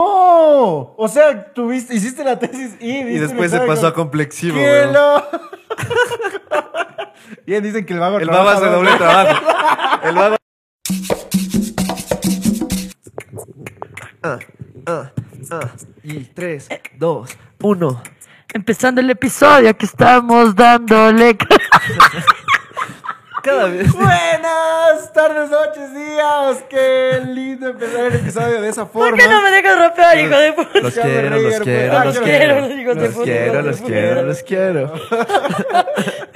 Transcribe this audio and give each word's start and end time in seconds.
¡Oh! 0.00 0.94
O 0.96 1.08
sea, 1.08 1.52
tuviste, 1.52 1.94
hiciste 1.94 2.22
la 2.22 2.38
tesis 2.38 2.76
y... 2.80 2.98
Y 2.98 3.18
después 3.18 3.50
se 3.50 3.60
pasó 3.60 3.88
a 3.88 3.94
complexivo, 3.94 4.56
¡Qué 4.56 4.62
weón. 4.62 4.92
lo- 4.92 5.24
Bien, 7.46 7.62
dicen 7.62 7.84
que 7.84 7.94
el 7.94 7.98
vago 7.98 8.18
El 8.20 8.28
vago 8.28 8.48
hace 8.48 8.66
doble 8.66 8.90
trabajo. 8.96 9.40
El 10.04 10.14
vago. 10.14 10.36
Ah, 14.22 14.38
ah, 14.86 15.10
ah. 15.50 15.60
Y 16.04 16.20
3, 16.24 16.68
2, 16.96 17.30
1. 17.62 18.02
Empezando 18.54 19.00
el 19.00 19.10
episodio 19.10 19.76
que 19.76 19.86
estamos 19.86 20.54
dándole. 20.54 21.36
Cada 23.48 23.64
vez. 23.70 23.92
Buenas 23.94 25.12
tardes, 25.14 25.50
noches, 25.50 25.94
días. 25.94 26.64
Qué 26.68 27.22
lindo 27.26 27.70
empezar 27.70 28.00
el 28.06 28.14
episodio 28.16 28.60
de 28.60 28.68
esa 28.68 28.84
forma. 28.84 29.10
¿Por 29.10 29.18
qué 29.18 29.26
no 29.26 29.42
me 29.42 29.50
dejas 29.50 29.78
rapear, 29.78 30.18
hijo 30.18 30.36
de 30.36 30.52
puta? 30.52 30.80
Los 30.80 30.94
quiero, 30.94 31.30
los 31.30 31.60
quiero, 31.60 32.04
los 32.04 32.18
quiero. 32.18 32.60
los 32.60 33.16
quiero, 33.16 33.62
los 33.62 33.80
quiero, 33.80 34.22
los 34.22 34.42
quiero. 34.44 34.92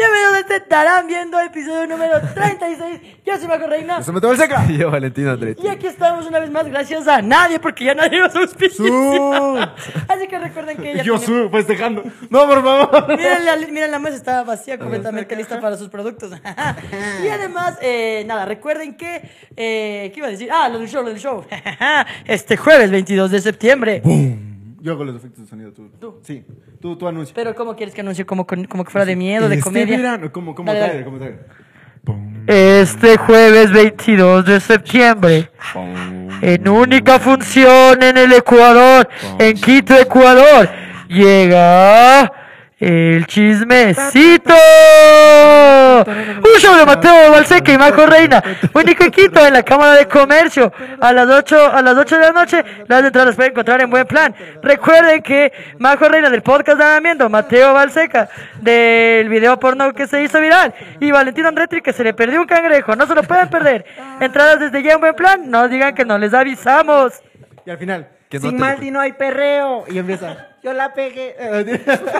Bienvenidos 0.02 0.34
a 0.34 0.38
este 0.40 0.56
estarán 0.56 1.06
viendo 1.06 1.38
episodio 1.38 1.86
número 1.86 2.20
36. 2.34 3.00
Yo 3.24 3.38
soy 3.38 3.46
Marco 3.46 3.68
Reina. 3.68 4.02
Se 4.02 4.10
me 4.10 4.20
tomó 4.20 4.32
el 4.32 4.38
seca. 4.40 4.66
Y 4.68 4.76
yo, 4.76 4.90
Valentino 4.90 5.30
Andretti. 5.30 5.64
Y 5.64 5.68
aquí 5.68 5.86
estamos 5.86 6.26
una 6.26 6.40
vez 6.40 6.50
más, 6.50 6.66
gracias 6.66 7.06
a 7.06 7.22
nadie, 7.22 7.60
porque 7.60 7.84
ya 7.84 7.94
nadie 7.94 8.18
nos 8.18 8.34
auspicia. 8.34 8.84
Así 10.08 10.26
que 10.26 10.40
recuerden 10.40 10.78
que 10.78 10.96
ya 10.96 11.02
Yo 11.04 11.20
tenemos- 11.20 11.44
su, 11.44 11.50
festejando. 11.50 12.02
No, 12.30 12.48
por 12.48 12.64
favor. 12.64 13.16
Miren 13.16 13.44
la, 13.46 13.56
miren, 13.58 13.92
la 13.92 14.00
mesa 14.00 14.16
está 14.16 14.42
vacía, 14.42 14.76
completamente 14.76 15.36
lista 15.36 15.60
para 15.60 15.76
sus 15.76 15.88
productos. 15.88 16.32
y 17.24 17.28
además, 17.28 17.78
eh, 17.80 18.24
nada, 18.26 18.44
recuerden 18.44 18.96
que. 18.96 19.22
Eh, 19.56 20.10
¿Qué 20.12 20.18
iba 20.18 20.26
a 20.26 20.30
decir? 20.30 20.48
Ah, 20.50 20.68
lo 20.68 20.80
del 20.80 20.88
show, 20.88 21.04
lo 21.04 21.10
del 21.10 21.20
show. 21.20 21.44
este 22.24 22.56
jueves 22.56 22.90
22 22.90 23.30
de 23.30 23.40
septiembre. 23.40 24.02
Yo 24.82 24.92
hago 24.92 25.04
los 25.04 25.14
efectos 25.16 25.44
de 25.44 25.48
sonido, 25.48 25.72
tú. 25.72 25.88
Tú. 26.00 26.18
Sí, 26.22 26.44
tú, 26.80 26.96
tú 26.96 27.06
anuncia. 27.06 27.32
Pero, 27.34 27.54
¿cómo 27.54 27.76
quieres 27.76 27.94
que 27.94 28.00
anuncie? 28.00 28.26
¿Como, 28.26 28.46
con- 28.46 28.64
como 28.64 28.84
que 28.84 28.90
fuera 28.90 29.04
de 29.04 29.14
miedo, 29.14 29.48
de 29.48 29.54
Este 29.54 29.64
comedia? 29.64 29.96
verano, 29.96 30.32
como, 30.32 30.54
como 30.56 30.72
Dale, 30.72 31.02
dale. 31.02 31.04
como. 31.04 31.18
Este 32.48 33.16
jueves 33.16 33.70
22 33.70 34.44
de 34.44 34.58
septiembre, 34.58 35.50
en 36.40 36.68
única 36.68 37.20
función 37.20 38.02
en 38.02 38.16
el 38.16 38.32
Ecuador, 38.32 39.08
en 39.38 39.54
Quito, 39.56 39.94
Ecuador, 39.96 40.68
llega 41.08 42.32
el 42.84 43.26
chismecito. 43.28 44.54
Un 46.38 46.58
show 46.60 46.74
de 46.76 46.84
Mateo 46.84 47.30
Balseca 47.30 47.72
y 47.72 47.78
Marco 47.78 48.04
Reina, 48.06 48.42
único 48.74 49.08
Quito, 49.10 49.46
en 49.46 49.52
la 49.54 49.62
Cámara 49.62 49.92
de 49.94 50.08
Comercio, 50.08 50.72
a 51.00 51.12
las 51.12 51.28
8, 51.28 51.72
a 51.72 51.80
las 51.82 51.96
8 51.96 52.16
de 52.16 52.22
la 52.22 52.32
noche. 52.32 52.64
Las 52.88 53.04
entradas 53.04 53.26
las 53.28 53.36
pueden 53.36 53.52
encontrar 53.52 53.80
en 53.82 53.90
buen 53.90 54.06
plan. 54.06 54.34
Recuerden 54.62 55.22
que 55.22 55.52
Marco 55.78 56.08
Reina 56.08 56.28
del 56.28 56.42
podcast 56.42 56.78
de 56.78 56.84
Andamiento, 56.84 57.28
Mateo 57.30 57.72
Balseca 57.72 58.28
del 58.60 59.28
video 59.28 59.58
porno 59.60 59.92
que 59.94 60.06
se 60.08 60.22
hizo 60.22 60.40
viral 60.40 60.74
y 61.00 61.10
Valentino 61.12 61.48
Andretti 61.48 61.80
que 61.82 61.92
se 61.92 62.02
le 62.02 62.14
perdió 62.14 62.40
un 62.40 62.46
cangrejo. 62.46 62.96
No 62.96 63.06
se 63.06 63.14
lo 63.14 63.22
pueden 63.22 63.48
perder. 63.48 63.84
Entradas 64.20 64.58
desde 64.58 64.82
ya 64.82 64.94
en 64.94 65.00
buen 65.00 65.14
plan. 65.14 65.48
No 65.50 65.68
digan 65.68 65.94
que 65.94 66.04
no 66.04 66.18
les 66.18 66.34
avisamos. 66.34 67.12
Y 67.64 67.70
al 67.70 67.78
final, 67.78 68.08
Que 68.28 68.38
no 68.38 68.42
sin 68.48 68.56
te- 68.56 68.60
Maldi 68.64 68.90
no 68.90 69.00
hay 69.00 69.12
perreo. 69.12 69.84
Y 69.88 69.98
empieza, 69.98 70.48
yo 70.62 70.72
la 70.72 70.92
pegué. 70.94 71.34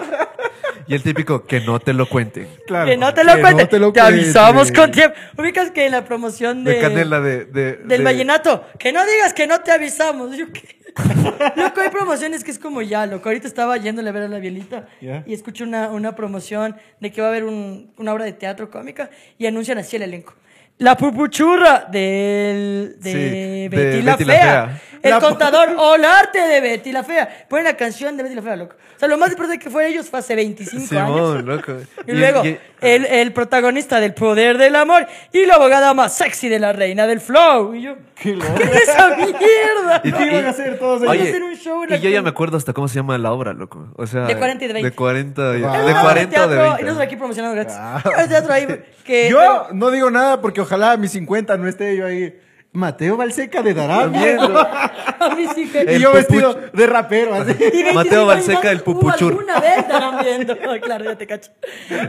Y 0.85 0.95
el 0.95 1.01
típico, 1.01 1.45
que 1.45 1.61
no 1.61 1.79
te 1.79 1.93
lo 1.93 2.07
cuenten. 2.09 2.45
Claro, 2.67 2.87
Que 2.89 2.97
no 2.97 3.13
te 3.13 3.23
lo 3.23 3.39
cuente. 3.39 3.63
te 3.65 3.69
te, 3.69 3.79
lo 3.79 3.93
avisamos 4.01 4.63
cuente. 4.71 4.79
con 4.81 4.91
tiempo. 4.91 5.15
Ubicas 5.37 5.71
que 5.71 5.85
en 5.85 5.93
la 5.93 6.03
promoción 6.03 6.65
de, 6.65 6.73
De 6.73 6.81
canela 6.81 7.21
de. 7.21 7.45
de 7.45 7.77
del 7.77 7.87
de- 7.99 8.03
vallenato, 8.03 8.67
que 8.77 8.91
no 8.91 9.05
digas 9.05 9.33
que 9.33 9.47
no 9.47 9.61
te 9.61 9.71
avisamos. 9.71 10.35
Yo, 10.35 10.47
¿qué? 10.51 10.81
Loco, 11.55 11.79
hay 11.79 11.89
promociones 11.89 12.43
que 12.43 12.51
es 12.51 12.59
como 12.59 12.81
ya, 12.81 13.05
loco. 13.05 13.29
Ahorita 13.29 13.47
estaba 13.47 13.77
yéndole 13.77 14.09
a 14.09 14.11
ver 14.11 14.23
a 14.23 14.27
la 14.27 14.39
Bielita 14.39 14.87
y 15.25 15.33
escucho 15.33 15.63
una, 15.63 15.87
una 15.89 16.15
promoción 16.15 16.75
de 16.99 17.11
que 17.13 17.21
va 17.21 17.27
a 17.27 17.29
haber 17.29 17.45
un- 17.45 17.93
una 17.97 18.11
obra 18.13 18.25
de 18.25 18.33
teatro 18.33 18.69
cómica 18.69 19.09
y 19.37 19.45
anuncian 19.45 19.77
así 19.77 19.95
el 19.95 20.01
elenco. 20.01 20.33
La 20.79 20.97
pupuchurra 20.97 21.85
del, 21.89 22.95
de 22.99 23.11
Sí, 23.11 23.17
de 23.17 23.69
Betty, 23.71 24.01
la, 24.01 24.11
Betty 24.17 24.25
la 24.25 24.33
Fea. 24.33 24.81
El 25.03 25.11
La 25.11 25.19
contador 25.19 25.69
o 25.77 25.95
el 25.95 26.05
arte 26.05 26.39
de 26.39 26.61
Betty 26.61 26.91
la 26.93 27.03
Fea. 27.03 27.45
Ponen 27.49 27.65
la 27.65 27.75
canción 27.77 28.15
de 28.17 28.23
Betty 28.23 28.35
la 28.35 28.41
Fea, 28.41 28.55
loco. 28.55 28.75
O 28.95 28.99
sea, 28.99 29.07
lo 29.09 29.17
más 29.17 29.29
importante 29.31 29.61
que 29.61 29.69
fue 29.69 29.87
ellos 29.87 30.09
fue 30.09 30.19
hace 30.19 30.33
25 30.33 30.77
años. 30.77 30.87
Simón, 30.87 31.45
loco. 31.45 31.73
Y 32.07 32.11
luego, 32.13 32.45
y- 32.45 32.57
el, 32.79 33.05
el 33.05 33.33
protagonista 33.33 33.99
del 33.99 34.13
poder 34.13 34.57
del 34.57 34.75
amor 34.77 35.05
y 35.33 35.45
la 35.45 35.55
abogada 35.55 35.93
más 35.93 36.15
sexy 36.15 36.47
de 36.49 36.57
la 36.59 36.71
reina 36.73 37.05
del 37.05 37.19
flow. 37.19 37.75
Y 37.75 37.81
yo, 37.81 37.95
Qué 38.15 38.33
loco. 38.35 38.53
¿qué 38.55 38.63
es 38.63 38.89
esa 38.89 39.09
mierda? 39.17 40.01
y- 40.05 40.11
¿Qué 40.13 40.23
y- 40.23 40.27
iban 40.29 40.45
a 40.45 40.49
hacer 40.51 40.79
todos 40.79 41.01
ellos? 41.01 41.11
Oye, 41.11 41.29
hacer 41.29 41.43
un 41.43 41.55
show 41.55 41.83
en 41.83 41.93
y 41.95 41.99
yo 41.99 42.09
ya 42.09 42.21
me 42.21 42.29
acuerdo 42.29 42.55
hasta 42.55 42.71
cómo 42.71 42.87
se 42.87 42.95
llama 42.95 43.17
la 43.17 43.31
obra, 43.33 43.51
loco. 43.53 43.89
O 43.97 44.07
sea, 44.07 44.21
De 44.25 44.37
40 44.37 44.63
y 44.63 44.67
de 44.67 44.73
20. 44.73 44.89
De 44.89 44.95
40, 44.95 45.41
y- 45.57 45.61
Wow. 45.61 45.71
de 45.71 45.77
Es 45.77 45.83
una 45.83 45.91
obra 45.91 46.01
40 46.01 46.13
o 46.13 46.15
de 46.15 46.27
teatro, 46.55 46.61
20. 46.63 46.81
Y 46.81 46.85
nosotros 46.85 47.05
aquí 47.07 47.15
promocionando 47.17 47.55
gratis. 47.55 47.75
Ah. 47.77 48.03
El 48.19 48.29
teatro 48.29 48.53
ahí 48.53 48.67
que... 49.03 49.29
Yo 49.29 49.67
no 49.73 49.91
digo 49.91 50.09
nada 50.11 50.39
porque 50.39 50.61
ojalá 50.61 50.93
a 50.93 50.97
mis 50.97 51.11
50 51.11 51.57
no 51.57 51.67
esté 51.67 51.97
yo 51.97 52.05
ahí. 52.05 52.39
Mateo 52.73 53.15
Balseca 53.17 53.61
de 53.61 53.73
Darán. 53.73 54.11
Viendo. 54.11 54.59
A 55.19 55.35
mí 55.35 55.45
sí 55.55 55.67
que... 55.69 55.83
Y 55.83 55.95
El 55.95 56.01
yo 56.01 56.11
vestido 56.11 56.59
de 56.73 56.87
rapero, 56.87 57.33
así. 57.35 57.51
Y 57.51 57.83
25 57.83 57.93
Mateo 57.93 58.25
Balseca, 58.25 58.59
más, 58.63 58.71
el 58.71 58.81
pupuchur. 58.81 59.31
alguna 59.33 59.59
vez 59.59 59.77
estarán 59.77 60.19
viendo. 60.21 60.57
claro, 60.81 61.05
ya 61.05 61.15
te 61.17 61.27
cacho. 61.27 61.51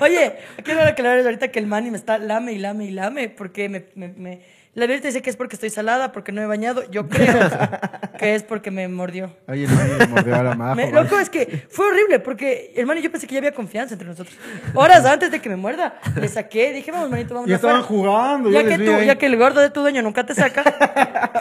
Oye, 0.00 0.34
quiero 0.64 0.82
aclarar 0.82 1.20
ahorita 1.20 1.48
que 1.48 1.58
el 1.58 1.66
Manny 1.66 1.90
me 1.90 1.96
está 1.98 2.18
lame 2.18 2.52
y 2.54 2.58
lame 2.58 2.86
y 2.86 2.90
lame 2.90 3.28
porque 3.28 3.68
me... 3.68 3.84
me, 3.94 4.08
me- 4.08 4.63
la 4.74 4.86
verdad 4.86 5.02
dice 5.04 5.22
que 5.22 5.30
es 5.30 5.36
porque 5.36 5.56
estoy 5.56 5.70
salada, 5.70 6.12
porque 6.12 6.32
no 6.32 6.42
he 6.42 6.46
bañado. 6.46 6.82
Yo 6.90 7.08
creo 7.08 7.38
que 8.18 8.34
es 8.34 8.42
porque 8.42 8.70
me 8.70 8.88
mordió. 8.88 9.30
Oye, 9.48 9.66
no 9.66 9.74
me 9.98 10.06
mordió 10.06 10.34
a 10.36 10.42
la 10.42 10.54
majo. 10.54 10.74
Me- 10.74 10.90
loco, 10.92 11.18
es 11.18 11.30
que 11.30 11.66
fue 11.70 11.86
horrible 11.86 12.18
porque, 12.20 12.72
hermano, 12.76 13.00
yo 13.00 13.10
pensé 13.10 13.26
que 13.26 13.34
ya 13.34 13.38
había 13.38 13.52
confianza 13.52 13.94
entre 13.94 14.08
nosotros. 14.08 14.36
Horas 14.74 15.04
antes 15.04 15.30
de 15.30 15.40
que 15.40 15.48
me 15.48 15.56
muerda, 15.56 15.94
le 16.16 16.28
saqué, 16.28 16.72
dije, 16.72 16.90
vamos, 16.90 17.10
manito, 17.10 17.34
vamos 17.34 17.48
Y 17.48 17.52
estaban 17.52 17.82
afuera". 17.82 17.88
jugando, 18.12 18.50
Ya 18.50 18.64
que 18.64 18.78
tú, 18.78 19.00
ya 19.02 19.16
que 19.16 19.26
el 19.26 19.36
gordo 19.36 19.60
de 19.60 19.70
tu 19.70 19.80
dueño 19.80 20.02
nunca 20.02 20.24
te 20.26 20.34
saca, 20.34 20.62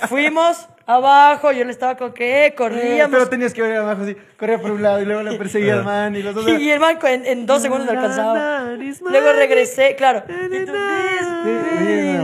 fuimos 0.07 0.67
abajo, 0.85 1.51
yo 1.51 1.63
le 1.65 1.71
estaba 1.71 1.95
con 1.97 2.13
que 2.13 2.47
Eh, 2.47 2.55
corríamos. 2.55 3.11
Pero 3.11 3.29
tenías 3.29 3.53
que 3.53 3.61
ver 3.61 3.77
abajo 3.77 4.03
así. 4.03 4.15
Corría 4.37 4.59
por 4.59 4.71
un 4.71 4.81
lado 4.83 5.01
y 5.01 5.05
luego 5.05 5.23
le 5.23 5.37
perseguía 5.37 5.75
al 5.75 5.83
man 5.83 6.15
y 6.15 6.21
los 6.23 6.35
dos. 6.35 6.47
Y 6.59 6.69
el 6.69 6.79
banco 6.79 7.07
en, 7.07 7.25
en 7.25 7.45
dos 7.45 7.61
segundos 7.61 7.87
alcanzaba. 7.89 8.65
Luego 9.01 9.33
regresé, 9.33 9.95
claro. 9.95 10.23
Y 10.27 10.65
tú, 10.65 10.73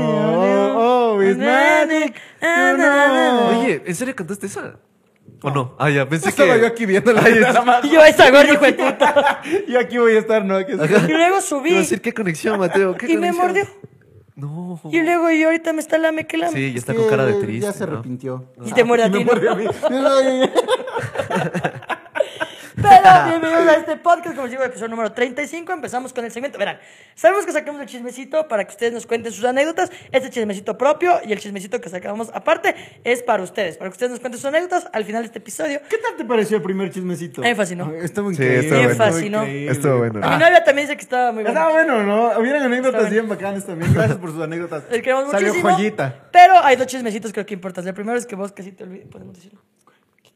Oh, 0.01 1.15
oh, 1.15 1.17
know. 2.75 3.59
Oye, 3.61 3.81
¿en 3.85 3.95
serio 3.95 4.15
cantaste 4.15 4.47
esa? 4.47 4.75
¿O 5.41 5.51
no? 5.51 5.75
Ah, 5.79 5.89
ya, 5.89 6.07
pensé 6.07 6.29
Estaba 6.29 6.55
que. 6.55 6.61
yo 6.61 6.67
aquí 6.67 6.85
la 7.13 7.61
más. 7.65 7.85
Y 7.85 7.89
yo, 7.91 8.03
esa 8.03 8.29
gorda, 8.29 8.51
hijo 8.53 8.65
de 8.65 8.73
puta. 8.73 9.41
Yo 9.67 9.79
aquí 9.79 9.97
voy 9.97 10.15
a 10.15 10.19
estar, 10.19 10.43
¿no? 10.43 10.59
Y 10.59 10.65
luego 10.65 10.97
Iba 11.07 11.37
a 11.37 11.41
subí 11.41 11.73
decir, 11.73 12.01
¿qué 12.01 12.13
conexión, 12.13 12.59
Mateo? 12.59 12.95
¿Qué 12.97 13.05
y 13.11 13.15
me 13.17 13.31
conexión? 13.33 13.47
mordió. 13.47 13.63
No. 14.39 14.79
Y 14.91 15.01
luego 15.01 15.29
yo 15.31 15.47
ahorita 15.47 15.73
me 15.73 15.81
está 15.81 15.97
lame 15.97 16.25
que 16.25 16.37
lame. 16.37 16.53
Sí, 16.57 16.71
ya 16.73 16.79
está 16.79 16.93
con 16.93 17.07
cara 17.09 17.25
de 17.25 17.33
triste. 17.35 17.65
Ya 17.67 17.73
se 17.73 17.85
¿no? 17.85 17.93
arrepintió. 17.93 18.45
Y 18.65 18.71
te 18.71 18.83
muerde 18.85 19.03
a 19.05 19.07
Y 19.07 19.11
ti, 19.11 19.23
¿no? 19.23 19.31
Pero 22.81 23.25
bienvenidos 23.27 23.67
a 23.67 23.73
este 23.75 23.95
podcast, 23.97 24.35
como 24.35 24.43
les 24.43 24.51
digo, 24.51 24.63
episodio 24.63 24.89
número 24.89 25.11
35. 25.11 25.71
Empezamos 25.73 26.13
con 26.13 26.23
el 26.25 26.31
segmento. 26.31 26.57
Verán, 26.57 26.79
sabemos 27.15 27.45
que 27.45 27.51
sacamos 27.51 27.81
el 27.81 27.87
chismecito 27.87 28.47
para 28.47 28.63
que 28.65 28.71
ustedes 28.71 28.93
nos 28.93 29.05
cuenten 29.05 29.31
sus 29.31 29.43
anécdotas. 29.45 29.91
Este 30.11 30.29
chismecito 30.29 30.77
propio 30.77 31.19
y 31.25 31.31
el 31.33 31.39
chismecito 31.39 31.81
que 31.81 31.89
sacamos 31.89 32.29
aparte 32.33 32.75
es 33.03 33.21
para 33.23 33.43
ustedes, 33.43 33.77
para 33.77 33.89
que 33.89 33.93
ustedes 33.93 34.11
nos 34.11 34.19
cuenten 34.19 34.39
sus 34.39 34.45
anécdotas 34.45 34.87
al 34.93 35.03
final 35.05 35.23
de 35.23 35.27
este 35.27 35.39
episodio. 35.39 35.81
¿Qué 35.89 35.97
tal 35.97 36.15
te 36.15 36.25
pareció 36.25 36.57
el 36.57 36.63
primer 36.63 36.91
chismecito? 36.91 37.41
Me 37.41 37.55
fascinó. 37.55 37.91
Estuvo 37.93 38.29
Sí, 38.29 38.35
increíble. 38.35 38.59
estuvo 38.67 38.81
Me 38.83 38.95
fascinó. 38.95 39.43
Estuvo 39.43 39.97
bueno. 39.97 40.13
Mi 40.19 40.37
novia 40.37 40.63
también 40.63 40.87
dice 40.87 40.95
que 40.97 41.03
estaba 41.03 41.31
muy 41.31 41.43
bueno. 41.43 41.49
Estaba 41.59 41.71
bueno, 41.71 42.03
¿no? 42.03 42.39
Hubieran 42.39 42.63
anécdotas 42.63 43.09
bien 43.09 43.27
bacanas 43.27 43.65
también. 43.65 43.93
Gracias 43.93 44.17
por 44.17 44.31
sus 44.31 44.41
anécdotas. 44.41 44.83
Les 44.89 45.01
queremos 45.01 45.29
Salió 45.31 45.47
muchísimo. 45.49 45.73
joyita. 45.75 46.27
Pero 46.31 46.53
hay 46.63 46.75
dos 46.75 46.87
chismecitos 46.87 47.33
creo 47.33 47.45
que 47.45 47.53
importantes. 47.53 47.89
El 47.89 47.95
primero 47.95 48.17
es 48.17 48.25
que 48.25 48.35
vos 48.35 48.51
casi 48.51 48.71
te 48.71 48.83
olvidas, 48.83 49.07
podemos 49.11 49.35
decirlo. 49.35 49.61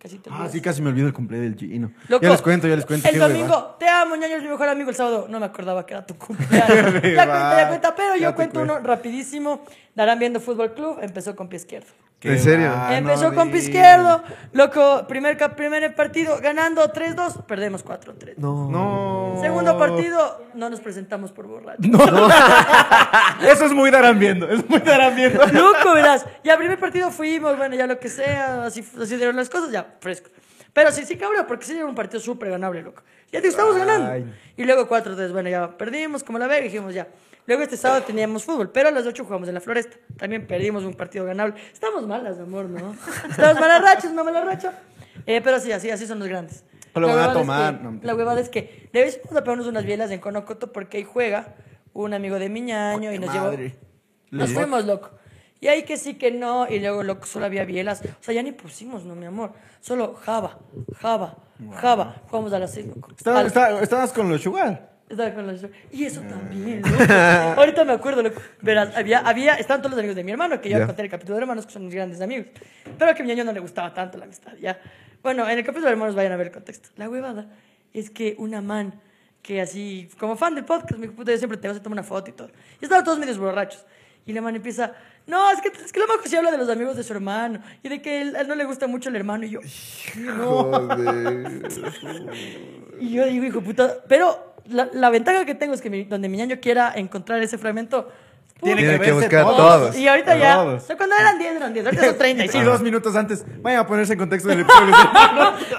Casi 0.04 0.18
te 0.20 0.30
Ah, 0.34 0.50
sí, 0.52 0.60
casi 0.60 0.82
me 0.82 0.90
olvido 0.90 1.08
el 1.08 1.14
cumpleaños 1.14 1.56
del. 1.58 1.82
Loco, 2.10 2.22
ya 2.26 2.30
les 2.32 2.42
cuento, 2.42 2.68
ya 2.68 2.76
les 2.76 2.86
cuento. 2.86 3.08
El 3.08 3.18
domingo, 3.20 3.78
te 3.80 3.88
amo, 3.88 4.18
ñaño, 4.18 4.36
es 4.36 4.44
mi 4.44 4.50
mejor 4.50 4.68
amigo. 4.68 4.90
El 4.90 4.96
sábado, 4.98 5.28
no 5.30 5.40
me 5.40 5.46
acordaba 5.46 5.86
que 5.86 5.94
era 5.94 6.06
tu 6.06 6.18
cumpleaños. 6.18 6.68
ya 6.68 6.92
cuenta, 6.92 7.58
ya 7.58 7.68
cuenta, 7.70 7.96
pero 7.96 8.16
Ya 8.18 8.22
yo 8.30 8.36
cuento 8.36 8.56
cuento. 8.60 8.76
uno 8.76 8.86
rapidísimo. 8.86 9.64
Darán 9.96 10.20
viendo 10.20 10.42
Fútbol 10.42 10.74
Club, 10.74 11.00
empezó 11.02 11.38
con 11.38 11.48
pie 11.48 11.56
izquierdo. 11.58 11.88
Qué 12.24 12.32
¿En 12.32 12.40
serio? 12.40 12.72
va, 12.72 12.98
empezó 12.98 13.32
no 13.32 13.36
con 13.36 13.52
pie 13.52 13.60
izquierdo. 13.60 14.24
Loco, 14.54 15.06
primer, 15.10 15.38
primer 15.58 15.94
partido 15.94 16.40
ganando 16.42 16.82
3-2, 16.94 17.44
perdemos 17.44 17.84
4-3. 17.84 18.36
No. 18.38 18.70
No. 18.72 19.42
Segundo 19.42 19.78
partido, 19.78 20.42
no 20.54 20.70
nos 20.70 20.80
presentamos 20.80 21.34
por 21.34 21.48
borracho. 21.48 21.82
Eso 23.42 23.66
es 23.66 23.74
muy 23.74 23.92
darán 23.92 24.20
viendo. 24.20 24.50
Es 24.50 24.70
muy 24.70 24.80
darán 24.80 25.18
viendo. 25.18 25.46
Loco, 25.48 25.94
verás. 25.94 26.26
Ya 26.46 26.58
primer 26.58 26.80
partido 26.80 27.12
fuimos, 27.12 27.58
bueno, 27.58 27.76
ya 27.76 27.88
lo 27.88 28.00
que 28.00 28.08
sea, 28.08 28.64
así, 28.64 28.88
así 29.02 29.18
dieron 29.18 29.36
las 29.36 29.50
cosas, 29.50 29.70
ya, 29.70 29.86
fresco. 30.00 30.30
Pero 30.72 30.94
sí, 30.94 31.06
sí, 31.06 31.18
cabrón, 31.18 31.44
porque 31.46 31.66
sí 31.66 31.76
era 31.76 31.86
un 31.86 31.94
partido 31.94 32.22
súper 32.22 32.52
ganable, 32.52 32.84
loco. 32.84 33.04
Ya 33.34 33.42
te 33.42 33.50
estamos 33.50 33.76
ganando. 33.76 34.32
Y 34.56 34.64
luego 34.64 34.88
4-3, 34.88 35.34
bueno, 35.34 35.50
ya 35.50 35.78
perdimos, 35.78 36.24
como 36.24 36.40
la 36.40 36.48
ve, 36.48 36.62
dijimos 36.62 36.94
ya. 36.94 37.06
Luego 37.46 37.64
este 37.64 37.76
sábado 37.78 38.04
teníamos 38.04 38.44
fútbol, 38.46 38.70
pero 38.72 38.90
a 38.90 38.92
las 38.92 39.06
8 39.06 39.24
jugamos 39.26 39.48
en 39.50 39.54
la 39.56 39.60
Floresta. 39.62 39.98
También 40.18 40.48
perdimos 40.48 40.84
un 40.84 40.94
partido 40.94 41.26
ganable. 41.26 41.56
Estamos 41.74 42.08
malas, 42.08 42.40
amor, 42.40 42.66
¿no? 42.70 42.96
Estamos 43.30 43.60
malas 43.60 43.82
rachas, 43.82 44.12
una 44.12 44.24
mala 44.24 44.44
racha. 44.46 44.80
Eh, 45.26 45.42
pero 45.44 45.60
sí, 45.60 45.72
así, 45.72 45.90
así 45.90 46.08
son 46.08 46.20
los 46.20 46.28
grandes. 46.28 46.64
Lo 46.96 47.08
La 47.08 47.08
van 47.08 47.16
a 47.16 47.28
huevada 47.28 47.32
es 47.34 47.42
tomar, 47.48 47.78
que- 47.78 47.84
no, 47.84 48.00
la 48.04 48.16
huevada 48.16 48.40
es 48.42 48.50
que 48.50 48.90
de 48.94 49.02
vez 49.02 49.20
en 49.24 49.30
pegarnos 49.44 49.68
unas 49.68 49.84
bielas 49.84 50.12
en 50.12 50.20
Conocoto 50.20 50.72
porque 50.72 50.98
ahí 50.98 51.04
juega 51.04 51.56
un 51.94 52.14
amigo 52.14 52.38
de 52.40 52.50
Miñaño 52.50 53.12
y 53.12 53.20
nos 53.20 53.34
madre. 53.36 53.64
llevó. 53.70 53.76
Nos 54.32 54.52
fuimos, 54.52 54.86
loco. 54.86 55.10
Y 55.60 55.68
ahí 55.68 55.84
que 55.84 55.98
sí 55.98 56.16
que 56.18 56.32
no, 56.32 56.68
y 56.70 56.80
luego, 56.80 57.04
loco, 57.04 57.26
solo 57.26 57.46
había 57.46 57.66
bielas. 57.66 58.02
O 58.04 58.24
sea, 58.24 58.34
ya 58.34 58.44
ni 58.44 58.52
pusimos, 58.52 59.06
no, 59.06 59.16
mi 59.16 59.26
amor. 59.26 59.54
Solo 59.80 60.14
Java, 60.16 60.60
Java, 61.00 61.38
Java. 61.76 62.22
Jugamos 62.30 62.52
a 62.54 62.60
las 62.60 62.74
seis, 62.74 62.86
loco. 62.88 63.12
Estaba- 63.18 63.40
Al- 63.42 63.48
estaba- 63.48 63.82
Estabas 63.82 64.12
con 64.14 64.30
los 64.30 64.42
Sugar. 64.42 64.93
Estaba 65.10 65.34
con 65.34 65.48
los- 65.48 65.66
Y 65.92 66.06
eso 66.06 66.22
también, 66.22 66.82
loco. 66.82 67.14
Ahorita 67.60 67.84
me 67.86 67.94
acuerdo, 67.94 68.24
loco. 68.24 68.42
Verás, 68.62 68.96
había, 68.96 69.20
había, 69.20 69.56
estaban 69.56 69.82
todos 69.82 69.92
los 69.92 70.00
amigos 70.00 70.16
de 70.16 70.24
mi 70.24 70.32
hermano, 70.32 70.60
que 70.62 70.70
yo 70.70 70.80
Ya. 70.80 70.86
conté 70.86 71.02
en 71.02 71.06
el 71.06 71.12
capítulo 71.12 71.36
de 71.36 71.42
hermanos, 71.42 71.66
que 71.66 71.74
son 71.74 71.86
mis 71.86 71.94
grandes 71.94 72.22
amigos. 72.22 72.48
Pero 72.98 73.14
que 73.14 73.22
a 73.22 73.26
mi 73.26 73.32
año 73.32 73.44
no 73.44 73.52
le 73.52 73.60
gustaba 73.60 73.94
tanto 73.94 74.18
la 74.18 74.26
amistad, 74.26 74.54
ya. 74.60 74.80
Bueno, 75.22 75.48
en 75.50 75.58
el 75.58 75.64
capítulo 75.64 75.88
de 75.88 75.92
hermanos 75.94 76.16
vayan 76.16 76.32
a 76.32 76.38
ver 76.38 76.48
el 76.48 76.54
contexto. 76.54 76.90
La 76.98 77.10
huevada 77.10 77.48
es 77.94 78.10
que 78.10 78.36
una 78.40 78.62
man, 78.62 79.00
que 79.42 79.62
así, 79.62 80.10
como 80.20 80.36
fan 80.36 80.56
del 80.56 80.66
podcast, 80.66 80.98
mi 81.00 81.08
puta, 81.08 81.32
yo 81.32 81.38
siempre 81.38 81.58
te 81.58 81.68
vas 81.68 81.78
a 81.78 81.84
tomar 81.84 82.00
una 82.00 82.04
foto 82.04 82.30
y 82.30 82.34
todo. 82.34 82.50
Y 82.82 82.86
estaban 82.86 83.04
todos 83.06 83.20
medios 83.20 83.38
borrachos. 83.38 83.86
Y 84.26 84.32
la 84.32 84.42
man 84.42 84.56
empieza, 84.56 84.94
no, 85.28 85.52
es 85.52 85.60
que, 85.60 85.68
es 85.68 85.92
que 85.92 86.00
la 86.00 86.08
man 86.08 86.18
se 86.24 86.38
habla 86.38 86.50
de 86.50 86.58
los 86.58 86.70
amigos 86.70 86.96
de 86.96 87.04
su 87.04 87.12
hermano 87.14 87.60
y 87.84 87.90
de 87.90 88.02
que 88.02 88.22
él, 88.22 88.36
a 88.38 88.42
él 88.42 88.48
no 88.48 88.56
le 88.56 88.64
gusta 88.64 88.88
mucho 88.88 89.10
el 89.10 89.18
hermano. 89.18 89.44
Y 89.46 89.50
yo, 89.50 89.60
Y 93.00 93.12
yo 93.14 93.26
digo, 93.26 93.46
hijo 93.46 93.62
puta, 93.62 93.98
pero 94.08 94.53
la, 94.70 94.90
la 94.94 95.10
ventaja 95.10 95.46
que 95.46 95.56
tengo 95.56 95.74
es 95.74 95.82
que 95.82 95.90
mi- 95.90 96.04
donde 96.06 96.30
mi 96.30 96.38
ñaño 96.38 96.58
quiera 96.62 96.92
encontrar 96.96 97.42
ese 97.44 97.58
fragmento, 97.58 98.10
Tiene 98.62 98.82
que 98.82 99.00
que 99.00 99.12
buscar 99.12 99.44
todos. 99.44 99.58
todos. 99.58 99.98
Y 99.98 100.08
ahorita 100.08 100.38
ya, 100.38 100.56
Todos. 100.56 100.84
o 100.84 100.86
sea, 100.88 100.96
cuando 100.96 101.16
eran 101.18 101.38
10, 101.38 101.56
eran 101.58 101.74
10, 101.74 101.86
ahorita 101.86 102.06
son 102.06 102.18
30 102.18 102.46
y 102.46 102.48
sí. 102.50 102.62
dos 102.62 102.82
minutos 102.82 103.14
antes, 103.16 103.44
vayan 103.62 103.82
a 103.82 103.88
ponerse 103.88 104.14
en 104.14 104.20
contexto 104.20 104.48
del 104.48 104.62
episodio. 104.62 104.94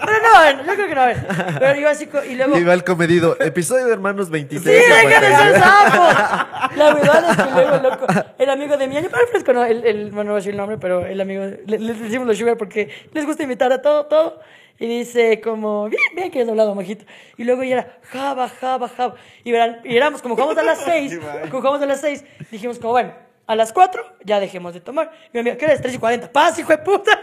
Pero 0.05 0.19
no, 0.23 0.65
yo 0.67 0.75
creo 0.75 0.89
que 0.89 0.95
no, 0.95 1.01
a 1.01 1.07
ver. 1.07 1.27
Pero 1.59 1.81
yo 1.81 1.89
así, 1.89 2.09
y 2.29 2.35
luego... 2.35 2.59
Y 2.59 2.65
va 2.65 2.75
el 2.75 2.85
comedido, 2.85 3.37
episodio 3.41 3.87
de 3.87 3.93
Hermanos 3.93 4.27
Sí, 4.27 4.33
26. 4.33 4.65
deja 4.65 4.97
de 4.97 5.03
56. 5.03 5.39
ser 5.39 5.61
sapo. 5.61 6.75
La 6.77 6.95
verdad 6.95 7.25
es 7.31 7.37
que 7.37 7.51
luego, 7.53 7.89
loco, 7.89 8.07
el 8.39 8.51
amigo 8.51 8.77
de 8.77 8.87
mi 8.89 8.97
año, 8.99 9.09
pero 9.11 9.27
fresco, 9.29 9.53
no, 9.55 9.65
el, 9.65 9.87
el, 9.87 10.11
bueno, 10.11 10.25
no 10.25 10.31
voy 10.33 10.35
a 10.35 10.41
decir 10.41 10.51
el 10.51 10.57
nombre, 10.59 10.77
pero 10.77 11.07
el 11.07 11.21
amigo, 11.21 11.45
le, 11.67 11.79
le 11.79 11.95
decimos 11.95 12.27
los 12.27 12.37
sugar 12.37 12.57
porque 12.59 12.91
les 13.13 13.25
gusta 13.25 13.45
invitar 13.45 13.73
a 13.73 13.81
todo, 13.81 14.07
todo. 14.07 14.41
Y 14.79 14.87
dice 14.87 15.41
como, 15.41 15.89
bien, 15.89 16.03
bien 16.15 16.31
que 16.31 16.43
has 16.43 16.49
hablado, 16.49 16.75
majito. 16.75 17.05
Y 17.37 17.45
luego 17.45 17.63
ya 17.63 17.75
era, 17.75 17.99
java, 18.03 18.49
java, 18.49 18.89
java. 18.89 19.15
Y, 19.45 19.53
verán, 19.53 19.81
y 19.85 19.97
éramos, 19.97 20.21
como 20.21 20.35
jugamos 20.35 20.57
a 20.59 20.63
las 20.63 20.79
seis, 20.85 21.19
como 21.51 21.61
jugamos 21.61 21.83
a 21.83 21.87
las 21.87 22.01
seis, 22.01 22.25
dijimos 22.51 22.79
como, 22.79 22.93
bueno, 22.93 23.15
a 23.47 23.57
las 23.57 23.73
cuatro 23.73 24.05
ya 24.25 24.41
dejemos 24.41 24.75
de 24.75 24.81
tomar. 24.81 25.13
Y 25.27 25.31
mi 25.35 25.41
amigo, 25.41 25.57
¿qué 25.59 25.67
eres? 25.67 25.81
3 25.81 25.95
y 25.95 25.99
40. 25.99 26.33
Paz, 26.33 26.59
hijo 26.59 26.71
de 26.71 26.79
puta. 26.79 27.19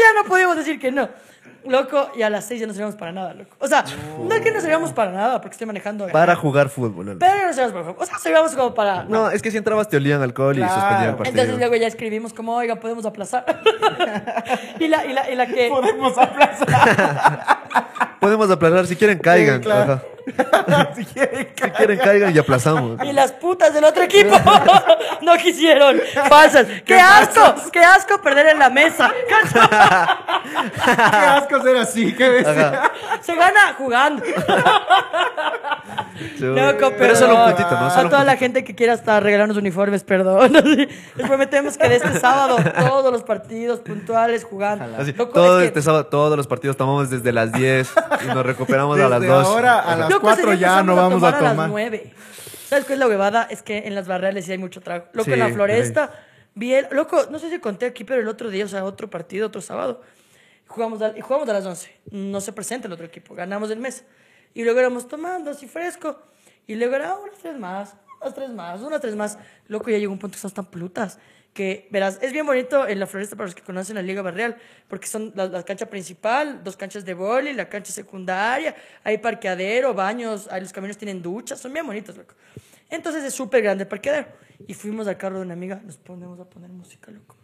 Ya 0.00 0.14
no 0.22 0.28
podíamos 0.28 0.56
decir 0.56 0.78
que 0.78 0.90
no. 0.90 1.08
Loco, 1.64 2.10
y 2.16 2.22
a 2.22 2.30
las 2.30 2.46
seis 2.46 2.60
ya 2.60 2.66
no 2.66 2.72
servíamos 2.72 2.96
para 2.96 3.12
nada, 3.12 3.34
loco. 3.34 3.50
O 3.58 3.66
sea, 3.66 3.84
no 4.18 4.34
es 4.34 4.40
que 4.40 4.50
no 4.50 4.60
servíamos 4.60 4.92
para 4.92 5.12
nada, 5.12 5.40
porque 5.40 5.54
estoy 5.54 5.66
manejando. 5.66 6.06
Para 6.08 6.34
jugar 6.34 6.68
fútbol. 6.68 7.16
Pero 7.18 7.46
no 7.46 7.52
servíamos 7.52 7.72
para 7.72 7.84
jugar. 7.84 7.96
O 8.02 8.06
sea, 8.06 8.18
servíamos 8.18 8.54
como 8.54 8.74
para. 8.74 9.04
No, 9.04 9.30
es 9.30 9.42
que 9.42 9.50
si 9.50 9.58
entrabas 9.58 9.88
te 9.88 9.96
olían 9.96 10.22
alcohol 10.22 10.58
y 10.58 10.62
suspendían 10.62 11.10
el 11.10 11.16
partido. 11.16 11.28
Entonces 11.28 11.58
luego 11.58 11.76
ya 11.76 11.86
escribimos 11.86 12.32
como, 12.32 12.56
oiga, 12.56 12.76
podemos 12.76 13.04
aplazar. 13.04 13.44
y, 14.78 14.88
la, 14.88 15.04
y, 15.04 15.12
la, 15.12 15.30
y 15.30 15.36
la 15.36 15.46
que. 15.46 15.68
Podemos 15.70 16.16
aplazar. 16.16 17.58
Podemos 18.20 18.50
aplazar, 18.50 18.86
si 18.86 18.96
quieren 18.96 19.18
caigan. 19.18 19.56
Sí, 19.58 19.62
claro. 19.62 19.92
Ajá. 19.94 20.02
si 20.96 21.04
quieren. 21.06 21.48
Si 21.62 21.70
quieren 21.70 21.98
caigan 21.98 22.34
y 22.34 22.38
aplazamos. 22.38 23.02
Y 23.04 23.12
las 23.12 23.32
putas 23.32 23.72
del 23.74 23.84
otro 23.84 24.02
equipo 24.02 24.34
no 25.22 25.36
quisieron. 25.36 26.00
Falsas. 26.28 26.66
¡Qué 26.84 26.98
asco! 26.98 27.54
¡Qué 27.72 27.80
asco 27.80 28.20
perder 28.22 28.48
en 28.48 28.58
la 28.58 28.70
mesa! 28.70 29.10
Qué 30.84 31.26
asco 31.26 31.62
ser 31.62 31.76
así, 31.76 32.12
qué. 32.14 32.44
Se 33.22 33.34
gana 33.34 33.74
jugando. 33.76 34.22
Loco, 36.38 36.92
Pero 36.98 37.16
solo 37.16 37.34
un 37.34 37.40
perdón. 37.40 37.54
puntito, 37.56 37.80
¿no? 37.80 37.86
A 37.90 38.00
un 38.02 38.10
toda 38.10 38.24
la 38.24 38.36
gente 38.36 38.64
que 38.64 38.74
quiera 38.74 38.92
hasta 38.94 39.20
regalarnos 39.20 39.56
uniformes, 39.56 40.04
perdón. 40.04 40.52
Les 40.52 41.26
prometemos 41.26 41.76
que 41.78 41.88
de 41.88 41.96
este 41.96 42.18
sábado 42.18 42.56
todos 42.78 43.12
los 43.12 43.22
partidos 43.22 43.80
puntuales 43.80 44.44
jugando. 44.44 44.86
Loco, 45.16 45.32
todo 45.32 45.58
es 45.58 45.62
que- 45.62 45.68
este 45.68 45.82
sábado, 45.82 46.06
todos 46.06 46.36
los 46.36 46.46
partidos 46.46 46.76
tomamos 46.76 47.10
desde 47.10 47.32
las 47.32 47.52
10 47.52 47.90
y 48.24 48.34
nos 48.34 48.44
recuperamos 48.44 48.98
a 49.00 49.08
las 49.08 49.20
Desde 49.20 49.34
2. 49.34 49.46
ahora 49.46 49.80
a 49.80 49.96
las 49.96 50.08
Loco, 50.22 50.34
4 50.34 50.42
ese 50.52 50.58
día 50.58 50.68
ya 50.68 50.82
no 50.82 50.96
vamos 50.96 51.22
a 51.22 51.28
a 51.28 51.40
las 51.40 51.50
tomar. 51.50 51.68
9. 51.68 52.12
¿Sabes 52.68 52.84
qué 52.84 52.92
es 52.92 52.98
la 52.98 53.08
huevada? 53.08 53.48
Es 53.50 53.62
que 53.62 53.78
en 53.86 53.94
las 53.94 54.06
barreales 54.06 54.44
sí 54.44 54.52
hay 54.52 54.58
mucho 54.58 54.80
trago. 54.80 55.06
Loco, 55.12 55.24
Sí, 55.24 55.32
en 55.32 55.40
la 55.40 55.48
floresta, 55.48 56.12
bien, 56.54 56.86
loco, 56.92 57.26
no 57.30 57.38
sé 57.38 57.50
si 57.50 57.58
conté 57.58 57.86
aquí, 57.86 58.04
pero 58.04 58.20
el 58.20 58.28
otro 58.28 58.48
día, 58.50 58.64
o 58.64 58.68
sea, 58.68 58.84
otro 58.84 59.10
partido, 59.10 59.48
otro 59.48 59.60
sábado, 59.60 60.02
jugamos 60.68 61.02
a, 61.02 61.16
y 61.16 61.20
jugamos 61.20 61.48
a 61.48 61.52
las 61.52 61.66
11. 61.66 62.00
No 62.12 62.40
se 62.40 62.52
presenta 62.52 62.86
el 62.86 62.92
otro 62.92 63.06
equipo, 63.06 63.34
ganamos 63.34 63.70
el 63.70 63.80
mes. 63.80 64.04
Y 64.54 64.62
luego 64.64 64.78
éramos 64.78 65.08
tomando 65.08 65.50
así 65.50 65.66
fresco. 65.66 66.22
Y 66.66 66.76
luego 66.76 66.94
era 66.94 67.16
unas 67.16 67.38
tres 67.38 67.58
más, 67.58 67.96
unas 68.20 68.34
tres 68.34 68.50
más, 68.50 68.80
unas 68.82 69.00
tres 69.00 69.16
más. 69.16 69.38
Loco, 69.66 69.90
ya 69.90 69.98
llegó 69.98 70.12
un 70.12 70.18
punto 70.18 70.34
que 70.34 70.36
estamos 70.36 70.54
tan 70.54 70.66
plutas. 70.66 71.18
Que, 71.52 71.88
verás, 71.90 72.18
es 72.22 72.32
bien 72.32 72.46
bonito 72.46 72.86
en 72.86 73.00
la 73.00 73.06
floresta 73.06 73.34
para 73.36 73.46
los 73.46 73.54
que 73.54 73.62
conocen 73.62 73.96
la 73.96 74.02
Liga 74.02 74.22
Barrial, 74.22 74.56
porque 74.88 75.08
son 75.08 75.32
la, 75.34 75.46
la 75.46 75.62
cancha 75.64 75.86
principal, 75.86 76.62
dos 76.62 76.76
canchas 76.76 77.04
de 77.04 77.12
boli, 77.14 77.52
la 77.52 77.68
cancha 77.68 77.92
secundaria, 77.92 78.74
hay 79.02 79.18
parqueadero, 79.18 79.92
baños, 79.92 80.48
ahí 80.50 80.60
los 80.60 80.72
caminos 80.72 80.96
tienen 80.96 81.20
duchas, 81.20 81.58
son 81.58 81.72
bien 81.72 81.86
bonitos, 81.86 82.16
loco. 82.16 82.34
Entonces 82.88 83.24
es 83.24 83.34
súper 83.34 83.62
grande 83.62 83.84
el 83.84 83.88
parqueadero. 83.88 84.28
Y 84.66 84.74
fuimos 84.74 85.06
al 85.08 85.16
carro 85.16 85.36
de 85.36 85.42
una 85.42 85.54
amiga, 85.54 85.80
nos 85.84 85.96
ponemos 85.96 86.38
a 86.40 86.44
poner 86.44 86.70
música, 86.70 87.10
loco. 87.10 87.36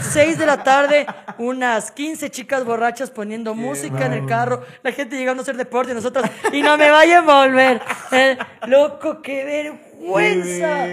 Seis 0.00 0.38
de 0.38 0.46
la 0.46 0.62
tarde, 0.62 1.06
unas 1.38 1.90
15 1.90 2.30
chicas 2.30 2.64
borrachas 2.64 3.10
poniendo 3.10 3.54
música 3.54 4.06
en 4.06 4.14
el 4.14 4.26
carro, 4.26 4.64
la 4.82 4.90
gente 4.92 5.18
llegando 5.18 5.42
a 5.42 5.42
hacer 5.42 5.56
deporte 5.56 5.92
nosotros, 5.92 6.24
y 6.52 6.62
no 6.62 6.78
me 6.78 6.90
vaya 6.90 7.16
a 7.16 7.20
envolver. 7.20 7.82
Eh, 8.10 8.38
loco, 8.66 9.20
qué 9.20 9.44
vergüenza. 9.44 10.86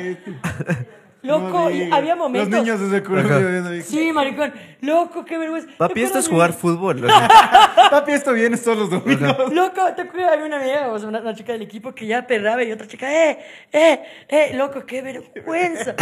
Loco, 1.22 1.70
y 1.70 1.92
había 1.92 2.16
momentos. 2.16 2.50
Los 2.50 2.62
niños 2.62 2.80
desde 2.80 2.98
el 2.98 3.68
ahí. 3.68 3.82
Sí, 3.82 4.12
maricón. 4.14 4.54
Loco, 4.82 5.26
qué 5.26 5.38
vergüenza. 5.38 5.70
Papi, 5.78 5.96
¿Te 5.96 6.04
esto 6.04 6.20
es 6.20 6.30
jugar 6.30 6.54
fútbol. 6.54 7.02
Papi, 7.92 8.14
esto 8.14 8.32
viene 8.32 8.56
todos 8.58 8.78
los 8.78 8.90
domingos. 8.90 9.54
Loco, 9.54 9.82
te 9.96 10.04
acuerdas, 10.04 10.34
había 10.34 10.46
una 10.46 10.62
amiga, 10.62 10.92
o 10.92 10.98
sea, 10.98 11.10
una, 11.10 11.20
una 11.20 11.36
chica 11.36 11.52
del 11.52 11.64
equipo 11.64 11.94
que 11.94 12.08
ya 12.08 12.26
perraba 12.26 12.64
y 12.64 12.72
otra 12.72 12.88
chica, 12.88 13.12
eh, 13.12 13.40
eh, 13.72 14.02
eh, 14.30 14.52
loco, 14.54 14.86
qué 14.86 15.02
vergüenza. 15.02 15.96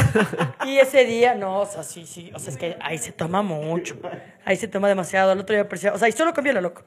Y 0.66 0.78
ese 0.78 1.06
día, 1.06 1.34
no, 1.34 1.62
o 1.62 1.66
sea, 1.66 1.81
sí, 1.81 2.06
sí, 2.06 2.31
o 2.36 2.40
sea, 2.40 2.52
es 2.52 2.58
que 2.58 2.78
ahí 2.80 2.98
se 2.98 3.12
toma 3.12 3.42
mucho, 3.42 3.98
ahí 4.46 4.56
se 4.56 4.68
toma 4.68 4.88
demasiado, 4.88 5.31
al 5.31 5.40
otro 5.40 5.56
día 5.56 5.68
parecía, 5.68 5.94
o 5.94 5.98
sea, 5.98 6.08
y 6.08 6.12
solo 6.12 6.34
con 6.34 6.44
biela, 6.44 6.62
loco. 6.62 6.84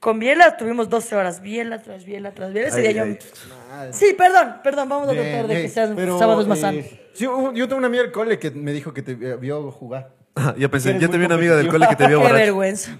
Con 0.00 0.18
biela 0.18 0.56
tuvimos 0.56 0.88
12 0.88 1.16
horas, 1.16 1.40
biela 1.40 1.80
tras 1.80 2.04
biela 2.04 2.32
tras 2.32 2.52
biela, 2.52 2.68
ese 2.68 2.86
Ay, 2.86 2.92
día 2.94 3.04
yo... 3.06 3.14
Sí, 3.92 4.14
perdón, 4.16 4.56
perdón, 4.62 4.88
vamos 4.88 5.08
a 5.08 5.12
Bien, 5.12 5.24
tratar 5.24 5.46
de 5.48 5.54
que 5.54 5.60
bien. 5.60 5.70
sean 5.72 5.96
Pero, 5.96 6.18
sábados 6.18 6.46
más 6.48 6.62
eh, 6.64 7.08
sí, 7.14 7.24
yo 7.24 7.52
tengo 7.68 7.76
una 7.76 7.86
amiga 7.86 8.02
del 8.02 8.12
cole 8.12 8.38
que 8.38 8.50
me 8.50 8.72
dijo 8.72 8.92
que 8.92 9.02
te 9.02 9.12
eh, 9.12 9.36
vio 9.36 9.70
jugar. 9.70 10.10
Yo 10.58 10.70
pensé, 10.70 10.90
Eres 10.90 11.02
muy 11.02 11.10
te 11.10 11.18
vi 11.18 11.24
una 11.26 11.34
amiga 11.36 11.56
del 11.56 11.68
cole 11.68 11.86
que 11.88 11.96
te 11.96 12.06
vio 12.08 12.18
Qué 12.20 12.22
borracho. 12.24 12.34
vergüenza. 12.44 12.96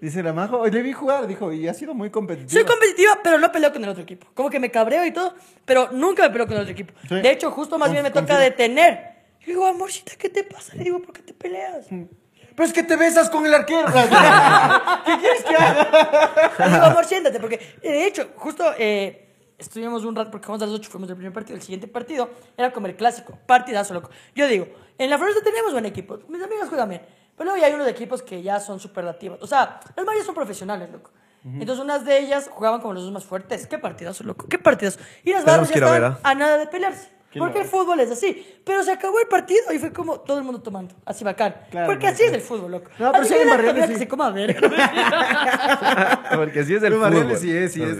Dice 0.00 0.20
la 0.22 0.32
majo, 0.32 0.58
"Oye, 0.58 0.72
le 0.72 0.82
vi 0.82 0.92
jugar, 0.92 1.28
dijo, 1.28 1.52
y 1.52 1.68
ha 1.68 1.74
sido 1.74 1.94
muy 1.94 2.10
competitivo. 2.10 2.50
Soy 2.50 2.64
competitiva, 2.64 3.20
pero 3.22 3.38
no 3.38 3.52
peleo 3.52 3.72
con 3.72 3.84
el 3.84 3.88
otro 3.90 4.02
equipo. 4.02 4.26
Como 4.34 4.50
que 4.50 4.58
me 4.58 4.68
cabreo 4.70 5.06
y 5.06 5.12
todo, 5.12 5.32
pero 5.64 5.90
nunca 5.92 6.24
me 6.24 6.30
peleo 6.30 6.46
con 6.48 6.56
el 6.56 6.62
otro 6.62 6.72
equipo. 6.72 6.92
Sí. 7.08 7.14
De 7.20 7.30
hecho, 7.30 7.52
justo 7.52 7.78
más 7.78 7.88
Conf- 7.88 7.92
bien 7.92 8.02
me 8.02 8.10
toca 8.10 8.20
confirmo. 8.22 8.40
detener. 8.42 9.12
Yo 9.42 9.46
digo, 9.46 9.66
amorcita, 9.66 10.12
¿qué 10.18 10.28
te 10.28 10.42
pasa? 10.42 10.74
Le 10.74 10.82
digo, 10.84 11.00
¿por 11.00 11.12
qué 11.14 11.22
te 11.22 11.32
peleas? 11.34 11.90
Le 11.92 12.08
Pero 12.56 12.64
es 12.66 12.72
que 12.72 12.82
te 12.82 12.96
besas 12.96 13.30
con 13.30 13.46
el 13.46 13.54
arquero. 13.54 13.86
¿Qué 15.06 15.16
quieres 15.20 15.44
que 15.44 15.54
haga? 15.54 16.68
digo, 16.68 16.84
amor, 16.84 17.04
siéntate, 17.04 17.38
porque 17.38 17.60
eh, 17.80 17.92
de 17.92 18.06
hecho, 18.06 18.28
justo 18.36 18.64
eh, 18.78 19.31
estuvimos 19.62 20.04
un 20.04 20.14
rato, 20.14 20.30
porque 20.30 20.46
jugamos 20.46 20.62
a 20.62 20.66
las 20.66 20.74
8, 20.78 20.90
fuimos 20.90 21.08
el 21.10 21.16
primer 21.16 21.32
partido. 21.32 21.56
El 21.56 21.62
siguiente 21.62 21.88
partido 21.88 22.30
era 22.56 22.72
como 22.72 22.86
el 22.86 22.96
clásico, 22.96 23.38
partidazo, 23.46 23.94
loco. 23.94 24.10
Yo 24.34 24.46
digo, 24.46 24.66
en 24.98 25.10
la 25.10 25.18
floresta 25.18 25.42
tenemos 25.42 25.72
buen 25.72 25.86
equipo, 25.86 26.18
mis 26.28 26.42
amigas 26.42 26.68
juegan 26.68 26.88
bien, 26.88 27.02
pero 27.36 27.50
luego 27.50 27.60
ya 27.60 27.66
hay 27.66 27.74
unos 27.74 27.88
equipos 27.88 28.22
que 28.22 28.42
ya 28.42 28.60
son 28.60 28.78
superlativos. 28.78 29.42
O 29.42 29.46
sea, 29.46 29.80
las 29.96 30.06
mayas 30.06 30.26
son 30.26 30.34
profesionales, 30.34 30.90
loco. 30.90 31.10
Entonces, 31.44 31.82
unas 31.82 32.04
de 32.04 32.20
ellas 32.20 32.48
jugaban 32.52 32.80
como 32.80 32.94
los 32.94 33.02
dos 33.02 33.12
más 33.12 33.24
fuertes. 33.24 33.66
Qué 33.66 33.76
partidazo, 33.76 34.22
loco. 34.22 34.46
Qué 34.46 34.60
partidazo. 34.60 35.00
Y 35.24 35.32
las 35.32 35.44
barras 35.44 35.68
ya 35.70 35.76
ir 35.76 35.84
a 35.84 35.90
ver, 35.90 36.02
estaban 36.04 36.20
a 36.22 36.34
nada 36.36 36.56
de 36.56 36.66
pelearse. 36.68 37.08
Porque 37.38 37.60
el 37.60 37.64
fútbol 37.66 38.00
es 38.00 38.10
así. 38.10 38.46
Pero 38.64 38.82
se 38.82 38.92
acabó 38.92 39.18
el 39.20 39.26
partido 39.26 39.72
y 39.72 39.78
fue 39.78 39.92
como 39.92 40.20
todo 40.20 40.38
el 40.38 40.44
mundo 40.44 40.60
tomando. 40.60 40.94
Así 41.04 41.24
bacán. 41.24 41.54
Claro, 41.70 41.86
Porque 41.86 42.06
así 42.06 42.22
es 42.24 42.32
el 42.32 42.40
fútbol, 42.40 42.70
loco. 42.72 42.90
No, 42.98 43.10
pero 43.12 43.24
Así 43.24 43.34
sí 43.34 43.40
hay 43.40 43.48
barriales, 43.48 43.90
que 43.90 43.98
se 43.98 44.08
coma 44.08 44.30
verga. 44.30 44.60
Porque 46.36 46.60
así 46.60 46.74
es 46.74 46.82
el 46.82 46.92
fútbol. 46.92 47.00
barriales 47.10 47.40
sí 47.40 47.56
es, 47.56 47.72
sí 47.72 47.80
No, 47.80 47.86
es 47.86 47.98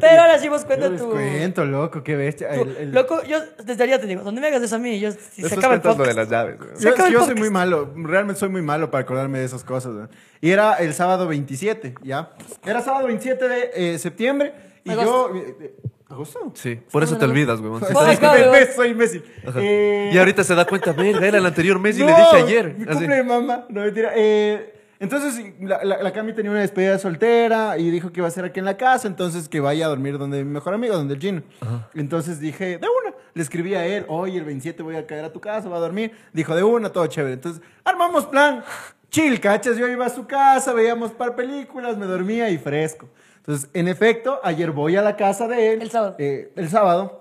Pero 0.00 0.22
ahora 0.22 0.38
sí 0.38 0.48
vos 0.48 0.64
cuenta 0.64 0.94
tu- 0.96 1.10
cuento, 1.10 1.64
loco, 1.64 2.02
qué 2.02 2.16
bestia. 2.16 2.54
Tú, 2.54 2.62
El- 2.62 2.76
el- 2.76 2.92
Loco, 2.92 3.22
yo 3.24 3.38
desde 3.64 3.84
allá 3.84 4.00
te 4.00 4.06
digo, 4.06 4.22
donde 4.22 4.40
me 4.40 4.46
hagas 4.48 4.62
eso 4.62 4.76
a 4.76 4.78
mí, 4.78 4.98
yo, 5.00 5.10
si 5.12 5.42
se 5.42 5.54
acaba 5.54 5.74
el 5.74 5.80
lo 5.82 5.90
de 5.90 5.96
podcast. 5.96 6.16
las 6.16 6.28
llaves. 6.30 6.56
Yo, 6.80 6.90
acaba 6.90 7.08
el 7.08 7.14
yo 7.14 7.18
soy 7.20 7.28
podcast. 7.28 7.38
muy 7.38 7.50
malo, 7.50 7.92
realmente 7.96 8.38
soy 8.40 8.48
muy 8.48 8.62
malo 8.62 8.90
para 8.90 9.02
acordarme 9.02 9.38
de 9.38 9.44
esas 9.44 9.64
cosas. 9.64 9.92
¿no? 9.92 10.08
Y 10.40 10.50
era 10.50 10.74
el 10.74 10.94
sábado 10.94 11.26
27, 11.28 11.94
¿ya? 12.02 12.30
Era 12.64 12.80
sábado 12.82 13.06
27 13.06 13.48
de 13.48 13.70
eh, 13.74 13.98
septiembre 13.98 14.54
y 14.84 14.90
yo... 14.94 15.30
¿Agosto? 16.12 16.52
Sí, 16.54 16.78
por 16.90 17.02
eso 17.02 17.16
te 17.16 17.24
olvidas, 17.24 17.60
güey. 17.60 17.80
Soy 18.76 18.90
imbécil. 18.90 19.24
Eh, 19.56 20.10
Y 20.12 20.18
ahorita 20.18 20.44
se 20.44 20.54
da 20.54 20.66
cuenta, 20.66 20.92
verga, 20.92 21.26
era 21.26 21.38
el 21.38 21.46
anterior 21.46 21.78
mes 21.78 21.96
y 21.96 22.00
no, 22.00 22.06
le 22.08 22.12
dije 22.16 22.36
ayer. 22.36 22.74
Mi 22.76 22.84
cumple 22.84 23.22
mamá. 23.22 23.64
No, 23.70 23.80
mentira. 23.80 24.12
Eh, 24.14 24.74
Entonces, 25.00 25.42
la, 25.60 25.82
la, 25.82 26.02
la 26.02 26.12
Cami 26.12 26.34
tenía 26.34 26.50
una 26.50 26.60
despedida 26.60 26.98
soltera 26.98 27.78
y 27.78 27.90
dijo 27.90 28.12
que 28.12 28.20
iba 28.20 28.28
a 28.28 28.30
ser 28.30 28.44
aquí 28.44 28.58
en 28.60 28.66
la 28.66 28.76
casa, 28.76 29.08
entonces 29.08 29.48
que 29.48 29.58
vaya 29.60 29.86
a 29.86 29.88
dormir 29.88 30.18
donde 30.18 30.44
mi 30.44 30.50
mejor 30.50 30.74
amigo, 30.74 30.94
donde 30.94 31.14
el 31.14 31.20
Gino. 31.20 31.42
Entonces 31.94 32.38
dije, 32.38 32.78
de 32.78 32.86
una, 33.02 33.14
le 33.34 33.42
escribí 33.42 33.74
a 33.74 33.84
él, 33.86 34.04
oye, 34.08 34.38
el 34.38 34.44
27 34.44 34.82
voy 34.82 34.96
a 34.96 35.06
caer 35.06 35.24
a 35.24 35.32
tu 35.32 35.40
casa, 35.40 35.68
va 35.68 35.78
a 35.78 35.80
dormir. 35.80 36.12
Dijo, 36.34 36.54
de 36.54 36.62
una, 36.62 36.90
todo 36.90 37.06
chévere. 37.06 37.34
Entonces, 37.34 37.62
armamos 37.84 38.26
plan, 38.26 38.62
chill, 39.10 39.40
cachas, 39.40 39.76
yo 39.78 39.88
iba 39.88 40.04
a 40.06 40.10
su 40.10 40.26
casa, 40.26 40.72
veíamos 40.74 41.10
par 41.12 41.34
películas, 41.34 41.96
me 41.96 42.04
dormía 42.06 42.48
y 42.50 42.58
fresco. 42.58 43.08
Entonces, 43.42 43.68
en 43.74 43.88
efecto, 43.88 44.38
ayer 44.44 44.70
voy 44.70 44.96
a 44.96 45.02
la 45.02 45.16
casa 45.16 45.48
de 45.48 45.72
él. 45.74 45.82
El 45.82 45.90
sábado. 45.90 46.14
eh, 46.18 46.52
el 46.56 46.68
sábado. 46.68 47.20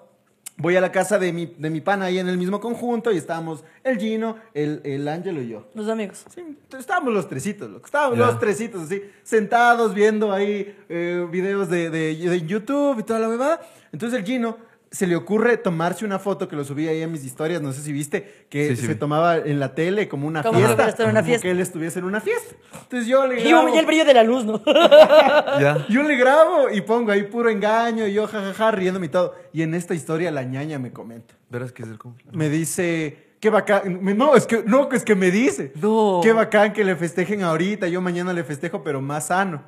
Voy 0.57 0.75
a 0.75 0.81
la 0.81 0.91
casa 0.91 1.17
de 1.17 1.33
mi, 1.33 1.47
de 1.57 1.71
mi 1.71 1.81
pana 1.81 2.05
ahí 2.05 2.19
en 2.19 2.27
el 2.29 2.37
mismo 2.37 2.59
conjunto 2.59 3.11
y 3.11 3.17
estábamos 3.17 3.63
el 3.83 3.97
Gino, 3.97 4.35
el, 4.53 4.81
el 4.83 5.07
Ángelo 5.07 5.41
y 5.41 5.47
yo. 5.47 5.65
Los 5.73 5.89
amigos. 5.89 6.23
Sí, 6.35 6.55
estábamos 6.77 7.13
los 7.13 7.27
tresitos, 7.27 7.67
loco. 7.71 7.85
Estábamos 7.87 8.19
los 8.19 8.37
tresitos, 8.39 8.83
así, 8.83 9.01
sentados 9.23 9.95
viendo 9.95 10.31
ahí 10.31 10.77
eh, 10.87 11.25
videos 11.31 11.67
de, 11.69 11.89
de- 11.89 12.15
de 12.15 12.41
YouTube 12.45 12.99
y 12.99 13.03
toda 13.03 13.19
la 13.19 13.27
bebada. 13.27 13.61
Entonces 13.91 14.19
el 14.19 14.25
Gino 14.25 14.57
se 14.93 15.07
le 15.07 15.15
ocurre 15.15 15.55
tomarse 15.55 16.03
una 16.03 16.19
foto 16.19 16.49
que 16.49 16.55
lo 16.57 16.65
subí 16.65 16.85
ahí 16.87 17.01
en 17.01 17.11
mis 17.13 17.23
historias, 17.23 17.61
no 17.61 17.71
sé 17.71 17.81
si 17.81 17.93
viste, 17.93 18.45
que 18.49 18.69
Sí, 18.71 18.75
sí 18.75 18.81
se 18.87 18.93
vi. 18.93 18.99
tomaba 18.99 19.37
en 19.37 19.57
la 19.57 19.73
tele 19.73 20.09
como 20.09 20.27
una 20.27 20.43
Como 20.43 20.59
fiesta. 20.59 20.75
fuera 20.75 20.85
a 20.85 20.89
estar 20.89 21.05
en 21.05 21.11
una 21.11 21.21
como 21.21 21.27
fiesta. 21.29 21.43
que 21.43 21.51
él 21.51 21.59
estuviese 21.61 21.99
en 21.99 22.05
una 22.05 22.19
fiesta. 22.19 22.55
Entonces 22.83 23.07
yo 23.07 23.25
le 23.25 23.39
Y 23.39 23.47
grabo, 23.49 23.73
ya 23.73 23.79
el 23.79 23.85
brillo 23.85 24.03
de 24.03 24.13
la 24.13 24.23
luz, 24.23 24.43
¿no? 24.43 24.61
Ya. 25.61 25.85
yo 25.89 26.03
le 26.03 26.15
grabo 26.17 26.69
y 26.69 26.81
pongo 26.81 27.11
ahí 27.11 27.23
puro 27.23 27.49
engaño 27.49 28.05
y 28.05 28.13
yo 28.13 28.27
jajaja 28.27 28.71
riéndome 28.71 29.05
y 29.05 29.09
todo. 29.09 29.33
Y 29.53 29.61
en 29.61 29.73
esta 29.75 29.93
historia 29.93 30.29
la 30.29 30.43
ñaña 30.43 30.77
me 30.77 30.91
comenta. 30.91 31.35
Verás 31.49 31.71
que 31.71 31.83
es 31.83 31.89
el 31.89 31.97
cumpleaños. 31.97 32.35
Me 32.35 32.49
dice, 32.49 33.35
qué 33.39 33.49
bacán. 33.49 33.99
No, 34.17 34.35
es 34.35 34.45
que, 34.45 34.61
no, 34.65 34.89
es 34.91 35.05
que 35.05 35.15
me 35.15 35.31
dice. 35.31 35.71
No. 35.81 36.19
Qué 36.21 36.33
bacán 36.33 36.73
que 36.73 36.83
le 36.83 36.97
festejen 36.97 37.43
ahorita. 37.43 37.87
Yo 37.87 38.01
mañana 38.01 38.33
le 38.33 38.43
festejo, 38.43 38.83
pero 38.83 39.01
más 39.01 39.27
sano. 39.27 39.63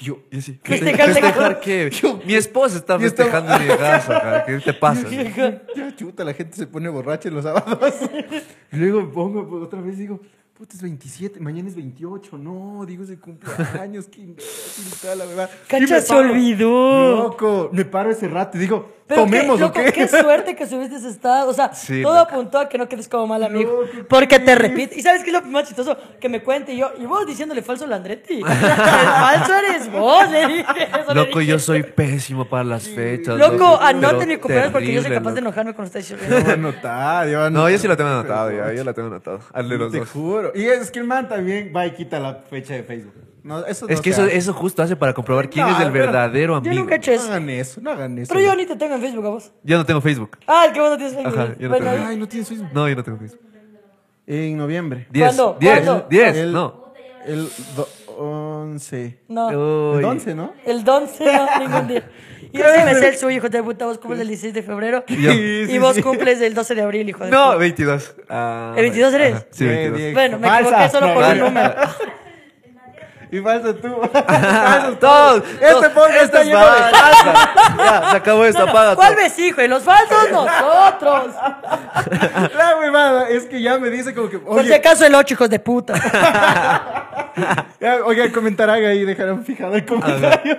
Y 0.00 0.04
yo, 0.04 0.18
Y 0.30 0.38
así, 0.38 0.58
Festejar, 0.62 1.12
¿Festejar 1.12 1.60
qué? 1.60 1.90
Mi 2.24 2.34
esposa 2.34 2.78
está 2.78 2.98
Yo 2.98 3.06
estaba- 3.06 3.30
festejando 3.30 3.54
en 3.64 3.68
mi 3.70 3.76
casa, 3.78 4.20
cara. 4.20 4.44
¿Qué 4.46 4.58
te 4.58 4.72
pasa? 4.72 5.06
ya 5.10 5.94
chuta, 5.96 6.24
la 6.24 6.32
gente 6.32 6.56
se 6.56 6.66
pone 6.66 6.88
borracha 6.88 7.28
en 7.28 7.34
los 7.34 7.44
sábados. 7.44 7.94
y 8.72 8.76
luego 8.76 9.10
pongo 9.12 9.46
pues, 9.48 9.62
otra 9.62 9.80
vez 9.80 9.98
digo, 9.98 10.20
puta, 10.60 10.74
es 10.76 10.82
27, 10.82 11.40
mañana 11.40 11.70
es 11.70 11.74
28. 11.74 12.36
No, 12.36 12.84
digo, 12.86 13.02
es 13.02 13.08
el 13.08 13.18
cumpleaños, 13.18 14.08
qué 14.12 14.20
imbécil, 14.20 14.92
toda 15.00 15.14
la 15.14 15.24
verdad. 15.24 15.50
Cacha, 15.66 16.02
se 16.02 16.14
olvidó. 16.14 17.16
Loco, 17.16 17.70
me 17.72 17.86
paro 17.86 18.10
ese 18.10 18.28
rato 18.28 18.58
y 18.58 18.60
digo, 18.60 18.92
Pero 19.06 19.22
tomemos 19.22 19.56
qué, 19.56 19.64
o 19.64 19.66
loco, 19.68 19.80
qué. 19.82 19.92
qué 19.92 20.06
suerte 20.06 20.54
que 20.54 20.66
subiste 20.66 20.96
ese 20.96 21.08
estado. 21.08 21.48
O 21.48 21.54
sea, 21.54 21.72
Sí, 21.74 22.02
todo 22.02 22.14
loco. 22.14 22.34
apuntó 22.34 22.58
a 22.58 22.68
que 22.68 22.76
no 22.76 22.86
quedes 22.90 23.08
como 23.08 23.26
mal 23.26 23.42
amigo. 23.42 23.84
Loco, 23.86 24.06
porque 24.06 24.28
¿qué 24.28 24.38
te 24.40 24.54
repite. 24.54 24.98
¿Y 24.98 25.00
sabes 25.02 25.22
qué 25.24 25.30
es 25.30 25.42
lo 25.42 25.42
más 25.50 25.66
chistoso? 25.66 25.96
Que 26.20 26.28
me 26.28 26.42
cuente 26.42 26.74
y 26.74 26.76
yo, 26.76 26.90
y 27.00 27.06
vos 27.06 27.26
diciéndole 27.26 27.62
falso 27.62 27.84
al 27.86 27.92
Andretti. 27.94 28.34
El 28.40 28.44
falso 28.44 29.54
eres 29.54 29.90
vos, 29.90 30.30
le 30.30 30.46
dije. 30.46 30.64
Eso 31.00 31.14
le 31.14 31.14
Loco, 31.14 31.38
dije. 31.38 31.50
yo 31.52 31.58
soy 31.58 31.82
pésimo 31.84 32.44
para 32.44 32.64
las 32.64 32.86
fechas. 32.86 33.38
Loco, 33.38 33.78
anoten 33.80 34.18
pero 34.18 34.26
mi 34.30 34.36
cumpleaños 34.36 34.72
porque 34.72 34.92
yo 34.92 35.00
soy 35.02 35.10
capaz 35.12 35.30
de 35.32 35.40
loco. 35.40 35.48
enojarme 35.48 35.74
con 35.74 35.86
ustedes. 35.86 36.08
Yo 36.10 36.16
voy 36.18 36.36
a 36.50 36.52
anotar, 36.52 37.28
yo 37.28 37.38
voy 37.38 37.46
a 37.46 37.50
No, 37.50 37.70
yo 37.70 37.78
sí 37.78 37.88
la 37.88 37.96
tengo 37.96 38.10
anotado, 38.10 38.50
ya. 38.52 38.72
Yo 38.74 38.84
la 38.84 38.92
tengo 38.92 39.08
anotado. 39.08 39.40
Al 39.54 39.68
de 39.70 39.78
los 39.78 39.90
Te 39.92 39.98
dos. 40.00 40.10
juro. 40.10 40.49
Y 40.54 40.64
es 40.64 40.90
que 40.90 40.98
el 41.00 41.06
man 41.06 41.28
también 41.28 41.72
va 41.74 41.86
y 41.86 41.92
quita 41.92 42.18
la 42.20 42.34
fecha 42.34 42.74
de 42.74 42.82
Facebook. 42.82 43.14
No, 43.42 43.64
eso 43.64 43.88
Es 43.88 43.96
no 43.98 44.02
que 44.02 44.12
se 44.12 44.20
eso, 44.20 44.22
hace. 44.24 44.36
eso 44.36 44.52
justo 44.52 44.82
hace 44.82 44.96
para 44.96 45.14
comprobar 45.14 45.48
quién 45.48 45.66
No, 45.66 45.72
es 45.74 45.80
el 45.86 45.90
pero 45.92 46.04
verdadero 46.06 46.52
Yo 46.54 46.56
amigo. 46.58 46.74
nunca 46.74 46.94
he 46.94 46.98
hecho 46.98 47.10
No 47.12 47.16
eso. 47.16 47.26
hagan 47.28 47.48
eso, 47.50 47.80
no 47.80 47.90
hagan 47.90 48.18
eso. 48.18 48.34
Pero 48.34 48.46
yo 48.46 48.54
ni 48.54 48.66
te 48.66 48.76
tengo 48.76 48.94
en 48.96 49.00
Facebook 49.00 49.26
a 49.26 49.28
vos. 49.30 49.52
Yo 49.62 49.78
no 49.78 49.86
tengo 49.86 50.00
Facebook. 50.02 50.36
Ah, 50.46 50.64
el 50.66 50.72
que 50.74 50.80
vos 50.80 50.90
no 50.90 50.96
tienes 50.98 51.14
Facebook. 51.14 51.38
Ajá, 51.38 51.54
yo 51.58 51.68
no 51.68 51.76
Bueno, 51.76 51.90
tengo. 51.92 52.06
Ay, 52.06 52.16
no 52.18 52.28
tienes 52.28 52.48
Facebook. 52.48 52.68
No, 52.74 52.88
yo 52.88 52.96
no 52.96 53.02
tengo 53.02 53.18
Facebook. 53.18 53.40
En 54.26 54.56
noviembre. 54.58 55.06
10. 55.10 55.24
¿Cuándo? 55.34 55.56
10. 55.58 55.80
¿Cuándo? 55.80 56.06
10. 56.10 56.36
El- 56.36 56.52
No. 56.52 56.92
El 57.24 57.48
do- 57.76 57.88
11. 58.18 59.20
no. 59.28 59.46
Uy. 59.48 59.98
El 60.00 60.04
11, 60.04 60.34
¿no? 60.34 60.52
El 60.66 60.86
11 60.88 61.24
no, 61.24 61.58
ningún 61.60 61.88
día. 61.88 62.10
Y 62.52 62.58
yo 62.58 62.64
sí 62.64 62.80
me 62.84 62.94
sé 62.94 63.08
el 63.08 63.16
suyo, 63.16 63.36
hijo 63.36 63.48
de 63.48 63.62
puta. 63.62 63.86
Vos 63.86 63.98
cumples 63.98 64.20
el 64.20 64.28
16 64.28 64.54
de 64.54 64.62
febrero. 64.62 65.04
Yo. 65.08 65.32
Y 65.32 65.78
vos 65.78 65.98
cumples 66.00 66.40
el 66.40 66.54
12 66.54 66.74
de 66.74 66.82
abril, 66.82 67.08
hijo 67.08 67.24
de 67.24 67.30
No, 67.30 67.46
puta. 67.46 67.56
22. 67.58 68.14
Ah, 68.28 68.72
¿El 68.76 68.82
22 68.82 69.14
eres? 69.14 69.34
ajá, 69.34 69.46
Sí, 69.50 69.64
Bien, 69.64 69.76
22. 69.76 69.98
bien. 70.00 70.14
Bueno, 70.14 70.38
me 70.38 70.48
Falsa. 70.48 70.70
equivoqué 70.86 70.90
solo 70.90 71.14
por 71.14 71.24
un 71.24 71.38
número. 71.38 71.74
Y 73.32 73.38
falsa 73.40 73.74
tú. 73.74 73.88
Falsos 74.12 74.98
Todos. 74.98 75.44
Este 75.60 75.90
podcast 75.90 76.22
está 76.24 76.42
lleno 76.44 76.58
de 76.58 76.64
falsa. 76.66 77.50
Ya, 77.80 78.10
se 78.10 78.16
acabó 78.16 78.44
esto, 78.44 78.62
apaga 78.62 78.96
¿Cuál 78.96 79.14
todo. 79.14 79.22
ves, 79.22 79.38
hijo? 79.38 79.62
Y 79.62 79.68
los 79.68 79.82
falsos, 79.84 80.30
nosotros. 80.32 81.34
La 82.56 82.76
huevada 82.78 83.28
es 83.30 83.44
que 83.46 83.62
ya 83.62 83.78
me 83.78 83.88
dice 83.90 84.14
como 84.14 84.28
que, 84.28 84.38
Por 84.38 84.64
si 84.64 84.72
acaso 84.72 85.04
el 85.06 85.14
8, 85.14 85.34
hijos 85.34 85.48
de 85.50 85.58
puta. 85.60 85.94
ya, 87.80 87.98
oigan, 88.04 88.30
comentarán 88.32 88.84
ahí, 88.84 89.04
dejarán 89.04 89.44
fijado 89.44 89.74
el 89.76 89.86
comentario. 89.86 90.58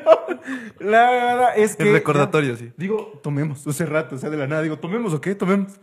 La 0.79 1.11
huevada 1.11 1.55
es 1.55 1.75
que... 1.75 1.83
El 1.83 1.93
recordatorio, 1.93 2.55
sí. 2.55 2.71
Digo, 2.77 3.19
tomemos, 3.21 3.65
hace 3.67 3.85
rato, 3.85 4.15
o 4.15 4.17
sea, 4.17 4.29
de 4.29 4.37
la 4.37 4.47
nada, 4.47 4.61
digo, 4.61 4.77
¿tomemos 4.79 5.13
o 5.13 5.21
qué? 5.21 5.35
Tomemos. 5.35 5.73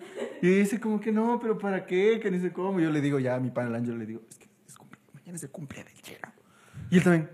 Y 0.43 0.49
dice 0.49 0.81
como 0.81 1.01
que 1.01 1.13
no, 1.13 1.39
pero 1.41 1.59
¿para 1.59 1.85
qué? 1.87 2.19
Que 2.21 2.31
ni 2.31 2.41
sé 2.41 2.53
cómo. 2.53 2.81
Yo 2.81 2.91
le 2.91 3.01
digo 3.01 3.19
ya 3.19 3.35
a 3.35 3.41
mi 3.41 3.51
pan 3.51 3.69
el 3.69 3.75
ángel, 3.75 3.99
le 3.99 4.07
digo, 4.07 4.23
es 4.31 4.39
que 4.39 4.49
es 4.67 4.77
cumple- 4.77 4.99
mañana 5.15 5.37
es 5.37 5.43
el 5.43 5.51
cumpleaños 5.51 5.93
del 5.93 6.03
Chera. 6.03 6.33
Y 6.91 6.97
él 6.99 7.03
también, 7.05 7.29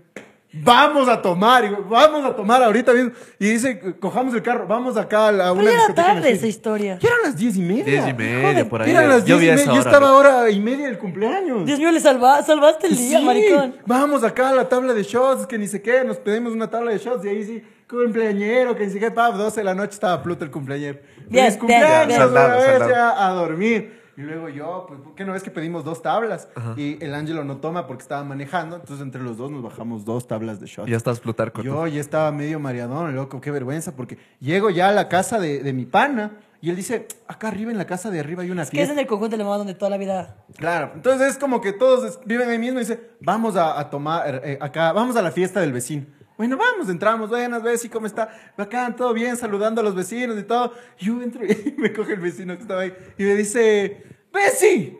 vamos 0.53 1.07
a 1.09 1.21
tomar, 1.21 1.69
vamos 1.89 2.25
a 2.25 2.35
tomar 2.35 2.61
ahorita 2.63 2.93
mismo. 2.93 3.11
Y 3.39 3.49
dice, 3.49 3.79
cojamos 3.99 4.33
el 4.33 4.41
carro, 4.41 4.67
vamos 4.67 4.95
acá 4.97 5.27
a 5.27 5.31
la, 5.31 5.51
una 5.51 5.63
Pero 5.63 5.71
era 5.85 5.93
tarde 5.93 6.31
esa 6.31 6.47
historia. 6.47 6.97
Ya 7.01 7.09
eran 7.09 7.21
las 7.23 7.37
diez 7.37 7.55
y 7.57 7.61
media. 7.61 7.83
10 7.83 8.07
y 8.09 8.13
media, 8.13 8.69
por 8.69 8.81
ahí. 8.81 8.91
Eran 8.91 9.09
las 9.09 9.25
Yo 9.25 9.37
diez 9.37 9.53
y 9.53 9.55
media, 9.67 9.73
yo 9.73 9.79
estaba 9.81 10.07
loco. 10.07 10.19
hora 10.19 10.49
y 10.49 10.59
media 10.59 10.87
del 10.87 10.97
cumpleaños. 10.97 11.65
Dios 11.65 11.79
mío, 11.79 11.91
le 11.91 11.99
salva- 11.99 12.41
salvaste 12.43 12.87
el 12.87 12.97
día, 12.97 13.19
Sí, 13.19 13.25
maricón. 13.25 13.75
Vamos 13.85 14.23
acá 14.23 14.49
a 14.49 14.53
la 14.53 14.67
tabla 14.69 14.93
de 14.93 15.03
shots, 15.03 15.45
que 15.47 15.57
ni 15.57 15.67
sé 15.67 15.81
qué, 15.81 16.03
nos 16.03 16.17
pedimos 16.17 16.53
una 16.53 16.69
tabla 16.69 16.91
de 16.91 16.97
shots 16.99 17.25
y 17.25 17.29
ahí 17.29 17.43
sí, 17.43 17.63
cumpleañero, 17.89 18.75
que 18.75 18.85
ni 18.87 18.91
sé 18.93 18.99
qué, 18.99 19.11
pap, 19.11 19.35
12 19.35 19.59
de 19.59 19.63
la 19.63 19.73
noche 19.75 19.91
estaba 19.93 20.21
Pluto 20.23 20.43
el 20.45 20.51
cumpleañero. 20.51 20.99
Bien, 21.27 21.47
bien, 21.47 21.57
cumpleaños, 21.59 22.07
bien. 22.07 22.21
otra 22.21 22.41
Saldado, 22.41 22.59
vez, 22.61 22.69
saldado. 22.79 22.91
ya 22.91 23.25
a 23.27 23.29
dormir. 23.33 24.04
Y 24.17 24.21
luego 24.21 24.47
yo, 24.49 24.85
pues, 24.87 24.99
¿por 25.01 25.13
qué 25.15 25.25
no 25.25 25.33
ves 25.33 25.43
que 25.43 25.51
pedimos 25.51 25.83
dos 25.83 26.01
tablas? 26.01 26.47
Y 26.77 27.03
el 27.03 27.13
Ángelo 27.13 27.43
no 27.43 27.57
toma 27.57 27.85
porque 27.85 28.01
estaba 28.03 28.23
manejando, 28.23 28.77
entonces 28.77 29.01
entre 29.05 29.21
los 29.21 29.35
dos 29.37 29.51
nos 29.51 29.61
bajamos 29.61 30.05
dos 30.05 30.25
tablas 30.27 30.59
de 30.61 30.67
shots. 30.67 30.89
Ya 30.89 30.95
estás 30.95 31.19
Plutarco. 31.19 31.61
tú. 31.61 31.67
Yo 31.67 31.87
ya 31.87 31.99
estaba 31.99 32.31
medio 32.31 32.59
mareadón, 32.59 33.13
loco, 33.15 33.41
qué 33.41 33.51
vergüenza, 33.51 33.95
porque 33.95 34.17
llego 34.39 34.69
ya 34.69 34.87
a 34.89 34.91
la 34.93 35.09
casa 35.09 35.37
de, 35.39 35.59
de 35.61 35.73
mi 35.73 35.85
pana 35.85 36.37
y 36.61 36.69
él 36.69 36.75
dice, 36.77 37.07
acá 37.27 37.49
arriba 37.49 37.71
en 37.71 37.77
la 37.77 37.85
casa 37.85 38.09
de 38.09 38.19
arriba 38.21 38.41
hay 38.43 38.51
una 38.51 38.65
Que 38.65 38.81
es 38.81 38.89
en 38.89 38.97
el 38.97 39.05
conjunto 39.05 39.31
de 39.33 39.37
la 39.39 39.43
mamá 39.43 39.57
donde 39.57 39.73
toda 39.75 39.89
la 39.91 39.97
vida. 39.97 40.37
Claro, 40.57 40.91
entonces 40.95 41.31
es 41.33 41.37
como 41.37 41.59
que 41.61 41.73
todos 41.73 42.05
es- 42.05 42.19
viven 42.25 42.49
ahí 42.49 42.57
mismo 42.57 42.79
y 42.79 42.83
dice, 42.83 43.11
vamos 43.19 43.55
a, 43.57 43.77
a 43.79 43.89
tomar 43.89 44.41
eh, 44.45 44.57
acá, 44.61 44.93
vamos 44.93 45.15
a 45.17 45.21
la 45.21 45.31
fiesta 45.31 45.59
del 45.59 45.73
vecino. 45.73 46.05
Bueno, 46.37 46.57
vamos, 46.57 46.89
entramos, 46.89 47.29
buenas, 47.29 47.63
Bessie, 47.63 47.89
¿cómo 47.89 48.07
está? 48.07 48.29
Bacán, 48.57 48.93
todo 48.93 49.13
bien, 49.13 49.37
saludando 49.37 49.79
a 49.79 49.83
los 49.85 49.95
vecinos 49.95 50.37
y 50.37 50.43
todo. 50.43 50.73
Y 50.99 51.05
yo 51.05 51.21
entro 51.21 51.45
y 51.45 51.75
me 51.77 51.93
coge 51.93 52.13
el 52.13 52.19
vecino 52.19 52.55
que 52.57 52.61
estaba 52.61 52.81
ahí 52.81 52.93
y 53.17 53.23
me 53.23 53.35
dice, 53.35 54.03
Bessie, 54.33 54.97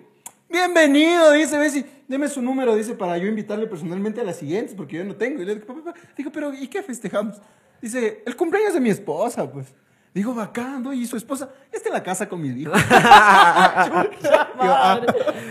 bienvenido, 0.50 1.34
dice 1.34 1.58
Bessie, 1.58 1.86
deme 2.08 2.30
su 2.30 2.42
número, 2.42 2.74
dice, 2.74 2.94
para 2.94 3.18
yo 3.18 3.28
invitarle 3.28 3.68
personalmente 3.68 4.22
a 4.22 4.24
las 4.24 4.38
siguientes, 4.38 4.74
porque 4.76 4.96
yo 4.96 5.04
no 5.04 5.18
tengo. 5.18 5.42
Y 5.42 5.46
le 5.46 5.56
digo, 5.56 5.68
papá, 5.68 5.94
pero 6.32 6.54
¿y 6.54 6.70
qué 6.70 6.82
festejamos? 6.82 7.42
Dice, 7.82 8.24
el 8.26 8.36
cumpleaños 8.38 8.74
de 8.74 8.80
mi 8.80 8.90
esposa, 8.90 9.52
pues. 9.52 9.74
Digo, 10.16 10.34
bacán, 10.34 10.82
¿no? 10.82 10.94
¿Y 10.94 11.06
su 11.06 11.18
esposa? 11.18 11.50
Está 11.70 11.90
en 11.90 11.94
la 11.94 12.02
casa 12.02 12.30
con 12.30 12.42
mis 12.42 12.56
hijos. 12.56 12.82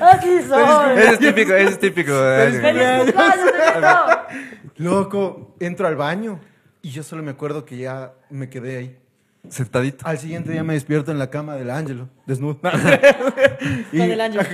Así 0.00 0.42
soy. 0.48 0.64
Ese 0.96 1.12
es 1.12 1.18
típico, 1.18 1.52
ese 1.52 1.72
es 1.72 1.78
típico. 1.78 2.12
Feliz 2.12 2.62
¡Feliz 2.62 2.82
cumpleaños! 3.04 3.14
Loco, 4.78 5.54
entro 5.60 5.86
al 5.86 5.96
baño 5.96 6.40
y 6.80 6.88
yo 6.88 7.02
solo 7.02 7.22
me 7.22 7.32
acuerdo 7.32 7.66
que 7.66 7.76
ya 7.76 8.14
me 8.30 8.48
quedé 8.48 8.78
ahí. 8.78 8.98
Sentadito. 9.50 10.06
Al 10.06 10.16
siguiente 10.16 10.50
día 10.50 10.64
me 10.64 10.72
despierto 10.72 11.12
en 11.12 11.18
la 11.18 11.28
cama 11.28 11.56
del 11.56 11.68
Ángelo, 11.68 12.08
desnudo. 12.24 12.58
y, 13.92 13.98
Con 13.98 14.10
el 14.10 14.18
Ángelo. 14.18 14.44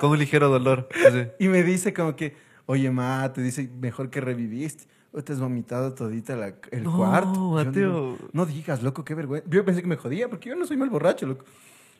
Con 0.00 0.10
un 0.10 0.20
ligero 0.20 0.50
dolor. 0.50 0.88
así. 1.04 1.26
y 1.40 1.48
me 1.48 1.64
dice 1.64 1.92
como 1.92 2.14
que, 2.14 2.36
oye, 2.66 2.88
ma, 2.92 3.32
te 3.32 3.42
dice, 3.42 3.68
mejor 3.80 4.08
que 4.08 4.20
reviviste. 4.20 4.84
Te 5.24 5.32
has 5.34 5.40
vomitado 5.40 5.92
todita 5.92 6.34
la- 6.36 6.54
el 6.70 6.84
No, 6.84 6.96
cuarto. 6.96 7.50
Mateo. 7.50 7.72
digo, 7.72 8.18
no 8.32 8.46
digas, 8.46 8.82
loco, 8.82 9.04
qué 9.04 9.14
vergüenza. 9.14 9.46
Yo 9.50 9.64
pensé 9.64 9.82
que 9.82 9.88
me 9.88 9.96
jodía 9.96 10.28
porque 10.30 10.48
yo 10.48 10.56
no 10.56 10.64
soy 10.66 10.76
mal 10.78 10.88
borracho, 10.88 11.26
loco. 11.26 11.44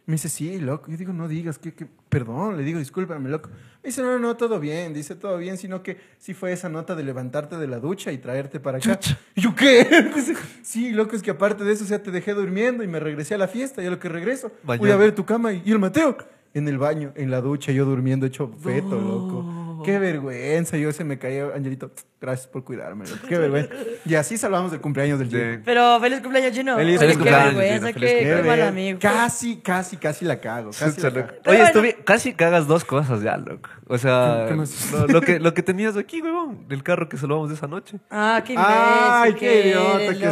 Me 0.07 0.15
dice, 0.15 0.29
sí, 0.31 0.59
loco. 0.59 0.91
Yo 0.91 0.97
digo, 0.97 1.13
no 1.13 1.29
digas, 1.29 1.59
que, 1.59 1.73
que- 1.75 1.87
perdón, 2.09 2.57
le 2.57 2.65
digo, 2.65 2.79
discúlpame, 2.79 3.29
loco. 3.29 3.51
Me 3.83 3.89
dice, 3.91 4.03
no, 4.03 4.19
no, 4.19 4.35
todo 4.37 4.59
bien. 4.59 4.95
Dice, 4.95 5.15
todo 5.15 5.37
bien, 5.39 5.59
sino 5.59 5.83
que 5.83 5.99
sí 6.19 6.35
fue 6.35 6.53
esa 6.53 6.69
nota 6.69 6.95
de 6.97 7.05
levantarte 7.05 7.57
de 7.57 7.67
la 7.69 7.79
ducha 7.79 8.11
y 8.13 8.19
traerte 8.19 8.59
para 8.59 8.79
acá. 8.79 8.99
Y 9.37 9.43
yo, 9.43 9.55
¿qué? 9.55 9.87
Dice, 10.17 10.35
sí, 10.63 10.91
loco, 10.93 11.15
es 11.15 11.23
que 11.23 11.31
aparte 11.31 11.63
de 11.65 11.73
eso, 11.73 11.85
o 11.85 11.87
sea, 11.87 12.03
te 12.03 12.11
dejé 12.11 12.33
durmiendo 12.35 12.83
y 12.83 12.89
me 12.89 12.99
regresé 12.99 13.35
a 13.35 13.39
la 13.39 13.47
fiesta 13.47 13.83
y 13.83 13.87
a 13.87 13.91
lo 13.91 13.99
que 14.01 14.09
regreso, 14.09 14.49
voy 14.65 14.79
Bañado. 14.79 14.95
a 14.95 14.97
ver 14.97 15.15
tu 15.15 15.25
cama 15.25 15.53
y, 15.53 15.63
y 15.65 15.71
el 15.71 15.79
Mateo 15.79 16.17
en 16.55 16.67
el 16.69 16.79
baño, 16.79 17.13
en 17.15 17.31
la 17.31 17.41
ducha, 17.41 17.73
yo 17.73 17.85
durmiendo 17.85 18.27
hecho 18.27 18.49
feto, 18.59 19.01
loco. 19.01 19.45
Qué 19.83 19.99
vergüenza. 19.99 20.77
Yo 20.77 20.93
se 20.93 21.05
me 21.05 21.19
cayó, 21.19 21.55
Angelito. 21.55 21.91
Gracias 22.23 22.47
por 22.47 22.63
cuidarme. 22.63 23.05
Qué 23.29 23.37
vergüenza. 23.39 23.75
Y 24.05 24.15
así 24.15 24.39
salvamos 24.39 24.73
el 24.73 24.81
cumpleaños 24.81 25.19
del 25.19 25.29
Gino. 25.29 25.55
Sí. 25.57 25.61
Pero 25.65 25.99
feliz 26.01 26.21
cumpleaños, 26.21 26.53
Gino. 26.57 26.77
Feliz 26.77 27.01
Oye, 27.01 27.15
cumpleaños, 27.15 27.51
Qué 27.51 27.57
vergüenza, 27.59 27.87
Gino, 27.89 27.95
qué, 28.01 28.07
feliz 28.07 28.23
qué 28.37 28.37
Qué 28.43 28.49
mal 28.49 28.63
amigo. 28.63 28.99
Casi, 29.03 29.57
casi, 29.57 29.97
casi 29.97 30.25
la 30.25 30.41
cago. 30.41 30.71
Casi 30.71 31.01
la 31.01 31.11
cago. 31.13 31.27
Oye, 31.27 31.41
bueno. 31.47 31.65
estuve, 31.65 31.95
casi 32.05 32.33
cagas 32.35 32.69
dos 32.69 32.85
cosas 32.85 33.23
ya, 33.23 33.37
loco. 33.39 33.69
O 33.89 33.99
sea, 33.99 34.45
¿Qué- 34.45 34.51
qué 34.51 34.55
más? 34.55 34.93
lo, 34.93 35.07
lo 35.09 35.21
que, 35.21 35.41
lo 35.41 35.53
que 35.53 35.63
tenías 35.65 35.97
aquí, 35.97 36.23
huevón, 36.23 36.69
del 36.69 36.85
carro 36.85 37.09
que 37.09 37.17
salvamos 37.17 37.49
de 37.49 37.57
esa 37.57 37.67
noche. 37.67 37.99
Ah, 38.09 38.41
qué 38.47 38.53
imbécil. 38.53 38.75
Ay, 38.79 39.35
qué 39.35 39.67
idiota 39.69 40.15
que 40.19 40.31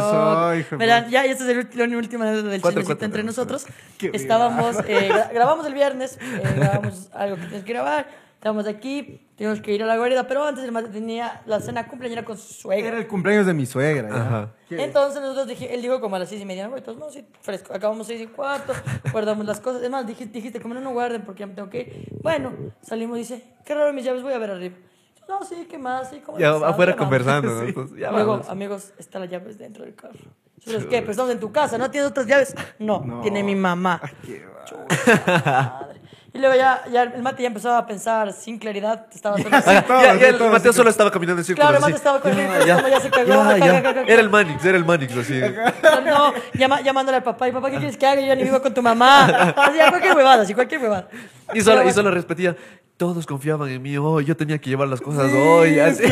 soy, 0.69 0.77
Verán, 0.79 1.09
ya, 1.09 1.25
ya 1.25 1.31
esta 1.31 1.51
es 1.51 1.75
la 1.75 1.97
última 1.97 2.25
del 2.25 2.41
Cuatro, 2.43 2.81
chismecito 2.81 2.85
cuatro, 2.85 3.05
entre 3.05 3.23
nosotros. 3.23 3.65
Qué 3.97 4.11
Estábamos, 4.13 4.77
eh, 4.87 5.09
gra- 5.11 5.33
grabamos 5.33 5.65
el 5.67 5.73
viernes, 5.73 6.17
eh, 6.21 6.53
grabamos 6.55 7.09
algo 7.13 7.35
que 7.35 7.41
tienes 7.47 7.63
que 7.65 7.73
grabar. 7.73 8.07
Estábamos 8.41 8.65
aquí, 8.65 9.21
teníamos 9.35 9.61
que 9.61 9.71
ir 9.71 9.83
a 9.83 9.85
la 9.85 9.97
guarida, 9.97 10.25
pero 10.27 10.43
antes 10.43 10.63
el 10.63 10.71
mate 10.71 10.89
tenía 10.89 11.43
la 11.45 11.59
cena 11.59 11.87
cumpleañera 11.87 12.25
con 12.25 12.39
su 12.39 12.51
suegra. 12.55 12.87
Era 12.87 12.97
el 12.97 13.07
cumpleaños 13.07 13.45
de 13.45 13.53
mi 13.53 13.67
suegra. 13.67 14.09
ya. 14.09 14.15
Ajá. 14.15 14.49
Qué- 14.67 14.83
Entonces 14.83 15.21
nosotros 15.21 15.45
dije, 15.45 15.71
él 15.75 15.83
dijo 15.83 16.01
como 16.01 16.15
a 16.15 16.19
las 16.19 16.29
seis 16.29 16.41
y 16.41 16.45
media, 16.45 16.67
no, 16.67 16.75
entonces 16.75 16.99
no, 16.99 17.11
sí, 17.11 17.23
fresco, 17.41 17.71
acabamos 17.71 18.07
seis 18.07 18.19
y 18.19 18.25
cuarto, 18.25 18.73
guardamos 19.11 19.45
las 19.45 19.59
cosas, 19.59 19.83
es 19.83 19.91
más, 19.91 20.07
dijiste, 20.07 20.33
dijiste 20.33 20.59
como 20.59 20.73
no, 20.73 20.81
no 20.81 20.89
guarden 20.91 21.21
porque 21.21 21.41
ya 21.41 21.45
me 21.45 21.53
tengo 21.53 21.69
que 21.69 21.81
ir. 21.81 22.07
Bueno, 22.23 22.51
salimos, 22.81 23.15
dice, 23.19 23.43
qué 23.63 23.75
raro 23.75 23.93
mis 23.93 24.05
llaves, 24.05 24.23
voy 24.23 24.33
a 24.33 24.39
ver 24.39 24.49
arriba. 24.49 24.75
Yo, 25.19 25.25
No, 25.39 25.45
sí, 25.45 25.67
¿qué 25.69 25.77
más? 25.77 26.09
Sí, 26.09 26.19
¿cómo 26.25 26.39
Ya 26.39 26.49
afuera 26.49 26.93
Ya 26.93 26.95
vamos". 26.95 26.95
conversando, 26.95 27.51
¿no? 27.53 27.61
Entonces, 27.61 27.95
ya 27.99 28.11
Luego, 28.11 28.31
vamos. 28.31 28.49
amigos, 28.49 28.91
están 28.97 29.21
las 29.21 29.29
llaves 29.29 29.59
dentro 29.59 29.85
del 29.85 29.93
carro. 29.93 30.17
¿Nosotros 30.65 30.85
qué? 30.89 31.03
Pues 31.03 31.11
estamos 31.11 31.31
en 31.31 31.39
tu 31.39 31.51
casa, 31.51 31.77
¿no 31.77 31.91
tienes 31.91 32.09
otras 32.09 32.25
llaves? 32.25 32.55
No, 32.79 33.03
No. 33.05 33.21
tiene 33.21 33.43
mi 33.43 33.53
mamá. 33.53 34.01
Qué 34.25 34.43
va. 34.47 35.79
Madre. 35.79 36.00
Y 36.33 36.37
luego 36.39 36.55
ya, 36.55 36.81
ya 36.89 37.03
el 37.03 37.21
mate 37.21 37.41
ya 37.43 37.47
empezaba 37.47 37.77
a 37.79 37.85
pensar 37.85 38.31
sin 38.31 38.57
claridad, 38.57 39.05
estaba 39.13 39.37
solo 39.37 39.53
así. 39.57 39.69
Ya, 39.69 39.85
ya, 39.87 40.15
ya 40.15 40.27
el 40.29 40.39
Mateo 40.49 40.71
solo 40.71 40.89
estaba 40.89 41.11
caminando 41.11 41.41
en 41.41 41.45
círculos 41.45 41.69
Claro, 41.69 41.75
el 41.75 41.81
mate 41.81 41.93
así. 41.93 41.97
estaba 41.99 42.21
con 42.21 42.31
el 42.31 42.65
Ya, 42.65 42.89
ya 42.89 42.99
se 43.01 43.09
cagó. 43.09 43.51
Era 44.07 44.21
el 44.21 44.29
Manix, 44.29 44.63
era 44.63 44.77
el 44.77 44.85
Manix, 44.85 45.13
así. 45.17 45.41
No, 46.05 46.33
llama- 46.53 46.79
llamándole 46.81 47.17
al 47.17 47.23
papá. 47.23 47.49
Y 47.49 47.51
papá, 47.51 47.69
¿qué 47.69 47.77
quieres 47.77 47.97
que 47.97 48.05
haga? 48.07 48.21
Yo 48.21 48.27
ya 48.27 48.35
ni 48.35 48.43
vivo 48.43 48.61
con 48.61 48.73
tu 48.73 48.81
mamá. 48.81 49.25
Así, 49.57 49.79
a 49.81 49.89
cualquier 49.89 50.15
huevada, 50.15 50.43
así, 50.43 50.53
cualquier 50.53 50.81
huevada. 50.81 51.09
Y 51.53 51.59
solo, 51.61 51.83
y 51.87 51.91
solo 51.91 52.11
repetía, 52.11 52.55
todos 53.01 53.25
confiaban 53.25 53.67
en 53.67 53.81
mí 53.81 53.97
hoy, 53.97 54.25
yo 54.25 54.37
tenía 54.37 54.59
que 54.59 54.69
llevar 54.69 54.87
las 54.87 55.01
cosas 55.01 55.31
Sí, 55.31 55.35
hoy. 55.35 55.79
Así. 55.79 56.03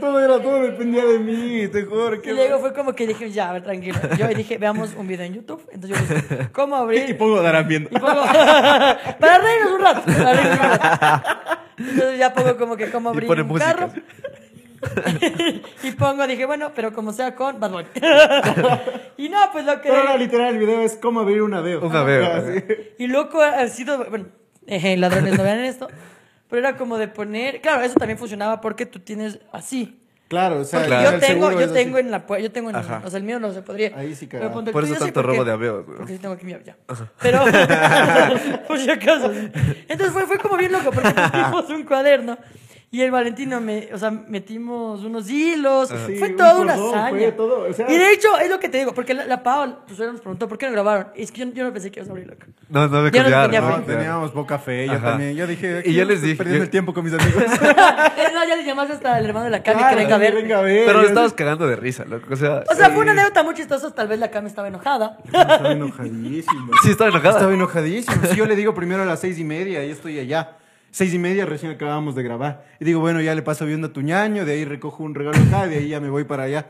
todo, 0.00 0.18
era, 0.18 0.40
todo 0.40 0.62
dependía 0.62 1.04
de 1.04 1.18
mí, 1.18 1.68
te 1.68 1.84
juro. 1.84 2.14
Y 2.14 2.30
luego 2.30 2.60
fue 2.60 2.72
como 2.72 2.94
que 2.94 3.06
dije, 3.06 3.30
ya, 3.30 3.50
a 3.50 3.52
ver, 3.52 3.62
tranquilo. 3.62 3.98
Yo 4.16 4.26
dije, 4.28 4.56
veamos 4.56 4.94
un 4.96 5.06
video 5.06 5.26
en 5.26 5.34
YouTube. 5.34 5.62
Entonces 5.70 5.98
yo 5.98 6.16
busqué, 6.16 6.48
¿cómo 6.52 6.76
abrir? 6.76 7.10
Y 7.10 7.12
pongo 7.12 7.42
darán 7.42 7.68
viendo. 7.68 7.90
Y 7.92 7.98
pongo, 7.98 8.22
para 8.24 9.38
reírnos 9.38 9.72
un 9.74 9.80
rato. 9.82 10.00
Para 10.06 10.32
reírnos 10.32 10.60
un 10.60 10.80
rato. 10.80 11.28
Entonces 11.76 12.18
ya 12.18 12.32
pongo 12.32 12.56
como 12.56 12.76
que 12.78 12.90
cómo 12.90 13.10
abrir 13.10 13.30
un 13.30 13.46
música. 13.46 13.74
carro. 13.74 13.92
y 15.82 15.90
pongo, 15.90 16.26
dije, 16.26 16.46
bueno, 16.46 16.72
pero 16.74 16.94
como 16.94 17.12
sea 17.12 17.34
con 17.34 17.60
Bad 17.60 17.70
Bunny. 17.70 17.88
y 19.18 19.28
no, 19.28 19.40
pues 19.52 19.66
lo 19.66 19.78
que... 19.82 19.90
Pero 19.90 20.04
no, 20.04 20.16
literal, 20.16 20.54
el 20.54 20.58
video 20.58 20.80
es 20.80 20.96
cómo 20.96 21.20
abrir 21.20 21.42
una 21.42 21.60
veo. 21.60 21.86
Una 21.86 22.02
veo. 22.02 22.24
Ah, 22.24 22.42
sí. 22.46 22.64
Y 22.96 23.08
loco 23.08 23.42
ha 23.42 23.68
sido, 23.68 24.06
bueno, 24.08 24.28
eh, 24.66 24.96
ladrones 24.96 25.36
no 25.36 25.44
vean 25.44 25.60
esto, 25.60 25.88
pero 26.50 26.60
era 26.66 26.76
como 26.76 26.98
de 26.98 27.08
poner, 27.08 27.60
claro, 27.60 27.82
eso 27.82 27.94
también 27.94 28.18
funcionaba 28.18 28.60
porque 28.60 28.84
tú 28.84 28.98
tienes 28.98 29.38
así. 29.52 29.96
Claro, 30.28 30.60
o 30.60 30.64
sea, 30.64 30.78
Porque 30.78 30.90
Claro. 30.94 31.08
yo 31.10 31.14
el 31.16 31.20
tengo, 31.20 31.50
yo 31.52 31.72
tengo 31.72 31.96
así. 31.96 32.06
en 32.06 32.10
la 32.12 32.24
yo 32.38 32.52
tengo 32.52 32.70
en, 32.70 32.76
Ajá. 32.76 33.02
o 33.04 33.10
sea, 33.10 33.18
el 33.18 33.24
mío 33.24 33.40
no 33.40 33.52
se 33.52 33.62
podría. 33.62 33.90
Ahí 33.96 34.14
sí 34.14 34.28
Pero 34.28 34.52
ponte 34.52 34.70
el 34.70 34.72
Por 34.72 34.84
eso 34.84 34.94
tanto 34.94 35.12
porque- 35.12 35.26
robo 35.26 35.44
de 35.44 35.50
aveo, 35.52 35.82
güey. 35.82 35.96
Porque 35.96 36.12
sí 36.12 36.18
tengo 36.20 36.34
aquí 36.34 36.44
mi 36.46 36.52
ya. 36.52 36.76
Pero, 37.20 37.44
por 38.68 38.78
si 38.78 38.88
acaso. 38.90 39.32
Entonces 39.32 40.12
fue, 40.12 40.26
fue 40.26 40.38
como 40.38 40.56
bien 40.56 40.70
loco, 40.70 40.92
porque 40.92 41.12
metimos 41.12 41.68
un 41.70 41.82
cuaderno 41.82 42.38
y 42.92 43.02
el 43.02 43.10
Valentino, 43.12 43.60
me, 43.60 43.88
o 43.92 43.98
sea, 43.98 44.10
metimos 44.10 45.04
unos 45.04 45.30
hilos. 45.30 45.90
Sí, 46.08 46.16
fue 46.16 46.30
un 46.30 46.36
toda 46.36 46.58
una 46.58 46.74
cordón, 46.74 46.98
hazaña. 46.98 47.10
fue 47.18 47.32
todo, 47.32 47.68
o 47.68 47.72
sea- 47.72 47.88
y 47.88 47.96
de 47.96 48.12
hecho, 48.12 48.36
es 48.38 48.50
lo 48.50 48.58
que 48.58 48.68
te 48.68 48.78
digo, 48.78 48.92
porque 48.94 49.14
la, 49.14 49.26
la 49.26 49.42
Pau, 49.44 49.76
tu 49.86 49.94
suegra 49.94 50.12
nos 50.12 50.20
preguntó, 50.20 50.48
¿por 50.48 50.58
qué 50.58 50.66
no 50.66 50.72
grabaron? 50.72 51.06
Y 51.14 51.22
es 51.22 51.30
que 51.30 51.40
yo, 51.46 51.52
yo 51.52 51.62
no 51.64 51.72
pensé 51.72 51.92
que 51.92 52.00
ibas 52.00 52.08
a 52.08 52.12
abrir 52.12 52.26
loco. 52.26 52.46
No, 52.68 52.88
no 52.88 53.02
me 53.02 53.10
Ya 53.12 53.22
no 53.22 53.46
tenía 53.48 53.60
no 53.60 53.82
teníamos 53.82 54.30
poca 54.32 54.58
fe, 54.58 54.86
yo 54.86 54.94
Ajá. 54.94 55.10
también. 55.10 55.36
Yo 55.36 55.46
dije, 55.46 55.82
Y 55.84 55.94
yo 55.94 56.04
les 56.04 56.20
dije- 56.22 56.36
Perdiendo 56.36 56.58
yo- 56.58 56.64
el 56.64 56.70
tiempo 56.70 56.92
con 56.92 57.04
mis 57.04 57.12
amigos. 57.14 57.44
no, 58.34 58.48
ya 58.48 58.56
le 58.56 58.64
llamaste 58.64 58.94
hasta 58.94 59.18
el 59.20 59.24
hermano 59.26 59.44
de 59.44 59.50
la 59.52 59.62
Cami 59.62 59.78
Claro, 59.78 59.96
que 59.96 60.02
venga 60.02 60.14
a 60.16 60.18
ver. 60.18 60.34
Venga 60.34 60.58
a 60.58 60.62
ver. 60.62 60.82
Pero 60.86 60.98
nos 61.00 61.08
estabas 61.10 61.32
cagando 61.32 61.68
de 61.68 61.76
risa, 61.76 62.04
loco. 62.06 62.26
O 62.32 62.36
sea, 62.36 62.64
O 62.70 62.74
sea, 62.74 62.90
fue 62.90 63.02
una 63.02 63.12
anécdota 63.12 63.44
muy 63.44 63.54
chistosa, 63.54 63.94
tal 63.94 64.08
vez 64.08 64.18
la 64.18 64.30
Cami 64.32 64.48
estaba 64.48 64.66
enojada. 64.68 65.18
Estaba 65.24 65.70
enojadísimo. 65.72 66.72
sí, 66.82 66.90
estaba 66.90 67.10
enojada. 67.10 67.34
Estaba 67.36 67.54
enojadísimo. 67.54 68.26
Si 68.26 68.36
yo 68.36 68.46
le 68.46 68.56
digo 68.56 68.74
primero 68.74 69.02
a 69.02 69.06
las 69.06 69.20
seis 69.20 69.38
y 69.38 69.44
media, 69.44 69.84
y 69.84 69.90
estoy 69.90 70.18
allá. 70.18 70.56
Seis 70.90 71.14
y 71.14 71.18
media 71.18 71.46
recién 71.46 71.70
acabamos 71.72 72.14
de 72.14 72.22
grabar. 72.22 72.64
Y 72.80 72.84
digo, 72.84 73.00
bueno, 73.00 73.20
ya 73.20 73.34
le 73.34 73.42
paso 73.42 73.64
viendo 73.66 73.88
a 73.88 73.92
tu 73.92 74.00
ñaño, 74.02 74.44
de 74.44 74.52
ahí 74.54 74.64
recojo 74.64 75.02
un 75.04 75.14
regalo 75.14 75.38
acá, 75.48 75.66
de 75.66 75.76
ahí 75.78 75.88
ya 75.88 76.00
me 76.00 76.10
voy 76.10 76.24
para 76.24 76.44
allá. 76.44 76.66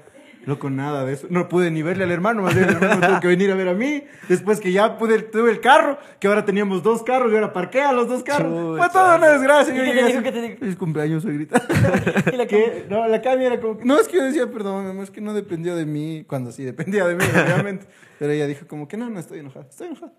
Loco, 0.46 0.70
nada 0.70 1.04
de 1.04 1.12
eso. 1.12 1.26
No 1.28 1.50
pude 1.50 1.70
ni 1.70 1.82
verle 1.82 2.04
al 2.04 2.10
hermano, 2.10 2.40
más 2.40 2.54
bien 2.54 2.66
el 2.70 2.76
hermano 2.76 3.06
tuvo 3.06 3.20
que 3.20 3.26
venir 3.28 3.50
a 3.50 3.54
ver 3.54 3.68
a 3.68 3.74
mí. 3.74 4.04
Después 4.26 4.58
que 4.58 4.72
ya 4.72 4.96
pude, 4.96 5.20
tuve 5.20 5.50
el 5.50 5.60
carro, 5.60 5.98
que 6.18 6.28
ahora 6.28 6.46
teníamos 6.46 6.82
dos 6.82 7.02
carros, 7.02 7.30
y 7.30 7.34
ahora 7.34 7.52
parqué 7.52 7.82
a 7.82 7.92
los 7.92 8.08
dos 8.08 8.22
carros. 8.22 8.78
Fue 8.78 8.88
toda 8.88 9.16
una 9.18 9.28
desgracia. 9.28 9.74
¿Y 9.74 9.76
Yo 9.76 9.84
llegué 9.84 10.00
así, 10.00 10.22
¿Qué 10.22 10.32
te 10.32 10.40
dijo? 10.40 10.58
Feliz 10.60 10.76
cumpleaños, 10.76 11.22
suegrita. 11.22 11.60
Y 12.32 12.36
la 12.36 12.46
que, 12.46 12.86
no, 12.88 13.06
la 13.06 13.20
Cami 13.20 13.44
era 13.44 13.60
como, 13.60 13.76
que- 13.78 13.84
no, 13.84 13.98
es 14.00 14.08
que 14.08 14.16
yo 14.16 14.24
decía, 14.24 14.46
perdón, 14.50 14.84
mi 14.84 14.90
amor, 14.90 15.04
es 15.04 15.10
que 15.10 15.20
no 15.20 15.34
dependía 15.34 15.74
de 15.74 15.84
mí, 15.84 16.24
cuando 16.26 16.52
sí 16.52 16.64
dependía 16.64 17.06
de 17.06 17.16
mí, 17.16 17.24
obviamente. 17.44 17.86
Pero 18.18 18.32
ella 18.32 18.46
dijo 18.46 18.66
como 18.66 18.88
que 18.88 18.96
no, 18.96 19.10
no 19.10 19.20
estoy 19.20 19.40
enojada, 19.40 19.66
estoy 19.68 19.88
enojada. 19.88 20.12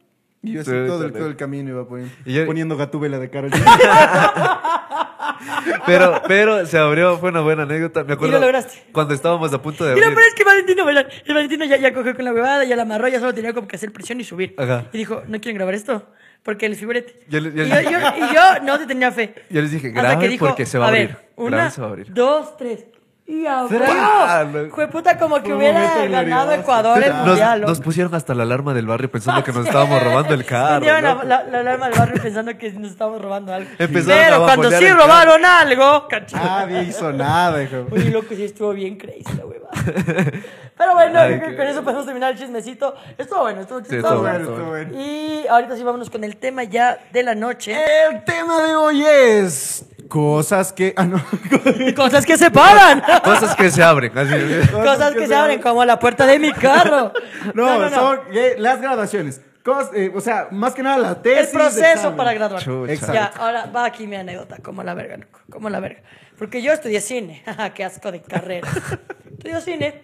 Y 0.43 0.53
yo 0.53 0.61
así 0.61 0.71
Sí, 0.71 0.75
todo, 0.87 1.03
el, 1.05 1.09
chale. 1.11 1.19
todo 1.19 1.27
el 1.29 1.35
camino 1.35 1.69
iba 1.69 1.87
poniendo, 1.87 2.13
Y 2.25 2.33
yo- 2.33 2.45
poniendo 2.47 2.75
gatúbela 2.77 3.19
de 3.19 3.29
cara. 3.29 3.47
Pero, 5.85 6.21
pero 6.27 6.65
se 6.67 6.77
abrió, 6.77 7.17
fue 7.17 7.29
una 7.29 7.41
buena 7.41 7.63
anécdota. 7.63 8.03
Me 8.03 8.13
acuerdo. 8.13 8.35
lo 8.35 8.41
lograste. 8.41 8.83
Cuando 8.91 9.13
estábamos 9.13 9.51
a 9.53 9.61
punto 9.61 9.83
de 9.83 9.95
Mira, 9.95 10.07
abrir. 10.07 10.15
pero 10.17 10.27
es 10.27 10.35
que 10.35 10.43
Valentino. 10.43 10.89
El 10.89 11.33
Valentino 11.33 11.65
ya, 11.65 11.77
ya 11.77 11.93
cogió 11.93 12.15
con 12.15 12.25
la 12.25 12.33
huevada, 12.33 12.63
ya 12.63 12.75
la 12.75 12.83
amarró, 12.83 13.07
ya 13.07 13.19
solo 13.19 13.33
tenía 13.33 13.53
como 13.53 13.67
que 13.67 13.75
hacer 13.75 13.91
presión 13.91 14.19
y 14.19 14.23
subir. 14.23 14.53
Ajá. 14.57 14.85
Y 14.93 14.97
dijo, 14.99 15.23
¿no 15.27 15.39
quieren 15.41 15.55
grabar 15.55 15.73
esto? 15.73 16.07
Porque 16.43 16.65
el 16.67 16.75
figurete. 16.75 17.19
Yo 17.27 17.39
y, 17.39 17.43
yo, 17.43 17.51
yo- 17.51 17.67
y 17.67 18.33
yo 18.33 18.63
no 18.63 18.79
te 18.79 18.85
tenía 18.87 19.11
fe. 19.11 19.33
Yo 19.49 19.61
les 19.61 19.71
dije, 19.71 19.91
dijo, 20.29 20.45
porque 20.47 20.65
se 20.65 20.77
va 20.77 20.85
a 20.85 20.87
abrir. 20.89 21.07
ver, 21.07 21.17
una, 21.35 21.49
Graben, 21.57 21.71
se 21.71 21.81
va 21.81 21.87
a 21.87 21.89
abrir. 21.89 22.13
dos, 22.13 22.57
tres. 22.57 22.85
Y. 23.27 23.45
¡Fra! 23.45 24.47
Fue 24.73 24.87
puta 24.89 25.17
como 25.17 25.41
que 25.41 25.53
hubiera 25.53 26.05
ganado. 26.07 26.51
Ecuador 26.51 27.01
el 27.01 27.09
Nos, 27.11 27.25
mundial. 27.27 27.61
nos 27.61 27.79
pusieron 27.79 28.13
hasta 28.13 28.33
la 28.33 28.43
alarma 28.43 28.73
del 28.73 28.87
barrio 28.87 29.09
pensando 29.09 29.43
que 29.43 29.51
nos 29.53 29.65
estábamos 29.67 30.03
robando 30.03 30.33
el 30.33 30.43
carro. 30.45 30.81
Prendieron 30.85 31.03
la, 31.03 31.13
loco. 31.13 31.25
la, 31.25 31.43
la 31.43 31.59
alarma 31.59 31.89
del 31.89 31.99
barrio 31.99 32.21
pensando 32.21 32.57
que 32.57 32.71
nos 32.73 32.91
estábamos 32.91 33.21
robando 33.21 33.53
algo. 33.53 33.69
Empezaron 33.79 34.25
Pero 34.25 34.43
cuando 34.43 34.71
sí 34.71 34.87
robaron 34.89 35.45
algo, 35.45 36.07
cacho. 36.07 36.35
Nadie 36.37 36.83
hizo 36.83 37.11
nada, 37.13 37.63
hijo. 37.63 37.85
Oye, 37.91 38.09
loco, 38.09 38.27
sí 38.35 38.43
estuvo 38.43 38.73
bien 38.73 38.97
crazy 38.97 39.23
la 39.37 39.45
huevada. 39.45 39.71
Pero 40.77 40.93
bueno, 40.93 41.19
Ay, 41.19 41.37
creo 41.37 41.49
que 41.51 41.57
con 41.57 41.67
eso 41.67 41.83
podemos 41.83 42.05
terminar 42.05 42.31
el 42.31 42.39
chismecito. 42.39 42.95
Estuvo 43.17 43.41
bueno, 43.41 43.61
estuvo 43.61 43.79
Sí, 43.83 43.97
estuvo 43.97 44.19
bueno, 44.21 44.39
estuvo 44.39 44.65
bueno. 44.69 44.99
Y 44.99 45.45
ahorita 45.47 45.77
sí 45.77 45.83
vámonos 45.83 46.09
con 46.09 46.23
el 46.23 46.37
tema 46.37 46.63
ya 46.63 46.97
de 47.11 47.21
la 47.23 47.35
noche. 47.35 47.77
El 48.09 48.23
tema 48.23 48.63
de 48.63 48.75
hoy 48.75 49.05
es 49.05 49.85
cosas 50.11 50.73
que... 50.73 50.93
Ah, 50.97 51.05
no. 51.05 51.23
Cosas 51.95 52.25
que 52.25 52.37
se 52.37 52.51
paran. 52.51 53.01
Cosas 53.23 53.55
que 53.55 53.71
se 53.71 53.81
abren. 53.81 54.11
Así. 54.17 54.69
Cosas 54.69 55.13
que 55.15 55.25
se 55.25 55.33
abren 55.33 55.61
como 55.61 55.85
la 55.85 55.97
puerta 55.97 56.25
de 56.27 56.37
mi 56.37 56.51
carro. 56.51 57.13
No, 57.53 57.89
son 57.89 58.19
eh, 58.33 58.55
las 58.57 58.81
graduaciones. 58.81 59.41
Cos- 59.63 59.91
eh, 59.95 60.11
o 60.13 60.19
sea, 60.21 60.49
más 60.51 60.73
que 60.73 60.83
nada 60.83 60.97
la 60.97 61.09
El 61.11 61.21
tesis. 61.21 61.49
proceso 61.53 61.85
examen. 61.93 62.17
para 62.17 62.33
graduar. 62.33 62.61
Chucha. 62.61 62.91
Exacto. 62.93 63.13
Ya, 63.13 63.25
ahora 63.37 63.65
va 63.67 63.85
aquí 63.85 64.05
mi 64.05 64.15
anécdota, 64.17 64.57
como 64.61 64.83
la 64.83 64.93
verga, 64.93 65.17
loco, 65.17 65.39
como 65.49 65.69
la 65.69 65.79
verga. 65.79 66.01
Porque 66.37 66.61
yo 66.61 66.73
estudié 66.73 66.99
cine, 67.01 67.41
Jaja, 67.45 67.69
qué 67.73 67.85
asco 67.85 68.11
de 68.11 68.21
carrera. 68.21 68.67
Estudié 69.31 69.61
cine 69.61 70.01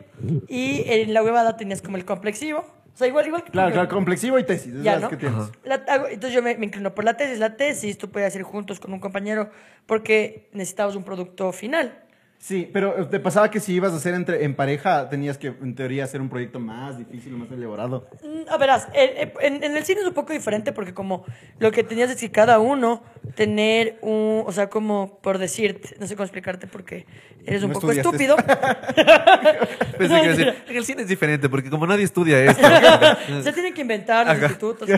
y 0.48 0.84
en 0.88 1.14
la 1.14 1.22
huevada 1.22 1.58
tenías 1.58 1.82
como 1.82 1.98
el 1.98 2.06
complexivo. 2.06 2.66
O 2.98 3.00
sea, 3.00 3.08
igual, 3.08 3.28
igual 3.28 3.44
que 3.44 3.52
Claro, 3.52 3.72
claro, 3.74 3.88
complexivo 3.90 4.40
y 4.40 4.44
tesis. 4.44 4.74
es 4.74 4.82
Ya, 4.82 4.94
las 4.94 5.02
¿no? 5.04 5.10
que 5.10 5.18
tienes. 5.18 5.52
La- 5.64 5.76
hago- 5.88 6.08
entonces 6.08 6.34
yo 6.34 6.42
me, 6.42 6.58
me 6.58 6.66
inclino 6.66 6.96
por 6.96 7.04
la 7.06 7.16
tesis. 7.16 7.38
La 7.38 7.56
tesis 7.56 7.96
tú 7.96 8.10
puedes 8.10 8.28
hacer 8.28 8.42
juntos 8.42 8.80
con 8.80 8.92
un 8.92 9.00
compañero 9.00 9.52
porque 9.86 10.50
necesitabas 10.52 10.96
un 10.96 11.04
producto 11.04 11.52
final. 11.52 11.96
Sí, 12.40 12.70
pero 12.72 13.02
eh, 13.02 13.06
te 13.06 13.20
pasaba 13.20 13.50
que 13.50 13.60
si 13.60 13.74
ibas 13.74 13.92
a 13.94 13.96
hacer 13.96 14.14
entre, 14.14 14.44
en 14.46 14.56
pareja, 14.56 15.10
tenías 15.10 15.38
que, 15.40 15.48
en 15.48 15.74
teoría, 15.76 16.04
hacer 16.04 16.22
un 16.22 16.30
proyecto 16.30 16.60
más 16.60 16.98
difícil, 16.98 17.34
más 17.34 17.52
elaborado. 17.52 18.08
Mm, 18.24 18.48
A 18.50 18.58
verás, 18.58 18.88
eh, 18.94 19.14
eh, 19.18 19.34
en, 19.42 19.64
en 19.64 19.76
el 19.76 19.84
cine 19.84 20.02
es 20.02 20.08
un 20.08 20.14
poco 20.14 20.34
diferente 20.34 20.72
porque 20.72 20.94
como 20.94 21.26
lo 21.60 21.72
que 21.72 21.84
tenías 21.84 22.12
es 22.12 22.20
que 22.20 22.32
cada 22.32 22.60
uno 22.60 23.02
tener 23.36 23.98
un, 24.02 24.44
o 24.46 24.52
sea, 24.52 24.70
como 24.70 25.18
por 25.22 25.40
decirte, 25.40 25.96
no 26.00 26.06
sé 26.06 26.16
cómo 26.16 26.26
explicarte 26.26 26.68
porque 26.68 27.06
eres 27.44 27.64
un 27.64 27.70
No 27.72 27.80
poco 27.80 27.92
estudiaste. 27.92 28.24
estúpido. 28.26 28.36
Pensé 29.98 29.98
que 29.98 30.06
iba 30.06 30.18
a 30.20 30.28
decir, 30.28 30.56
en 30.68 30.76
el 30.78 30.86
cine 30.86 31.02
es 31.02 31.08
diferente 31.08 31.50
porque 31.50 31.70
como 31.72 31.88
nadie 31.88 32.04
estudia 32.04 32.44
esto. 32.46 32.68
Se 33.44 33.52
tienen 33.52 33.74
que 33.74 33.82
inventar 33.82 34.28
los 34.28 34.38
institutos. 34.42 34.90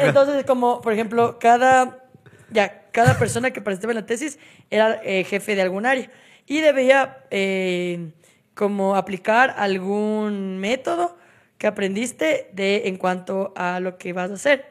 Entonces, 0.00 0.44
como, 0.44 0.80
por 0.80 0.92
ejemplo, 0.92 1.38
cada, 1.40 2.04
ya, 2.50 2.82
cada 2.92 3.18
persona 3.18 3.50
que 3.52 3.60
participaba 3.60 3.92
en 3.92 4.00
la 4.00 4.06
tesis 4.06 4.38
era 4.70 5.00
eh, 5.02 5.24
jefe 5.24 5.54
de 5.56 5.62
algún 5.62 5.86
área 5.86 6.10
y 6.46 6.60
debía 6.60 7.18
eh, 7.30 8.10
como 8.54 8.96
aplicar 8.96 9.54
algún 9.56 10.58
método 10.58 11.16
que 11.58 11.66
aprendiste 11.66 12.50
de 12.52 12.88
en 12.88 12.96
cuanto 12.96 13.52
a 13.56 13.80
lo 13.80 13.96
que 13.98 14.12
vas 14.12 14.30
a 14.30 14.34
hacer. 14.34 14.66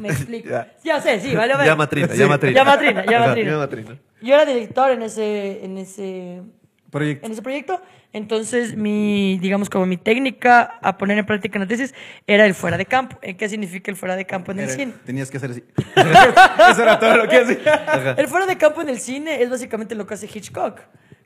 Me 0.00 0.08
explico. 0.10 0.48
Ya. 0.48 0.72
ya. 0.84 1.00
sé, 1.00 1.20
sí, 1.20 1.34
vale. 1.34 1.54
vale. 1.54 1.66
Ya 1.66 1.76
matrina, 1.76 2.14
ya 2.14 2.26
matrina. 2.26 2.54
Ya 2.56 2.64
matrina, 2.64 3.04
ya 3.06 3.18
matrina. 3.26 3.50
ya 3.50 3.56
matrina. 3.58 3.98
yo 4.20 4.34
era 4.34 4.44
director 4.44 4.90
en 4.90 5.02
ese, 5.02 5.64
en 5.64 5.78
ese, 5.78 6.42
Proyecto. 6.90 7.26
en 7.26 7.32
ese 7.32 7.42
proyecto. 7.42 7.80
Entonces, 8.14 8.76
mi, 8.76 9.38
digamos, 9.40 9.70
como 9.70 9.86
mi 9.86 9.96
técnica 9.96 10.78
a 10.82 10.98
poner 10.98 11.16
en 11.16 11.24
práctica 11.24 11.56
en 11.56 11.62
la 11.62 11.66
tesis 11.66 11.94
era 12.26 12.44
el 12.44 12.52
fuera 12.54 12.76
de 12.76 12.84
campo. 12.84 13.18
Eh, 13.22 13.36
¿Qué 13.38 13.48
significa 13.48 13.90
el 13.90 13.96
fuera 13.96 14.16
de 14.16 14.26
campo 14.26 14.52
en 14.52 14.58
el 14.58 14.64
Era- 14.66 14.74
cine? 14.74 14.92
Tenías 15.06 15.30
que 15.30 15.38
hacer 15.38 15.52
así. 15.52 15.64
Eso 16.70 16.82
era 16.82 16.98
todo 16.98 17.16
lo 17.16 17.26
que 17.28 17.38
hacía. 17.38 18.14
El 18.18 18.28
fuera 18.28 18.44
de 18.44 18.58
campo 18.58 18.82
en 18.82 18.90
el 18.90 19.00
cine 19.00 19.42
es 19.42 19.48
básicamente 19.48 19.94
lo 19.94 20.06
que 20.06 20.12
hace 20.14 20.26
Hitchcock. 20.26 20.80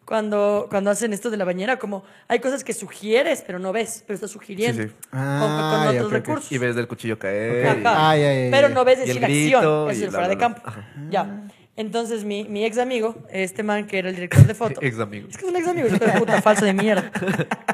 Cuando, 0.07 0.69
cuando 0.71 0.91
hacen 0.91 1.13
esto 1.13 1.31
de 1.31 1.37
la 1.37 1.45
bañera, 1.45 1.79
como 1.81 2.05
hay 2.29 2.39
cosas 2.39 2.63
que 2.63 2.73
sugieres, 2.73 3.43
pero 3.45 3.59
no 3.59 3.73
ves, 3.73 4.05
pero 4.07 4.15
estás 4.15 4.31
sugiriendo. 4.31 4.81
Sí, 4.85 4.89
sí. 4.89 4.95
Con, 5.11 5.19
Ah, 5.21 5.83
con 5.87 5.95
ya, 5.95 6.01
otros 6.01 6.13
recursos. 6.13 6.53
Y 6.53 6.59
ves 6.59 6.77
del 6.77 6.87
cuchillo 6.87 7.19
caer. 7.19 7.67
Ok. 7.67 7.77
y- 7.79 7.87
Ajá. 7.87 8.11
Ah, 8.11 8.17
ya, 8.17 8.33
ya, 8.33 8.45
ya. 8.45 8.51
Pero 8.53 8.69
no 8.69 8.85
ves 8.85 9.01
decir 9.01 9.21
grito 9.21 9.59
acción, 9.59 9.91
es 9.91 10.01
el 10.03 10.11
fuera 10.13 10.29
de 10.29 10.39
campo. 10.39 10.63
bla. 10.65 10.85
Ya. 11.11 11.43
Entonces, 11.79 12.25
mi, 12.25 12.45
mi 12.45 12.65
ex 12.65 12.79
amigo, 12.79 13.17
este 13.31 13.63
man 13.63 13.87
que 13.87 13.99
era 13.99 14.09
el 14.09 14.15
director 14.15 14.47
de 14.47 14.55
foto. 14.55 14.81
Ex 14.83 14.99
amigo. 14.99 15.29
Es 15.29 15.37
que 15.37 15.45
es 15.45 15.51
un 15.51 15.57
ex 15.57 15.67
amigo, 15.69 15.89
hijo 15.89 15.99
de 15.99 16.13
puta, 16.13 16.41
falso 16.43 16.65
de 16.65 16.73
mierda. 16.73 17.11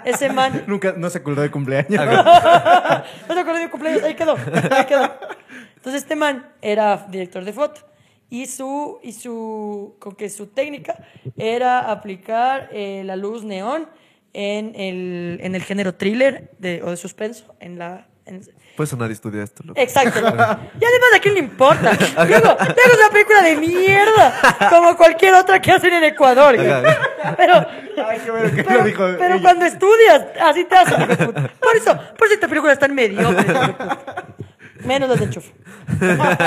Ese 0.05 0.29
man. 0.33 0.65
Nunca, 0.67 0.95
no 0.97 1.09
se 1.11 1.19
acordó 1.19 1.43
de 1.43 1.51
cumpleaños. 1.51 1.91
No 2.05 3.35
te 3.35 3.41
acuerdas 3.41 3.61
de 3.63 3.71
cumpleaños, 3.71 4.03
ahí 4.03 4.15
quedó, 4.15 4.37
ahí 4.71 4.87
quedó. 4.87 5.05
Entonces, 5.77 6.03
este 6.03 6.17
man 6.17 6.47
era 6.63 7.07
director 7.11 7.45
de 7.45 7.53
foto. 7.53 7.83
Y 8.33 8.47
su, 8.47 8.99
y 9.03 9.13
su, 9.13 9.97
con 9.99 10.15
que 10.17 10.31
su 10.31 10.47
técnica 10.47 10.97
era 11.37 11.91
aplicar 11.91 12.71
eh, 12.73 13.03
la 13.05 13.15
luz 13.15 13.45
neón 13.45 13.87
en 14.33 14.73
el, 14.75 15.39
en 15.43 15.55
el 15.55 15.63
género 15.63 15.95
thriller 15.97 16.51
de, 16.59 16.83
o 16.83 16.89
de 16.89 16.97
suspenso. 16.97 17.55
En 17.61 17.79
la, 17.79 18.07
en- 18.25 18.41
Pues 18.75 18.97
nadie 18.97 19.13
estudia 19.13 19.43
esto, 19.43 19.63
loco. 19.67 19.79
Exacto. 19.79 20.21
Y 20.21 20.25
además, 20.25 21.11
¿a 21.15 21.21
quién 21.21 21.35
le 21.35 21.41
importa? 21.41 21.93
Luego, 22.27 22.47
luego 22.57 22.57
es 22.57 22.99
una 22.99 23.11
película 23.13 23.43
de 23.43 23.57
mierda, 23.57 24.41
como 24.71 24.97
cualquier 24.97 25.35
otra 25.35 25.61
que 25.61 25.71
hacen 25.71 25.93
en 25.93 26.05
Ecuador. 26.05 26.57
Pero, 27.37 27.55
Ay, 28.09 28.19
qué 28.25 28.31
bueno 28.31 28.51
que 28.57 28.65
pero, 28.65 28.79
lo 28.79 28.85
dijo. 28.87 29.05
pero 29.19 29.35
ella. 29.35 29.43
cuando 29.43 29.67
estudias, 29.67 30.25
así 30.41 30.65
te 30.65 30.75
hacen. 30.75 31.07
Por 31.07 31.77
eso, 31.77 31.95
por 32.17 32.27
eso 32.27 32.35
esta 32.35 32.49
película 32.49 32.73
es 32.73 32.79
tan 32.79 32.95
mediocre. 32.95 33.45
Menos 34.85 35.09
las 35.09 35.19
de 35.19 35.25
enchufe. 35.27 35.53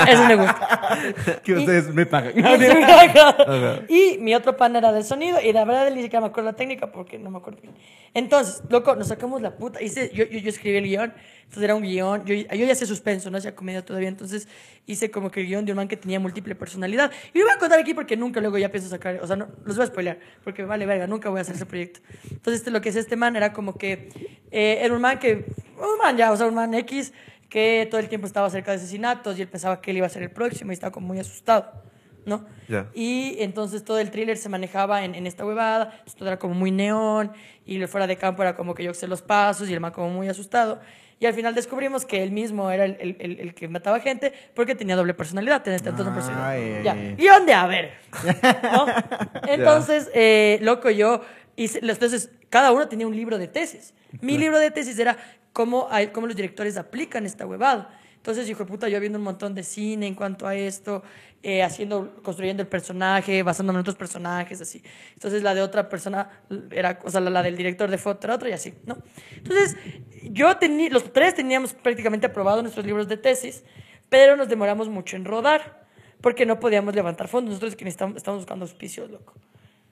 Eso 0.08 0.24
me 0.26 0.36
gusta. 0.36 1.40
Que 1.42 1.54
ustedes 1.54 1.92
me 1.92 2.06
pagan. 2.06 2.32
y 3.88 4.18
mi 4.18 4.34
otro 4.34 4.56
pan 4.56 4.76
era 4.76 4.92
de 4.92 5.02
sonido 5.02 5.40
y 5.40 5.52
la 5.52 5.64
verdad 5.64 5.90
ni 5.90 6.02
siquiera 6.02 6.20
me 6.20 6.26
acuerdo 6.28 6.50
la 6.50 6.56
técnica 6.56 6.92
porque 6.92 7.18
no 7.18 7.30
me 7.30 7.38
acuerdo 7.38 7.60
bien. 7.60 7.74
Entonces, 8.14 8.62
loco, 8.70 8.96
nos 8.96 9.08
sacamos 9.08 9.42
la 9.42 9.56
puta. 9.56 9.82
Hice, 9.82 10.10
yo, 10.14 10.24
yo, 10.24 10.38
yo 10.38 10.48
escribí 10.48 10.76
el 10.76 10.84
guion, 10.84 11.12
entonces 11.42 11.62
era 11.62 11.74
un 11.74 11.82
guion. 11.82 12.24
Yo, 12.24 12.34
yo 12.34 12.66
ya 12.66 12.72
hacía 12.72 12.86
suspenso, 12.86 13.30
no 13.30 13.38
hacía 13.38 13.54
comedia 13.54 13.84
todavía. 13.84 14.08
Entonces 14.08 14.48
hice 14.86 15.10
como 15.10 15.30
que 15.30 15.40
el 15.40 15.46
guion 15.46 15.64
de 15.64 15.72
un 15.72 15.76
man 15.76 15.88
que 15.88 15.96
tenía 15.96 16.18
múltiple 16.18 16.54
personalidad. 16.54 17.10
Y 17.34 17.38
lo 17.38 17.44
voy 17.44 17.54
a 17.54 17.58
contar 17.58 17.78
aquí 17.78 17.94
porque 17.94 18.16
nunca 18.16 18.40
luego 18.40 18.58
ya 18.58 18.70
pienso 18.70 18.88
sacar. 18.88 19.20
O 19.22 19.26
sea, 19.26 19.36
no, 19.36 19.48
los 19.64 19.76
voy 19.76 19.84
a 19.84 19.86
spoilear 19.86 20.18
porque 20.44 20.62
me 20.62 20.68
vale 20.68 20.86
verga, 20.86 21.06
nunca 21.06 21.28
voy 21.28 21.38
a 21.38 21.42
hacer 21.42 21.56
ese 21.56 21.66
proyecto. 21.66 22.00
Entonces, 22.30 22.60
este, 22.60 22.70
lo 22.70 22.80
que 22.80 22.88
es 22.88 22.96
este 22.96 23.16
man 23.16 23.36
era 23.36 23.52
como 23.52 23.76
que 23.76 24.08
eh, 24.50 24.78
era 24.80 24.94
un 24.94 25.00
man 25.00 25.18
que. 25.18 25.44
Un 25.76 25.98
man 26.02 26.16
ya, 26.16 26.32
o 26.32 26.36
sea, 26.36 26.46
un 26.46 26.54
man 26.54 26.72
X 26.72 27.12
que 27.48 27.86
todo 27.90 28.00
el 28.00 28.08
tiempo 28.08 28.26
estaba 28.26 28.48
cerca 28.50 28.70
de 28.72 28.78
asesinatos 28.78 29.38
y 29.38 29.42
él 29.42 29.48
pensaba 29.48 29.80
que 29.80 29.90
él 29.92 29.98
iba 29.98 30.06
a 30.06 30.10
ser 30.10 30.22
el 30.22 30.30
próximo 30.30 30.72
y 30.72 30.74
estaba 30.74 30.90
como 30.92 31.06
muy 31.06 31.18
asustado, 31.18 31.70
¿no? 32.24 32.44
Y 32.94 33.36
entonces 33.38 33.84
todo 33.84 33.98
el 33.98 34.10
thriller 34.10 34.36
se 34.36 34.48
manejaba 34.48 35.04
en, 35.04 35.14
en 35.14 35.26
esta 35.26 35.44
huevada, 35.46 36.02
todo 36.18 36.28
era 36.28 36.38
como 36.38 36.54
muy 36.54 36.70
neón, 36.70 37.32
y 37.64 37.78
lo 37.78 37.86
fuera 37.88 38.06
de 38.06 38.16
campo 38.16 38.42
era 38.42 38.56
como 38.56 38.74
que 38.74 38.82
yo 38.84 38.92
sé 38.94 39.06
los 39.06 39.22
pasos, 39.22 39.68
y 39.68 39.74
el 39.74 39.80
man 39.80 39.92
como 39.92 40.10
muy 40.10 40.28
asustado. 40.28 40.80
Y 41.18 41.24
al 41.24 41.32
final 41.32 41.54
descubrimos 41.54 42.04
que 42.04 42.22
él 42.22 42.30
mismo 42.30 42.70
era 42.70 42.84
el, 42.84 42.96
el- 43.00 43.16
el- 43.20 43.40
el 43.40 43.54
que 43.54 43.68
mataba 43.68 44.00
gente 44.00 44.34
porque 44.54 44.74
tenía 44.74 44.96
doble 44.96 45.14
personalidad, 45.14 45.62
tenía 45.62 45.78
tanto 45.78 46.02
una 46.02 46.12
personalidad. 46.14 46.82
Ya. 46.82 46.94
Guión 47.16 47.46
de 47.46 47.54
a 47.54 47.66
ver. 47.66 47.92
¿no? 48.62 48.86
Entonces, 49.48 50.10
eh, 50.14 50.58
loco, 50.60 50.90
yo 50.90 51.22
hice, 51.56 51.78
entonces 51.82 52.30
cada 52.50 52.70
uno 52.72 52.86
tenía 52.88 53.06
un 53.06 53.16
libro 53.16 53.38
de 53.38 53.48
tesis. 53.48 53.94
Mi 54.20 54.36
libro 54.38 54.58
de 54.58 54.70
tesis 54.70 54.98
era 54.98 55.16
cómo, 55.56 55.88
hay, 55.90 56.08
cómo 56.08 56.26
los 56.26 56.36
directores 56.36 56.76
aplican 56.76 57.24
esta 57.24 57.46
huevada. 57.46 57.98
Entonces, 58.16 58.46
hijo 58.50 58.64
de 58.64 58.66
puta, 58.66 58.90
yo 58.90 59.00
viendo 59.00 59.18
un 59.18 59.24
montón 59.24 59.54
de 59.54 59.62
cine 59.62 60.06
en 60.06 60.14
cuanto 60.14 60.46
a 60.46 60.54
esto, 60.54 61.02
eh, 61.42 61.62
haciendo, 61.62 62.20
construyendo 62.22 62.62
el 62.62 62.68
personaje, 62.68 63.42
basándome 63.42 63.78
en 63.78 63.80
otros 63.80 63.96
personajes, 63.96 64.60
así. 64.60 64.82
Entonces, 65.14 65.42
la 65.42 65.54
de 65.54 65.62
otra 65.62 65.88
persona 65.88 66.42
era, 66.70 66.98
o 67.02 67.10
sea, 67.10 67.22
la, 67.22 67.30
la 67.30 67.42
del 67.42 67.56
director 67.56 67.90
de 67.90 67.96
foto 67.96 68.26
era 68.26 68.34
otra 68.34 68.50
y 68.50 68.52
así, 68.52 68.74
¿no? 68.84 68.98
Entonces, 69.34 69.78
yo 70.24 70.54
tenía, 70.58 70.90
los 70.90 71.10
tres 71.10 71.34
teníamos 71.34 71.72
prácticamente 71.72 72.26
aprobado 72.26 72.60
nuestros 72.60 72.84
libros 72.84 73.08
de 73.08 73.16
tesis, 73.16 73.64
pero 74.10 74.36
nos 74.36 74.50
demoramos 74.50 74.90
mucho 74.90 75.16
en 75.16 75.24
rodar, 75.24 75.86
porque 76.20 76.44
no 76.44 76.60
podíamos 76.60 76.94
levantar 76.94 77.28
fondos. 77.28 77.54
Nosotros 77.54 77.76
que 77.76 77.88
estamos 77.88 78.26
buscando 78.26 78.66
auspicios, 78.66 79.10
loco. 79.10 79.32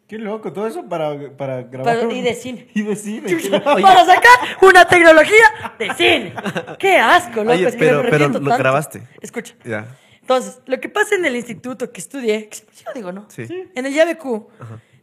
Qué 0.07 0.19
loco, 0.19 0.53
todo 0.53 0.67
eso 0.67 0.87
para, 0.87 1.15
para 1.37 1.63
grabar. 1.63 2.01
Para- 2.01 2.13
y 2.13 2.21
de 2.21 2.35
cine. 2.35 2.69
Y 2.75 2.83
de 2.83 2.95
cine. 2.97 3.61
Para 3.61 4.05
sacar 4.05 4.59
una 4.61 4.87
tecnología 4.87 5.73
de 5.79 5.95
cine. 5.95 6.35
Qué 6.79 6.97
asco, 6.99 7.41
loco. 7.43 7.53
Oye, 7.53 7.69
es 7.69 7.73
que 7.75 7.79
pero- 7.79 8.03
me 8.03 8.11
pero 8.11 8.29
lo 8.29 8.35
tanto. 8.35 8.59
grabaste. 8.59 9.03
Escucha. 9.21 9.55
Ya. 9.65 9.87
Entonces, 10.21 10.61
lo 10.67 10.79
que 10.81 10.89
pasa 10.89 11.15
en 11.15 11.25
el 11.25 11.37
instituto 11.37 11.91
que 11.93 12.01
estudié, 12.01 12.49
que 12.49 12.57
sí 12.57 12.85
lo 12.87 12.93
digo, 12.93 13.13
¿no? 13.13 13.27
Sí. 13.29 13.47
En 13.75 13.87
el 13.87 13.93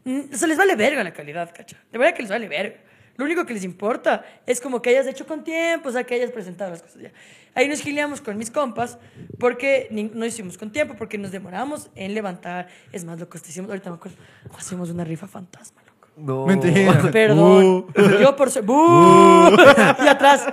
mm, 0.04 0.34
se 0.34 0.48
les 0.48 0.58
vale 0.58 0.76
verga 0.76 1.04
la 1.04 1.14
calidad, 1.14 1.52
cacha. 1.56 1.78
De 1.92 1.98
verdad 1.98 2.16
que 2.16 2.22
les 2.24 2.32
vale 2.32 2.48
verga. 2.48 2.78
Lo 3.18 3.26
único 3.26 3.46
que 3.46 3.54
les 3.54 3.64
importa 3.64 4.24
es 4.46 4.60
como 4.62 4.82
que 4.82 4.90
hayas 4.92 5.08
hecho 5.08 5.28
con 5.28 5.44
tiempo, 5.44 5.90
o 5.90 5.92
sea, 5.92 6.04
que 6.04 6.16
hayas 6.16 6.32
presentado 6.32 6.72
las 6.72 6.82
cosas 6.82 7.02
ya. 7.02 7.12
Ahí 7.54 7.68
nos 7.68 7.82
gileamos 7.82 8.22
con 8.22 8.38
mis 8.38 8.50
compas 8.50 8.98
porque 9.38 9.88
ni- 9.92 10.10
no 10.14 10.26
hicimos 10.26 10.58
con 10.58 10.72
tiempo, 10.72 10.96
porque 10.98 11.18
nos 11.18 11.32
demoramos 11.32 11.90
en 11.96 12.14
levantar. 12.14 12.68
Es 12.92 13.04
más, 13.04 13.20
loco, 13.20 13.38
hicimos, 13.38 13.70
ahorita 13.70 13.90
me 13.90 13.98
acuerdo, 13.98 14.18
hacemos 14.58 14.90
una 14.90 15.04
rifa 15.04 15.28
fantasma, 15.28 15.82
loco. 15.86 16.08
No. 16.18 16.46
Mentira. 16.48 17.02
Perdón. 17.12 17.86
Uh. 17.96 18.20
Yo 18.22 18.36
por 18.36 18.50
su... 18.50 18.62
¡Bú! 18.64 18.76
Y 20.04 20.08
atrás. 20.08 20.48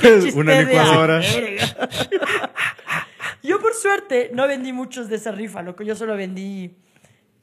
¡Qué 0.00 0.32
Una 0.34 0.60
licuadora. 0.60 1.22
Yo 3.42 3.60
por 3.60 3.74
suerte 3.74 4.30
no 4.34 4.46
vendí 4.48 4.72
muchos 4.72 5.08
de 5.08 5.16
esa 5.16 5.30
rifa, 5.32 5.62
loco. 5.62 5.82
Yo 5.82 5.94
solo 5.94 6.16
vendí 6.16 6.76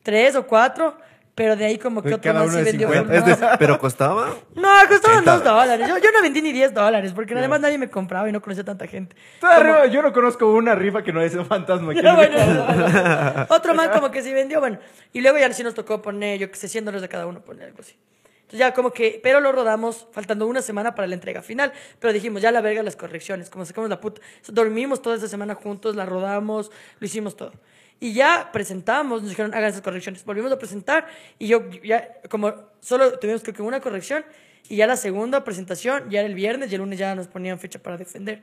tres 0.03 0.35
o 0.35 0.47
cuatro, 0.47 0.97
pero 1.41 1.55
de 1.55 1.65
ahí 1.65 1.79
como 1.79 2.03
que 2.03 2.09
otro 2.13 2.21
cada 2.21 2.41
más 2.41 2.49
uno 2.49 2.59
sí 2.59 2.63
de 2.65 2.71
vendió 2.71 2.87
50. 2.87 3.21
full 3.23 3.31
Es 3.31 3.39
de- 3.39 3.47
pero 3.57 3.79
costaba. 3.79 4.27
No, 4.53 4.69
costaban 4.87 5.17
80. 5.27 5.33
dos 5.33 5.43
dólares. 5.43 5.87
Yo, 5.89 5.97
yo 5.97 6.11
no 6.11 6.21
vendí 6.21 6.39
ni 6.39 6.51
10 6.51 6.71
dólares, 6.71 7.13
porque 7.15 7.33
además 7.33 7.61
nadie 7.61 7.79
me 7.79 7.89
compraba 7.89 8.29
y 8.29 8.31
no 8.31 8.43
conocía 8.43 8.63
tanta 8.63 8.85
gente. 8.85 9.15
Todavía 9.39 9.87
Yo 9.87 10.03
no 10.03 10.13
conozco 10.13 10.51
una 10.53 10.75
rifa 10.75 11.01
que 11.01 11.11
no 11.11 11.19
haya 11.19 11.29
sido 11.29 11.43
fantasma. 11.45 11.93
Ya, 11.95 12.13
bueno, 12.15 12.37
bueno. 12.37 13.45
Otro 13.49 13.73
man 13.73 13.89
como 13.89 14.11
que 14.11 14.21
sí 14.21 14.31
vendió, 14.31 14.59
bueno. 14.59 14.77
Y 15.13 15.21
luego 15.21 15.39
ya 15.39 15.51
sí 15.51 15.63
nos 15.63 15.73
tocó 15.73 15.99
poner, 15.99 16.37
yo 16.37 16.51
que 16.51 16.57
sé, 16.57 16.67
100 16.67 16.85
dólares 16.85 17.01
de 17.01 17.09
cada 17.09 17.25
uno, 17.25 17.41
poner 17.41 17.65
algo 17.69 17.79
así. 17.79 17.95
Entonces 18.41 18.59
ya 18.59 18.73
como 18.75 18.91
que, 18.91 19.19
pero 19.23 19.39
lo 19.39 19.51
rodamos 19.51 20.05
faltando 20.11 20.45
una 20.45 20.61
semana 20.61 20.93
para 20.93 21.07
la 21.07 21.15
entrega 21.15 21.41
final. 21.41 21.73
Pero 21.99 22.13
dijimos, 22.13 22.43
ya 22.43 22.51
la 22.51 22.61
verga 22.61 22.83
las 22.83 22.95
correcciones, 22.95 23.49
como 23.49 23.65
sacamos 23.65 23.89
la 23.89 23.99
puta. 23.99 24.21
Dormimos 24.47 25.01
toda 25.01 25.15
esa 25.15 25.27
semana 25.27 25.55
juntos, 25.55 25.95
la 25.95 26.05
rodamos, 26.05 26.69
lo 26.99 27.05
hicimos 27.07 27.35
todo. 27.35 27.53
Y 28.01 28.13
ya 28.13 28.49
presentamos, 28.51 29.21
nos 29.21 29.29
dijeron, 29.29 29.53
hagan 29.53 29.69
esas 29.69 29.81
correcciones. 29.81 30.25
Volvimos 30.25 30.51
a 30.51 30.57
presentar 30.57 31.07
y 31.37 31.47
yo 31.47 31.69
ya, 31.83 32.19
como 32.29 32.51
solo 32.79 33.19
tuvimos 33.19 33.43
creo 33.43 33.53
que 33.53 33.61
una 33.61 33.79
corrección, 33.79 34.25
y 34.67 34.77
ya 34.77 34.87
la 34.87 34.97
segunda 34.97 35.43
presentación 35.43 36.09
ya 36.09 36.21
era 36.21 36.27
el 36.27 36.33
viernes 36.33 36.71
y 36.71 36.75
el 36.75 36.81
lunes 36.81 36.97
ya 36.97 37.13
nos 37.13 37.27
ponían 37.27 37.59
fecha 37.59 37.77
para 37.77 37.97
defender. 37.97 38.41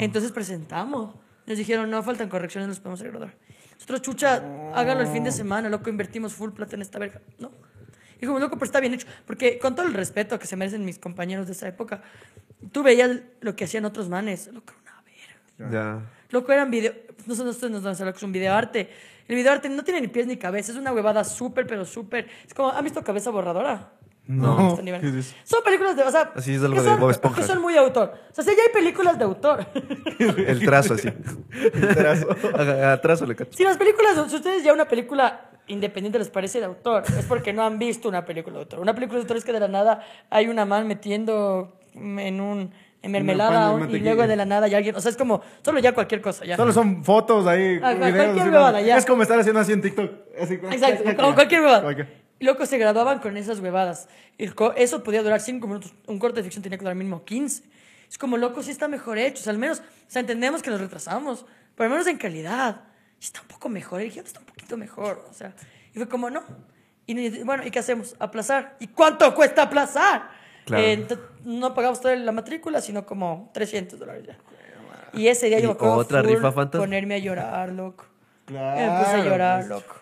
Entonces 0.00 0.32
presentamos. 0.32 1.14
Nos 1.46 1.56
dijeron, 1.56 1.88
no, 1.88 2.02
faltan 2.02 2.28
correcciones, 2.28 2.68
los 2.68 2.80
podemos 2.80 3.00
agradar. 3.00 3.34
Nosotros, 3.74 4.02
chucha, 4.02 4.42
háganlo 4.74 5.04
el 5.04 5.08
fin 5.08 5.22
de 5.22 5.30
semana, 5.30 5.68
loco, 5.68 5.88
invertimos 5.88 6.34
full 6.34 6.50
plata 6.50 6.74
en 6.74 6.82
esta 6.82 6.98
verga. 6.98 7.20
No. 7.38 7.52
Y 8.20 8.26
como, 8.26 8.40
loco, 8.40 8.56
pero 8.56 8.66
está 8.66 8.80
bien 8.80 8.94
hecho. 8.94 9.06
Porque 9.24 9.60
con 9.60 9.76
todo 9.76 9.86
el 9.86 9.94
respeto 9.94 10.36
que 10.40 10.48
se 10.48 10.56
merecen 10.56 10.84
mis 10.84 10.98
compañeros 10.98 11.46
de 11.46 11.52
esa 11.52 11.68
época, 11.68 12.02
tú 12.72 12.82
veías 12.82 13.20
lo 13.40 13.54
que 13.54 13.64
hacían 13.64 13.84
otros 13.84 14.08
manes, 14.08 14.48
loco, 14.52 14.74
una 14.82 15.04
verga. 15.04 15.70
Ya. 15.70 16.17
Loco, 16.30 16.52
eran 16.52 16.70
video... 16.70 16.92
Nosotros 17.26 17.60
nos 17.70 17.82
vamos 17.82 18.00
a 18.00 18.08
es 18.10 18.22
un 18.22 18.32
videoarte. 18.32 18.90
El 19.26 19.36
videoarte 19.36 19.68
no 19.68 19.82
tiene 19.84 20.00
ni 20.00 20.08
pies 20.08 20.26
ni 20.26 20.36
cabeza, 20.36 20.72
es 20.72 20.78
una 20.78 20.92
huevada 20.92 21.24
súper, 21.24 21.66
pero 21.66 21.84
súper... 21.84 22.28
Es 22.46 22.54
como, 22.54 22.70
¿han 22.70 22.82
visto 22.84 23.02
Cabeza 23.02 23.30
Borradora? 23.30 23.92
No. 24.26 24.78
¿qué 24.82 25.18
es? 25.18 25.34
Son 25.44 25.62
películas 25.64 25.96
de... 25.96 26.02
O 26.02 26.10
sea, 26.10 26.32
Así 26.34 26.54
es 26.54 26.62
algo 26.62 26.74
que 26.76 26.82
de 26.82 26.88
son- 26.88 27.00
Bob 27.00 27.10
Esponja. 27.10 27.40
Que 27.40 27.46
son 27.46 27.62
muy 27.62 27.72
de 27.72 27.78
autor. 27.78 28.12
O 28.30 28.34
sea, 28.34 28.44
sí, 28.44 28.50
ya 28.56 28.62
hay 28.62 28.72
películas 28.72 29.18
de 29.18 29.24
autor. 29.24 29.66
El 30.18 30.60
trazo 30.64 30.94
así. 30.94 31.08
El 31.72 31.94
trazo. 31.94 32.28
A, 32.54 32.92
a 32.92 33.00
trazo 33.00 33.24
le 33.26 33.34
cacho. 33.34 33.52
Si 33.56 33.64
las 33.64 33.78
películas, 33.78 34.30
si 34.30 34.36
ustedes 34.36 34.62
ya 34.62 34.72
una 34.74 34.86
película 34.86 35.50
independiente 35.66 36.18
les 36.18 36.28
parece 36.28 36.58
de 36.60 36.66
autor, 36.66 37.04
es 37.18 37.24
porque 37.24 37.52
no 37.54 37.62
han 37.64 37.78
visto 37.78 38.08
una 38.08 38.24
película 38.26 38.56
de 38.56 38.62
autor. 38.64 38.80
Una 38.80 38.94
película 38.94 39.16
de 39.18 39.22
autor 39.22 39.36
es 39.38 39.44
que 39.44 39.52
de 39.52 39.60
la 39.60 39.68
nada 39.68 40.04
hay 40.28 40.48
una 40.48 40.66
man 40.66 40.86
metiendo 40.86 41.78
en 41.94 42.40
un 42.40 42.72
en 43.02 43.12
mermelada 43.12 43.70
un- 43.72 43.90
y 43.94 44.00
luego 44.00 44.26
de 44.26 44.36
la 44.36 44.44
nada 44.44 44.66
hay 44.66 44.74
alguien, 44.74 44.96
o 44.96 45.00
sea, 45.00 45.10
es 45.10 45.16
como 45.16 45.40
solo 45.64 45.78
ya 45.78 45.92
cualquier 45.92 46.20
cosa, 46.20 46.44
ya. 46.44 46.56
Solo 46.56 46.72
son 46.72 47.04
fotos 47.04 47.46
ahí. 47.46 47.78
Ah, 47.82 47.94
videos, 47.94 47.98
cualquier 47.98 48.30
así, 48.40 48.50
huevada, 48.50 48.80
ya. 48.80 48.96
Es 48.96 49.06
como 49.06 49.22
estar 49.22 49.38
haciendo 49.38 49.60
así 49.60 49.72
en 49.72 49.82
TikTok. 49.82 50.10
Así, 50.40 50.54
Exacto, 50.54 51.16
como 51.16 51.34
cualquier 51.34 51.60
huevada. 51.60 51.82
Cualquier. 51.82 52.28
Y 52.40 52.44
Loco, 52.44 52.66
se 52.66 52.78
graduaban 52.78 53.18
con 53.18 53.36
esas 53.36 53.58
huevadas. 53.60 54.08
Y 54.38 54.48
eso 54.76 55.02
podía 55.02 55.22
durar 55.22 55.40
cinco 55.40 55.66
minutos. 55.66 55.92
Un 56.06 56.18
corte 56.20 56.36
de 56.36 56.44
ficción 56.44 56.62
tenía 56.62 56.78
que 56.78 56.82
durar 56.84 56.94
mínimo 56.94 57.24
15. 57.24 57.64
Es 58.08 58.16
como, 58.16 58.36
loco, 58.36 58.62
sí 58.62 58.70
está 58.70 58.86
mejor 58.86 59.18
hecho. 59.18 59.40
O 59.40 59.42
sea, 59.44 59.52
al 59.52 59.58
menos, 59.58 59.80
o 59.80 59.82
sea, 60.06 60.20
entendemos 60.20 60.62
que 60.62 60.70
nos 60.70 60.80
retrasamos, 60.80 61.44
pero 61.74 61.86
al 61.86 61.90
menos 61.90 62.06
en 62.06 62.16
calidad. 62.16 62.82
está 63.20 63.40
un 63.40 63.48
poco 63.48 63.68
mejor. 63.68 64.00
Y 64.02 64.04
dije, 64.04 64.20
está 64.20 64.38
un 64.38 64.46
poquito 64.46 64.76
mejor. 64.76 65.26
O 65.28 65.34
sea, 65.34 65.52
y 65.92 65.98
fue 65.98 66.08
como, 66.08 66.30
no. 66.30 66.44
Y 67.06 67.42
bueno, 67.42 67.66
¿y 67.66 67.70
qué 67.72 67.80
hacemos? 67.80 68.14
Aplazar. 68.20 68.76
¿Y 68.78 68.86
cuánto 68.88 69.34
cuesta 69.34 69.62
aplazar? 69.62 70.30
Claro. 70.68 70.84
Eh, 70.84 71.06
no 71.44 71.72
pagamos 71.72 72.00
toda 72.00 72.14
la 72.14 72.30
matrícula, 72.30 72.80
sino 72.82 73.06
como 73.06 73.50
300 73.54 73.98
dólares 73.98 74.24
ya. 74.26 74.38
Y 75.14 75.28
ese 75.28 75.46
día 75.46 75.60
yo 75.60 75.68
me 75.68 75.72
acuerdo 75.72 75.96
otra 75.96 76.22
full 76.22 76.34
rifa 76.34 76.70
ponerme 76.70 77.14
a 77.14 77.18
llorar, 77.18 77.70
loco. 77.72 78.04
Claro. 78.44 78.92
me 78.92 78.98
puse 78.98 79.16
a 79.16 79.24
llorar, 79.24 79.58
pues. 79.60 79.68
loco. 79.70 79.94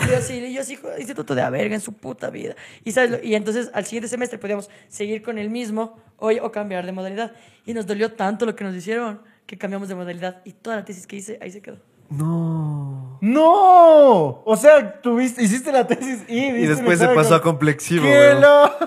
Y 0.00 0.08
yo 0.08 0.16
así, 0.16 0.34
y 0.34 0.54
yo 0.54 0.62
joder, 0.80 1.00
instituto 1.00 1.34
de 1.34 1.42
a 1.42 1.50
verga 1.50 1.74
en 1.74 1.80
su 1.80 1.92
puta 1.92 2.30
vida. 2.30 2.54
Y, 2.84 2.92
¿sabes? 2.92 3.20
y 3.24 3.34
entonces 3.34 3.70
al 3.74 3.84
siguiente 3.84 4.08
semestre 4.08 4.38
podíamos 4.38 4.70
seguir 4.88 5.22
con 5.22 5.38
el 5.38 5.50
mismo 5.50 5.98
hoy 6.18 6.38
o 6.40 6.50
cambiar 6.52 6.86
de 6.86 6.92
modalidad. 6.92 7.32
Y 7.66 7.74
nos 7.74 7.86
dolió 7.86 8.12
tanto 8.12 8.46
lo 8.46 8.54
que 8.54 8.64
nos 8.64 8.74
hicieron 8.74 9.20
que 9.46 9.58
cambiamos 9.58 9.88
de 9.88 9.94
modalidad. 9.94 10.42
Y 10.44 10.52
toda 10.52 10.76
la 10.76 10.84
tesis 10.84 11.06
que 11.06 11.16
hice, 11.16 11.38
ahí 11.40 11.50
se 11.50 11.60
quedó. 11.60 11.78
No. 12.10 13.18
¡No! 13.20 14.42
O 14.44 14.56
sea, 14.56 15.00
tuviste, 15.00 15.42
hiciste 15.42 15.72
la 15.72 15.86
tesis 15.86 16.24
y... 16.28 16.44
Y 16.44 16.66
después 16.66 16.98
se 16.98 17.08
pasó 17.08 17.36
a 17.36 17.42
complexivo. 17.42 18.04
¡Qué 18.04 18.10
weón. 18.10 18.40
lo- 18.40 18.70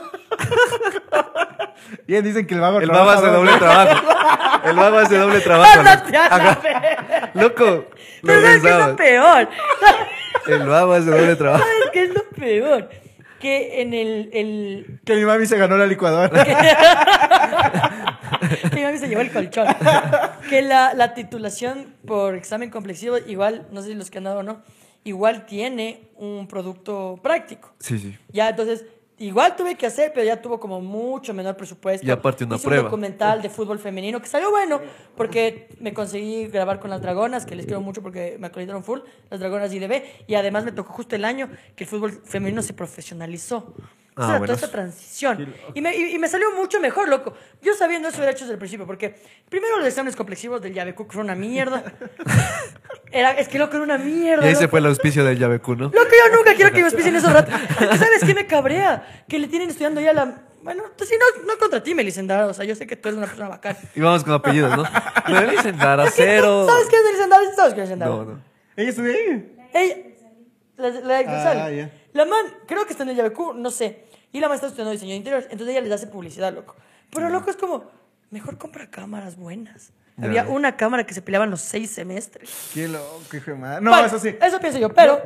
Bien, 2.05 2.23
dicen 2.23 2.45
que 2.45 2.53
el 2.53 2.61
vago 2.61 2.79
El 2.79 2.89
vago 2.89 3.09
hace 3.09 3.27
doble 3.27 3.51
trabajo. 3.57 4.07
El 4.65 4.75
vago 4.75 4.97
hace 4.99 5.17
doble 5.17 5.39
trabajo. 5.41 5.81
Loco, 7.33 7.85
lo 8.21 8.33
¿sabes 8.33 8.61
qué 8.61 8.69
es 8.69 8.77
lo 8.87 8.95
peor? 8.95 9.49
El 10.47 10.67
vago 10.67 10.93
hace 10.93 11.09
doble 11.09 11.35
trabajo. 11.35 11.63
¿Sabes 11.63 11.89
qué 11.93 12.03
es 12.03 12.13
lo 12.13 12.23
peor? 12.29 12.89
Que 13.39 13.81
en 13.81 13.93
el... 13.93 14.29
el 14.33 14.99
Que 15.05 15.15
mi 15.15 15.25
mami 15.25 15.45
se 15.45 15.57
ganó 15.57 15.77
la 15.77 15.85
licuadora. 15.85 16.43
que 18.69 18.75
mi 18.75 18.83
mami 18.83 18.97
se 18.97 19.07
llevó 19.07 19.21
el 19.21 19.31
colchón. 19.31 19.67
Que 20.49 20.61
la, 20.61 20.93
la 20.93 21.13
titulación 21.13 21.95
por 22.05 22.35
examen 22.35 22.69
complexivo, 22.69 23.17
igual, 23.17 23.67
no 23.71 23.81
sé 23.81 23.89
si 23.89 23.93
los 23.93 24.09
que 24.09 24.17
han 24.17 24.25
dado 24.25 24.39
o 24.39 24.43
no, 24.43 24.61
igual 25.03 25.45
tiene 25.45 26.09
un 26.15 26.47
producto 26.47 27.19
práctico. 27.21 27.73
Sí, 27.79 27.99
sí. 27.99 28.17
Ya, 28.29 28.49
entonces, 28.49 28.85
igual 29.19 29.55
tuve 29.55 29.75
que 29.75 29.85
hacer, 29.85 30.11
pero 30.13 30.25
ya 30.25 30.41
tuvo 30.41 30.59
como 30.59 30.81
mucho 30.81 31.33
menor 31.33 31.55
presupuesto. 31.57 32.05
Y 32.05 32.09
aparte 32.11 32.43
una 32.43 32.55
Hice 32.55 32.65
prueba. 32.65 32.83
un 32.83 32.89
documental 32.89 33.41
de 33.41 33.49
fútbol 33.49 33.79
femenino 33.79 34.21
que 34.21 34.27
salió 34.27 34.49
bueno, 34.51 34.79
porque 35.15 35.69
me 35.79 35.93
conseguí 35.93 36.47
grabar 36.47 36.79
con 36.79 36.89
las 36.89 37.01
dragonas, 37.01 37.45
que 37.45 37.55
les 37.55 37.65
quiero 37.65 37.81
mucho 37.81 38.01
porque 38.01 38.37
me 38.39 38.47
acreditaron 38.47 38.83
full, 38.83 38.99
las 39.29 39.39
dragonas 39.39 39.73
IDB, 39.73 40.03
y 40.27 40.35
además 40.35 40.63
me 40.65 40.71
tocó 40.71 40.93
justo 40.93 41.15
el 41.15 41.25
año 41.25 41.49
que 41.75 41.83
el 41.83 41.89
fútbol 41.89 42.11
femenino 42.11 42.61
se 42.61 42.73
profesionalizó. 42.73 43.73
O 44.17 44.25
sea, 44.25 44.35
Ah, 44.35 44.39
toda 44.39 44.55
esta 44.55 44.71
transición. 44.71 45.53
Y 45.75 45.81
me, 45.81 45.95
y, 45.95 46.15
y 46.15 46.17
me 46.17 46.27
salió 46.27 46.51
mucho 46.53 46.79
mejor, 46.79 47.07
loco. 47.07 47.33
Yo 47.61 47.75
sabiendo 47.75 48.07
eso 48.07 48.17
hubiera 48.17 48.31
hecho 48.31 48.45
desde 48.45 48.53
el 48.53 48.59
principio, 48.59 48.87
porque 48.87 49.15
primero 49.47 49.77
los 49.77 49.87
exámenes 49.87 50.15
complexivos 50.15 50.59
del 50.61 50.73
Yabecu 50.73 51.05
que 51.07 51.13
fue 51.13 51.21
una 51.23 51.35
mierda. 51.35 51.83
Era, 53.11 53.31
es 53.31 53.47
que 53.47 53.57
loco, 53.57 53.75
era 53.75 53.83
una 53.83 53.97
mierda. 53.97 54.43
Y 54.43 54.49
ahí 54.49 54.55
se 54.55 54.63
loco. 54.63 54.71
fue 54.71 54.79
el 54.81 54.87
auspicio 54.87 55.23
del 55.23 55.37
Yabecu, 55.39 55.75
¿no? 55.75 55.85
Lo 55.85 55.91
que 55.91 56.15
yo 56.17 56.35
nunca 56.35 56.55
quiero 56.55 56.71
que 56.71 56.79
me 56.79 56.85
auspicien 56.85 57.15
esos 57.15 57.31
ratos. 57.31 57.53
Porque, 57.79 57.97
¿Sabes 57.97 58.23
qué 58.25 58.33
me 58.33 58.45
cabrea? 58.47 59.23
Que 59.29 59.39
le 59.39 59.47
tienen 59.47 59.69
estudiando 59.69 60.01
ya 60.01 60.11
la. 60.13 60.41
Bueno, 60.61 60.83
pues, 60.97 61.09
sí, 61.09 61.15
no, 61.17 61.43
no 61.45 61.57
contra 61.57 61.81
ti, 61.81 61.95
Melisendara. 61.95 62.47
O 62.47 62.53
sea, 62.53 62.65
yo 62.65 62.75
sé 62.75 62.85
que 62.85 62.97
tú 62.97 63.07
eres 63.07 63.17
una 63.17 63.27
persona 63.27 63.47
bacán. 63.47 63.77
Y 63.95 64.01
vamos 64.01 64.23
con 64.25 64.33
apellidos, 64.33 64.75
¿no? 64.75 64.83
Me 65.29 65.51
dicen 65.51 65.77
dar 65.77 66.01
a 66.01 66.05
Es 66.05 66.15
que, 66.15 66.23
cero. 66.23 66.65
¿Sabes 66.67 66.87
qué 66.89 66.97
es 66.97 67.03
Melisendara? 67.03 67.43
¿Sabes 67.55 67.73
qué 67.73 67.81
es 67.83 67.89
Melisendara? 67.89 68.11
No, 68.11 68.25
no. 68.25 68.41
¿Ella 68.75 68.89
estudió 68.89 69.13
ahí? 69.13 69.55
Ella. 69.73 69.95
La, 70.75 70.89
la, 70.89 71.21
ex 71.21 71.29
Ah, 71.29 71.71
ya. 71.71 71.89
La 72.13 72.25
man, 72.25 72.45
creo 72.67 72.85
que 72.85 72.91
está 72.91 73.03
en 73.03 73.09
el 73.09 73.15
Yabecu, 73.15 73.53
no 73.53 73.71
sé. 73.71 74.06
Y 74.31 74.39
la 74.39 74.47
man 74.47 74.55
está 74.55 74.67
estudiando 74.67 74.91
diseño 74.91 75.11
de 75.11 75.17
interiores. 75.17 75.47
Entonces 75.51 75.75
ella 75.75 75.81
les 75.83 75.91
hace 75.93 76.07
publicidad, 76.07 76.53
loco. 76.53 76.75
Pero 77.11 77.29
loco 77.29 77.49
es 77.49 77.55
como. 77.57 77.85
Mejor 78.29 78.57
compra 78.57 78.89
cámaras 78.89 79.37
buenas. 79.37 79.91
Ya. 80.17 80.25
Había 80.25 80.43
una 80.47 80.75
cámara 80.75 81.05
que 81.05 81.13
se 81.13 81.21
peleaban 81.21 81.49
los 81.49 81.61
seis 81.61 81.91
semestres. 81.91 82.49
Qué 82.73 82.87
loco, 82.87 83.21
hijo 83.37 83.51
de 83.51 83.57
madre. 83.57 83.81
No, 83.81 83.91
Bueno, 83.91 84.07
eso 84.07 84.19
sí. 84.19 84.35
Eso 84.41 84.59
pienso 84.59 84.79
yo, 84.79 84.89
pero. 84.93 85.21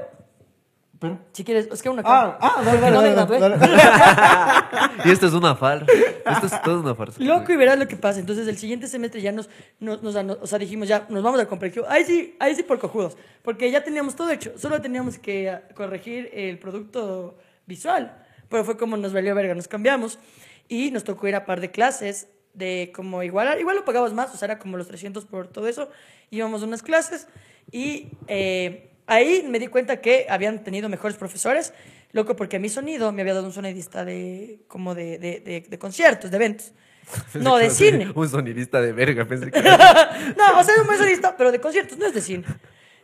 Pero... 1.00 1.18
Si 1.32 1.44
quieres, 1.44 1.68
es 1.72 1.82
que 1.82 1.90
una 1.90 2.04
Ah, 2.06 2.38
cámara. 2.38 2.38
ah, 2.42 2.62
dale, 2.64 2.80
no 2.92 3.02
dale, 3.02 3.10
me 3.10 3.16
dale, 3.16 3.58
gradué. 3.58 3.58
dale. 3.58 4.92
Y 5.06 5.12
esto 5.12 5.26
es 5.28 5.34
una 5.34 5.56
farsa. 5.56 5.88
Esto 6.26 6.46
es 6.46 6.62
todo 6.62 6.82
una 6.82 6.94
farsa. 6.94 7.20
Loco 7.24 7.52
y 7.52 7.56
verás 7.56 7.80
lo 7.80 7.88
que 7.88 7.96
pasa. 7.96 8.20
Entonces, 8.20 8.48
el 8.48 8.58
siguiente 8.58 8.88
semestre 8.88 9.20
ya 9.20 9.32
nos, 9.32 9.50
nos, 9.80 10.04
nos- 10.04 10.14
nos- 10.24 10.38
o 10.40 10.46
sea, 10.46 10.60
dijimos, 10.60 10.88
ya 10.88 11.08
nos 11.10 11.24
vamos 11.24 11.40
al 11.40 11.48
complejo. 11.48 11.82
Ahí 11.90 12.06
sí, 12.06 12.36
ahí 12.40 12.54
sí 12.54 12.62
por 12.62 12.78
cojudos. 12.78 13.18
Porque 13.42 13.72
ya 13.72 13.84
teníamos 13.84 14.16
todo 14.16 14.30
hecho. 14.30 14.52
Solo 14.60 14.80
teníamos 14.80 15.18
que 15.18 15.50
ah, 15.50 15.64
corregir 15.74 16.30
el 16.34 16.60
producto 16.60 17.36
visual. 17.66 18.21
Pero 18.52 18.64
fue 18.64 18.78
como 18.78 18.96
nos 18.98 19.12
valió 19.14 19.34
verga. 19.34 19.56
Nos 19.56 19.68
cambiamos 19.68 20.20
y 20.68 20.92
nos 20.92 21.04
tocó 21.04 21.28
ir 21.28 21.34
a 21.36 21.46
par 21.46 21.60
de 21.62 21.72
clases 21.72 22.28
de 22.54 22.92
como 22.94 23.24
igual, 23.24 23.60
igual 23.60 23.78
lo 23.78 23.86
pagabas 23.86 24.14
más, 24.14 24.34
o 24.34 24.38
sea, 24.38 24.46
era 24.48 24.60
como 24.60 24.78
los 24.78 24.88
300 24.88 25.26
por 25.26 25.48
todo 25.48 25.68
eso. 25.68 25.90
Íbamos 26.30 26.62
a 26.62 26.66
unas 26.66 26.84
clases 26.84 27.28
y 27.72 28.10
eh, 28.28 28.92
ahí 29.08 29.46
me 29.50 29.58
di 29.58 29.68
cuenta 29.68 30.02
que 30.02 30.28
habían 30.30 30.64
tenido 30.64 30.90
mejores 30.90 31.18
profesores. 31.18 31.74
Loco, 32.14 32.36
porque 32.36 32.58
a 32.58 32.60
mi 32.60 32.68
sonido 32.68 33.12
me 33.14 33.22
había 33.22 33.34
dado 33.36 33.46
un 33.46 33.54
sonidista 33.54 34.04
de, 34.04 34.60
como 34.68 34.94
de, 34.96 35.18
de, 35.18 35.40
de- 35.40 35.62
de 35.62 35.80
conciertos, 35.80 36.30
de 36.30 36.36
eventos. 36.38 36.74
No, 37.36 37.58
de 37.58 37.70
cine. 37.70 38.12
Un 38.14 38.30
sonidista 38.30 38.82
de 38.82 38.92
verga, 38.92 39.26
pensé 39.26 39.50
que. 39.50 39.62
no, 39.62 40.60
o 40.60 40.64
sea, 40.64 40.76
es 40.76 40.82
un 40.82 40.88
buen 40.88 40.98
sonidista, 40.98 41.36
pero 41.38 41.52
de 41.54 41.60
conciertos, 41.62 41.98
no 41.98 42.06
es 42.06 42.14
de 42.14 42.22
cine. 42.22 42.44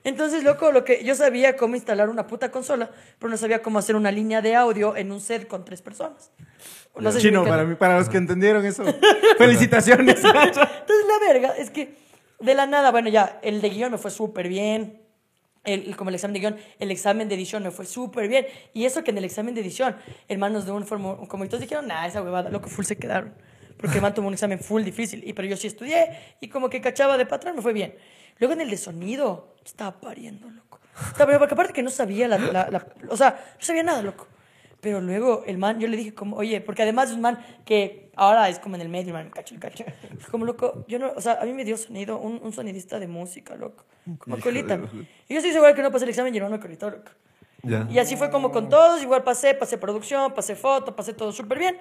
Entonces, 0.03 0.43
loco, 0.43 0.71
lo 0.71 0.83
que 0.85 1.03
yo 1.03 1.15
sabía 1.15 1.57
cómo 1.57 1.75
instalar 1.75 2.09
una 2.09 2.27
puta 2.27 2.49
consola, 2.51 2.89
pero 3.19 3.29
no 3.29 3.37
sabía 3.37 3.61
cómo 3.61 3.79
hacer 3.79 3.95
una 3.95 4.11
línea 4.11 4.41
de 4.41 4.55
audio 4.55 4.95
en 4.95 5.11
un 5.11 5.19
set 5.19 5.47
con 5.47 5.65
tres 5.65 5.81
personas. 5.81 6.31
No 6.97 7.11
sé 7.11 7.19
Chino, 7.19 7.43
para, 7.45 7.63
mí, 7.65 7.75
para 7.75 7.97
los 7.99 8.09
que 8.09 8.17
entendieron 8.17 8.65
eso. 8.65 8.83
Felicitaciones. 9.37 10.15
Entonces, 10.23 11.05
la 11.07 11.27
verga 11.33 11.53
es 11.57 11.69
que 11.69 11.95
de 12.39 12.53
la 12.55 12.65
nada, 12.65 12.91
bueno, 12.91 13.09
ya, 13.09 13.39
el 13.43 13.61
de 13.61 13.69
guion 13.69 13.91
me 13.91 13.97
fue 13.97 14.11
súper 14.11 14.47
bien. 14.47 15.01
El, 15.63 15.87
el- 15.89 15.95
como 15.97 16.09
el 16.09 16.15
examen 16.15 16.33
de 16.33 16.39
guion, 16.39 16.57
el 16.79 16.91
examen 16.91 17.27
de 17.27 17.35
edición 17.35 17.61
me 17.63 17.71
fue 17.71 17.85
súper 17.85 18.27
bien. 18.29 18.45
Y 18.73 18.85
eso 18.85 19.03
que 19.03 19.11
en 19.11 19.17
el 19.17 19.25
examen 19.25 19.53
de 19.53 19.61
edición, 19.61 19.95
el 20.27 20.37
man 20.37 20.53
nos 20.53 20.65
dio 20.65 20.73
un 20.75 20.85
formo, 20.85 21.27
como 21.27 21.43
y 21.45 21.49
todos 21.49 21.61
dijeron, 21.61 21.87
nah, 21.87 22.05
esa 22.07 22.21
huevada, 22.23 22.49
loco, 22.49 22.69
full 22.69 22.85
se 22.85 22.95
quedaron. 22.97 23.33
Porque 23.77 23.97
el 23.97 24.01
man 24.01 24.13
tomó 24.13 24.27
un 24.29 24.33
examen 24.33 24.59
full 24.59 24.83
difícil. 24.83 25.23
Y, 25.27 25.33
pero 25.33 25.47
yo 25.47 25.57
sí 25.57 25.67
estudié 25.67 26.09
y 26.39 26.47
como 26.47 26.69
que 26.69 26.81
cachaba 26.81 27.17
de 27.17 27.25
patrón, 27.25 27.55
me 27.57 27.61
fue 27.61 27.73
bien. 27.73 27.95
Luego 28.39 28.53
en 28.53 28.61
el 28.61 28.69
de 28.69 28.77
sonido, 28.77 29.55
estaba 29.65 29.99
pariendo, 29.99 30.49
loco. 30.49 30.79
Estaba, 31.11 31.37
porque 31.39 31.53
aparte 31.53 31.73
que 31.73 31.83
no 31.83 31.89
sabía 31.89 32.27
la, 32.27 32.37
la- 32.37 32.69
la- 32.69 32.87
o 33.09 33.17
sea, 33.17 33.39
no 33.57 33.63
sabía 33.65 33.83
nada, 33.83 34.01
loco. 34.01 34.27
Pero 34.79 35.01
luego 35.01 35.43
el 35.47 35.57
man, 35.57 35.79
yo 35.79 35.87
le 35.87 35.97
dije 35.97 36.13
como, 36.13 36.37
oye, 36.37 36.61
porque 36.61 36.83
además 36.83 37.09
es 37.09 37.15
un 37.15 37.21
man 37.21 37.39
que 37.65 38.11
ahora 38.15 38.47
es 38.47 38.59
como 38.59 38.75
en 38.75 38.81
el 38.81 38.89
medio, 38.89 39.11
man, 39.13 39.29
cacho, 39.31 39.55
el 39.55 39.59
cacho. 39.59 39.83
Como 40.31 40.45
loco, 40.45 40.85
yo 40.87 40.99
no, 40.99 41.11
o 41.15 41.21
sea, 41.21 41.39
a 41.41 41.45
mí 41.45 41.53
me 41.53 41.65
dio 41.65 41.77
sonido, 41.77 42.19
un, 42.19 42.39
un 42.43 42.53
sonidista 42.53 42.99
de 42.99 43.07
música, 43.07 43.55
loco. 43.55 43.85
Como 44.19 44.39
colita. 44.39 44.75
Y 45.27 45.33
yo 45.33 45.39
estoy 45.39 45.51
seguro 45.51 45.73
que 45.73 45.81
no 45.81 45.91
pasé 45.91 46.05
el 46.05 46.09
examen 46.09 46.33
y 46.33 46.39
no 46.39 46.49
me 46.49 46.59
colita, 46.59 46.89
loco. 46.89 47.11
Ya. 47.63 47.87
Y 47.89 47.97
así 47.97 48.15
fue 48.15 48.29
como 48.29 48.51
con 48.51 48.69
todos, 48.69 49.01
igual 49.01 49.23
pasé, 49.23 49.55
pasé 49.55 49.77
producción, 49.79 50.33
pasé 50.33 50.55
foto, 50.55 50.95
pasé 50.95 51.13
todo 51.13 51.31
súper 51.33 51.57
bien. 51.57 51.77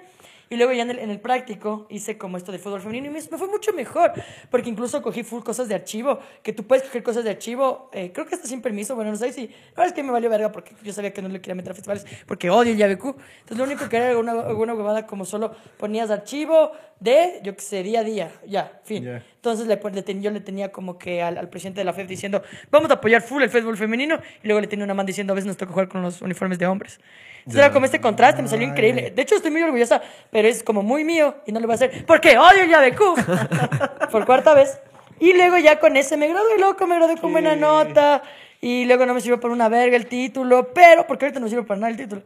Y 0.49 0.55
luego 0.55 0.71
ya 0.73 0.83
en 0.83 0.91
el, 0.91 0.99
en 0.99 1.19
práctico 1.19 1.87
hice 1.89 2.17
como 2.17 2.37
esto 2.37 2.51
de 2.51 2.59
fútbol 2.59 2.81
femenino 2.81 3.07
y 3.07 3.09
me, 3.09 3.21
fue 3.21 3.47
mucho 3.47 3.73
mejor, 3.73 4.13
porque 4.49 4.69
incluso 4.69 5.01
cogí 5.01 5.23
full 5.23 5.43
cosas 5.43 5.67
de 5.67 5.75
archivo, 5.75 6.19
que 6.41 6.53
tú 6.53 6.65
puedes 6.65 6.83
coger 6.85 7.03
cosas 7.03 7.23
de 7.23 7.31
archivo, 7.31 7.89
eh, 7.93 8.11
creo 8.13 8.25
que 8.25 8.35
hasta 8.35 8.47
sin 8.47 8.61
permiso, 8.61 8.95
bueno, 8.95 9.11
no 9.11 9.17
sé 9.17 9.33
si, 9.33 9.47
la 9.47 9.53
verdad 9.69 9.87
es 9.87 9.93
que 9.93 10.03
me 10.03 10.11
valió 10.11 10.29
verga 10.29 10.51
porque 10.51 10.73
yo 10.83 10.93
sabía 10.93 11.11
que 11.11 11.21
no 11.21 11.29
le 11.29 11.41
quería 11.41 11.55
meter 11.55 11.71
a 11.71 11.75
festivales, 11.75 12.05
porque 12.25 12.49
odio 12.49 12.71
el 12.71 12.77
YBQ. 12.77 13.05
Entonces 13.05 13.57
lo 13.57 13.63
único 13.63 13.89
que 13.89 13.97
era 13.97 14.09
alguna, 14.09 14.31
alguna 14.31 14.73
huevada 14.73 15.05
como 15.05 15.25
solo 15.25 15.51
ponías 15.77 16.09
archivo 16.09 16.71
de, 16.99 17.41
yo 17.43 17.55
que 17.55 17.61
sé, 17.61 17.83
día 17.83 17.99
a 17.99 18.03
día, 18.03 18.31
ya, 18.45 18.81
fin. 18.83 19.03
Ya. 19.03 19.23
Entonces 19.37 19.67
le, 19.67 19.75
le 19.77 20.21
yo 20.21 20.31
le 20.31 20.41
tenía 20.41 20.71
como 20.71 20.97
que 20.97 21.21
al, 21.21 21.37
al 21.37 21.47
presidente 21.47 21.79
de 21.79 21.85
la 21.85 21.93
FED 21.93 22.07
diciendo, 22.07 22.41
vamos 22.69 22.89
a 22.89 22.95
apoyar 22.95 23.21
full 23.21 23.41
el 23.43 23.49
fútbol 23.49 23.77
femenino. 23.77 24.19
Y 24.43 24.47
luego 24.47 24.59
le 24.61 24.67
tenía 24.67 24.83
una 24.83 24.93
man 24.93 25.05
diciendo, 25.05 25.33
a 25.33 25.35
veces 25.35 25.47
nos 25.47 25.57
toca 25.57 25.71
jugar 25.71 25.87
con 25.87 26.01
los 26.01 26.21
uniformes 26.21 26.59
de 26.59 26.65
hombres. 26.65 26.99
Entonces 27.39 27.59
era 27.59 27.71
como 27.71 27.85
este 27.85 28.01
contraste, 28.01 28.41
me 28.41 28.49
salió 28.49 28.67
increíble. 28.67 29.11
De 29.11 29.21
hecho, 29.21 29.35
estoy 29.35 29.51
muy 29.51 29.61
orgullosa, 29.61 30.01
pero 30.31 30.47
es 30.49 30.63
como 30.63 30.81
muy 30.81 31.05
mío 31.05 31.35
y 31.45 31.53
no 31.53 31.61
lo 31.61 31.67
voy 31.67 31.73
a 31.73 31.75
hacer 31.75 32.05
porque 32.05 32.37
odio 32.37 32.63
el 32.63 32.69
YBQ 32.69 34.09
por 34.11 34.25
cuarta 34.25 34.53
vez. 34.53 34.79
Y 35.19 35.33
luego 35.33 35.57
ya 35.57 35.79
con 35.79 35.95
ese 35.95 36.17
me 36.17 36.27
gradué, 36.27 36.59
loco, 36.59 36.85
me 36.87 36.95
gradué 36.95 37.17
con 37.17 37.31
buena 37.31 37.55
nota. 37.55 38.21
Y 38.59 38.85
luego 38.85 39.05
no 39.05 39.13
me 39.13 39.21
sirvió 39.21 39.39
para 39.39 39.53
una 39.53 39.69
verga 39.69 39.95
el 39.95 40.07
título, 40.07 40.73
pero, 40.73 41.05
porque 41.07 41.25
ahorita 41.25 41.39
no 41.39 41.45
me 41.45 41.49
sirve 41.49 41.63
para 41.63 41.79
nada 41.79 41.91
el 41.91 41.97
título. 41.97 42.23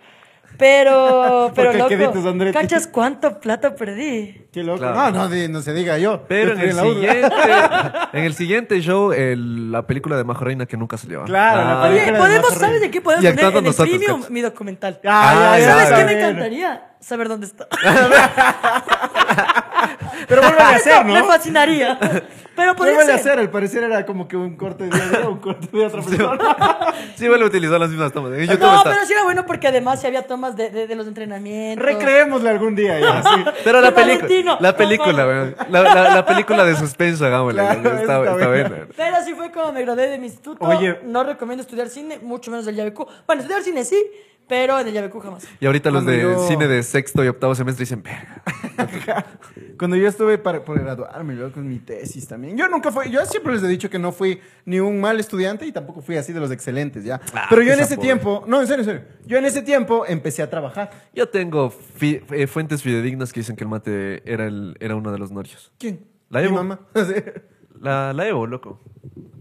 Pero, 0.57 1.51
pero 1.55 1.71
Porque 1.71 1.97
loco. 1.97 2.51
¿cachas 2.53 2.87
cuánta 2.87 3.39
plata 3.39 3.75
perdí? 3.75 4.45
Qué 4.51 4.63
loco. 4.63 4.79
Claro. 4.79 5.11
No, 5.11 5.11
no, 5.11 5.29
di- 5.29 5.47
no 5.47 5.61
se 5.61 5.73
diga 5.73 5.97
yo. 5.97 6.23
Pero 6.27 6.53
Yo 6.55 6.61
en 6.61 6.69
el, 6.69 6.75
siguiente, 6.75 7.35
en 8.13 8.23
el 8.23 8.33
siguiente 8.33 8.81
show, 8.81 9.11
el- 9.11 9.71
la 9.71 9.87
película 9.87 10.17
de 10.17 10.23
Majo 10.23 10.43
Reina 10.43 10.65
que 10.65 10.77
nunca 10.77 10.97
salió. 10.97 11.21
¿ah? 11.21 11.25
Claro, 11.25 11.61
la 11.63 11.71
Ah, 11.71 11.83
Oye, 11.85 11.91
película 12.01 12.11
de 12.13 12.19
podemos, 12.19 12.49
Majo 12.49 12.59
¿sabes 12.59 12.81
de 12.81 12.91
qué 12.91 13.01
podemos 13.01 13.25
poner 13.25 13.39
en 13.43 13.57
el 13.57 13.63
nosotros, 13.63 13.89
premium 13.97 14.21
mi 14.29 14.41
documental? 14.41 14.99
Ah, 15.05 15.53
Ah, 15.53 15.59
¿Sabes 15.59 15.89
ya, 15.89 15.97
qué 15.97 16.05
me 16.05 16.11
encantaría? 16.19 16.87
Saber 16.99 17.27
dónde 17.29 17.47
está. 17.47 17.67
Pero 20.27 20.41
vuelve 20.41 20.59
a 20.61 20.69
hacer, 20.69 21.05
¿no? 21.05 21.13
Me 21.13 21.23
fascinaría. 21.23 21.97
Pero 22.55 22.75
podría 22.75 22.95
Vuelve 22.95 23.13
a 23.13 23.15
hacer, 23.15 23.39
al 23.39 23.49
parecer 23.49 23.83
era 23.83 24.05
como 24.05 24.27
que 24.27 24.35
un 24.35 24.57
corte 24.57 24.83
de 24.83 24.89
día 24.89 25.29
un 25.29 25.37
corte 25.39 25.67
de 25.71 25.85
otra 25.85 26.01
persona. 26.01 26.93
Sí, 27.15 27.27
vuelve 27.27 27.45
a 27.45 27.47
utilizar 27.47 27.79
las 27.79 27.89
mismas 27.89 28.11
tomas. 28.11 28.33
En 28.33 28.41
YouTube 28.47 28.59
No, 28.59 28.77
está. 28.77 28.89
pero 28.91 29.05
sí 29.05 29.13
era 29.13 29.23
bueno 29.23 29.45
porque 29.45 29.67
además 29.67 30.01
sí 30.01 30.07
había 30.07 30.23
tomas 30.27 30.55
de, 30.55 30.69
de, 30.69 30.87
de 30.87 30.95
los 30.95 31.07
entrenamientos. 31.07 31.83
Recreémosle 31.85 32.49
algún 32.49 32.75
día 32.75 32.99
ya, 32.99 33.23
sí. 33.23 33.43
Pero 33.63 33.79
la 33.81 33.93
película, 33.93 34.27
Valentino. 34.27 34.57
la 34.59 34.75
película, 34.75 35.25
weón. 35.27 35.55
La, 35.69 35.81
la, 35.81 36.15
la 36.15 36.25
película 36.25 36.63
de 36.65 36.75
suspenso, 36.75 37.25
hagámosle. 37.25 37.61
Claro, 37.61 37.79
está 37.79 38.01
está, 38.01 38.19
está 38.19 38.47
buena. 38.47 38.47
buena. 38.69 38.87
Pero 38.95 39.15
así 39.15 39.33
fue 39.33 39.51
como 39.51 39.71
me 39.71 39.81
gradué 39.83 40.07
de 40.07 40.17
mi 40.17 40.25
instituto. 40.27 40.63
Oye. 40.65 40.99
No 41.05 41.23
recomiendo 41.23 41.61
estudiar 41.61 41.89
cine, 41.89 42.19
mucho 42.21 42.51
menos 42.51 42.65
del 42.65 42.75
YBQ. 42.75 43.07
Bueno, 43.27 43.41
estudiar 43.41 43.63
cine 43.63 43.83
sí, 43.85 43.97
pero 44.47 44.79
en 44.79 44.87
el 44.87 44.93
YBQ 45.05 45.21
jamás. 45.21 45.47
Y 45.59 45.65
ahorita 45.65 45.89
los 45.91 46.03
Cuando 46.03 46.11
de 46.11 46.21
yo- 46.21 46.47
cine 46.47 46.67
de 46.67 46.83
sexto 46.83 47.23
y 47.23 47.27
octavo 47.27 47.55
semestre 47.55 47.83
dicen, 47.83 48.03
verga. 48.03 48.43
Cuando 49.77 49.95
yo 49.97 50.07
estuve 50.07 50.37
para, 50.37 50.63
por 50.63 50.79
graduarme, 50.79 51.33
luego 51.35 51.53
con 51.53 51.67
mi 51.67 51.79
tesis 51.79 52.27
también. 52.27 52.57
Yo 52.57 52.67
nunca 52.67 52.91
fui, 52.91 53.09
yo 53.09 53.25
siempre 53.25 53.53
les 53.53 53.63
he 53.63 53.67
dicho 53.67 53.89
que 53.89 53.97
no 53.97 54.11
fui 54.11 54.39
ni 54.65 54.79
un 54.79 54.99
mal 55.01 55.19
estudiante 55.19 55.65
y 55.65 55.71
tampoco 55.71 56.01
fui 56.01 56.17
así 56.17 56.33
de 56.33 56.39
los 56.39 56.51
excelentes, 56.51 57.03
¿ya? 57.03 57.19
Ah, 57.33 57.47
Pero 57.49 57.61
yo 57.63 57.73
en 57.73 57.79
ese 57.79 57.97
tiempo, 57.97 58.43
no, 58.47 58.61
en 58.61 58.67
serio, 58.67 58.83
en 58.83 58.85
serio. 58.85 59.01
Yo 59.25 59.37
en 59.37 59.45
ese 59.45 59.61
tiempo 59.61 60.05
empecé 60.05 60.41
a 60.43 60.49
trabajar. 60.49 60.91
Yo 61.13 61.29
tengo 61.29 61.69
fi- 61.71 62.21
eh, 62.31 62.47
fuentes 62.47 62.83
fidedignas 62.83 63.33
que 63.33 63.39
dicen 63.39 63.55
que 63.55 63.63
el 63.63 63.69
mate 63.69 64.21
era, 64.31 64.45
el, 64.45 64.75
era 64.79 64.95
uno 64.95 65.11
de 65.11 65.17
los 65.17 65.31
norios. 65.31 65.71
¿Quién? 65.79 66.05
La 66.29 66.39
Mi 66.41 66.45
Evo. 66.47 66.55
mamá. 66.55 66.79
Sí. 66.95 67.13
La, 67.81 68.13
la 68.13 68.27
Evo, 68.27 68.45
loco. 68.47 68.79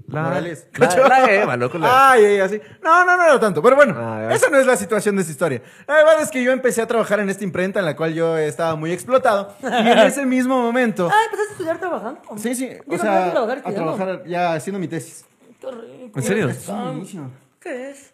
La, 0.09 0.23
Morales. 0.23 0.67
La, 0.77 1.09
la 1.09 1.33
Eva, 1.33 1.57
loco. 1.57 1.79
La, 1.79 2.11
Ay, 2.11 2.25
ay, 2.25 2.41
así. 2.41 2.61
No, 2.83 3.05
no, 3.05 3.17
no 3.17 3.23
era 3.23 3.39
tanto. 3.39 3.63
Pero 3.63 3.77
bueno, 3.77 3.95
Ah, 3.97 4.27
ya. 4.29 4.35
esa 4.35 4.49
no 4.51 4.59
es 4.59 4.67
la 4.67 4.77
situación 4.77 5.15
de 5.15 5.21
esta 5.23 5.31
historia. 5.31 5.63
La 5.87 5.95
verdad 5.95 6.21
es 6.23 6.31
que 6.31 6.43
yo 6.43 6.51
empecé 6.51 6.83
a 6.83 6.87
trabajar 6.89 7.21
en 7.21 7.29
esta 7.31 7.45
imprenta 7.45 7.79
en 7.79 7.85
la 7.85 7.95
cual 7.95 8.13
yo 8.15 8.37
estaba 8.37 8.75
muy 8.75 8.91
explotado. 8.91 9.55
Y 9.63 9.67
en 9.67 9.99
ese 9.99 10.27
mismo 10.27 10.61
momento. 10.61 11.09
Ah, 11.09 11.15
empezaste 11.27 11.49
a 11.51 11.53
estudiar 11.53 11.79
trabajando. 11.79 12.21
Sí, 12.39 12.55
sí. 12.57 12.67
Digo, 12.67 12.83
O 12.89 12.99
sea, 12.99 13.27
a 13.27 13.31
trabajar 13.31 13.57
a 13.57 13.61
estudiando. 13.61 13.95
trabajar 13.95 14.27
ya 14.27 14.55
haciendo 14.55 14.81
mi 14.81 14.89
tesis. 14.89 15.25
Qué 15.61 15.71
rico. 15.71 16.19
¿En 16.19 16.23
serio? 16.25 16.51
¿Qué 17.61 17.91
es? 17.91 18.13